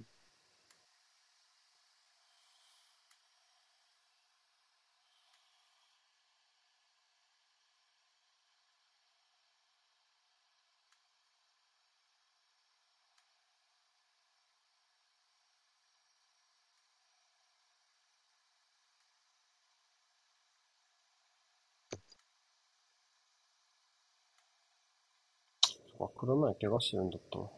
[26.00, 27.50] あ、黒前怪我してるんだったわ。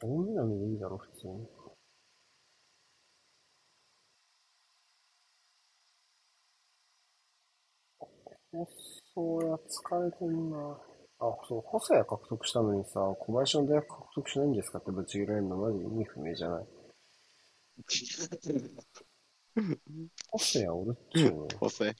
[0.00, 1.46] 大南でいいだろ、普通に。
[8.52, 10.58] 細谷疲れてんな。
[11.20, 16.66] あ、そう、細谷獲得したのにさ、小林の大学獲得しないんですかってぶち切られるのマジ意味不明じゃない？
[20.30, 21.48] 細谷おるっちゅうの。
[21.58, 21.94] 細い。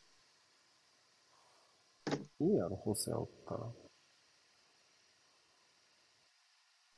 [2.40, 3.72] いいやろ、細谷おったら。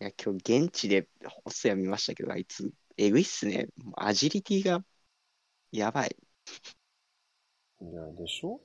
[0.01, 1.09] いや、今日現地で
[1.45, 3.69] 細谷見ましたけど、あいつ、えぐいっすね。
[3.97, 4.85] アジリティが、
[5.73, 6.17] やばい。
[7.81, 8.61] いや、でしょ？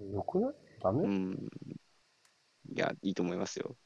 [0.00, 0.54] よくない？
[0.82, 1.48] ダメ、うん。
[2.74, 3.76] いや、いいと思いますよ。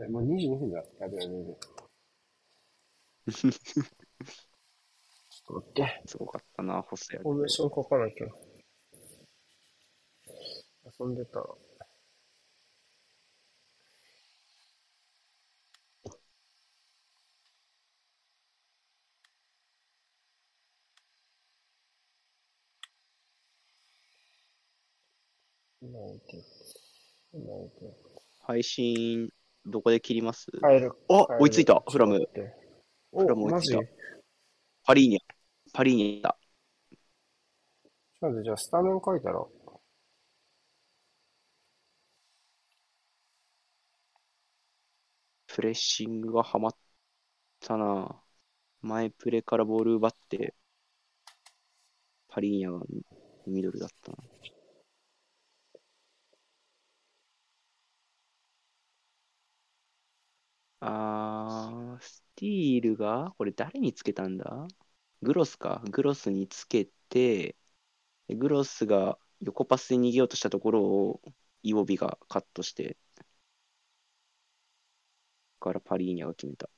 [0.00, 0.78] えもう22分だ。
[1.00, 1.56] やべやべやべ。
[3.32, 3.52] ちょっ
[5.46, 6.02] と待って。
[6.06, 7.22] すごかったな、細谷。
[7.22, 8.45] フォーメーション書かなきゃ。
[10.98, 11.46] 遊んでたら。
[28.40, 29.28] 配信、
[29.64, 30.46] どこで切ります？
[30.50, 30.58] ド。
[30.68, 30.92] 帰る。
[31.08, 32.28] あ追いついたフラム。
[33.12, 33.80] お、フラム追いついた
[34.84, 35.20] パリーニャ。
[35.72, 36.36] パリーニャだ。
[38.42, 39.44] じゃあスタメン書いたら。
[45.56, 46.76] プレッシングがハマっ
[47.60, 48.22] たな。
[48.82, 50.54] 前プレからボール奪って、
[52.28, 52.84] パリーニャが
[53.46, 54.18] ミドルだったな。
[60.80, 64.68] あー、スティールが、これ誰につけたんだ？
[65.22, 65.82] グロスか。
[65.90, 67.56] グロスにつけて、
[68.28, 71.22] グロスが横パスで逃げようとしたところを、
[71.62, 72.98] イオビがカットして、
[75.66, 76.68] からパリーニャが決めた。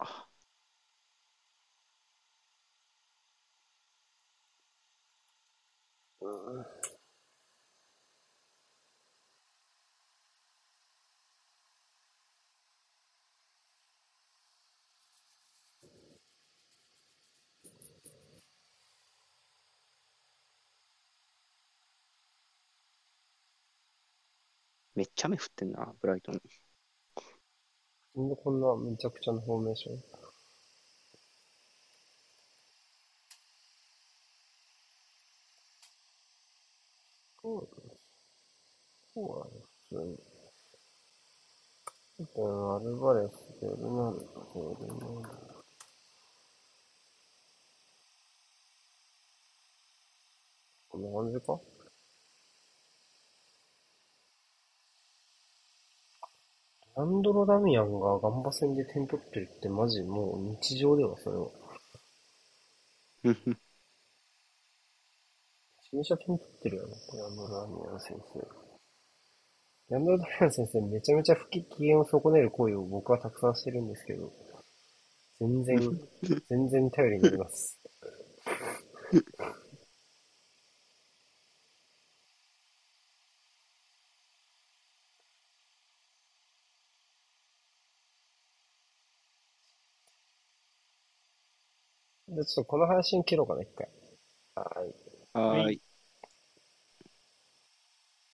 [24.94, 26.40] めっちゃ雨降ってんな、ブライトン。
[28.18, 29.98] なんでこんなめちゃくちゃなフォーメーション？
[37.40, 37.94] そうだね。
[39.14, 40.18] そうだね、普通に。
[42.18, 42.44] だってア
[42.82, 43.32] ルバレス、
[43.62, 45.54] ベルナルド、ベルナルド。
[50.88, 51.77] こんな感じか？
[56.98, 61.46] ランドロ・ダミアンがガンバ戦で点取ってるってマジもう日常ではそれは。
[63.22, 63.34] め
[65.84, 69.94] ちゃめちゃ点取ってるよね、ランドロ・ダミアン先生。
[69.94, 74.32] ランドロ・ダミアン先生めちゃめちゃ不機嫌を損ねる行為を僕はたくさんしてるんですけど、
[75.38, 75.78] 全然、
[76.50, 77.78] 全然頼りになります。
[92.38, 93.86] じゃあちょっとこの配信切ろうかな、一回。
[94.54, 94.94] はーい。
[95.32, 95.80] はい。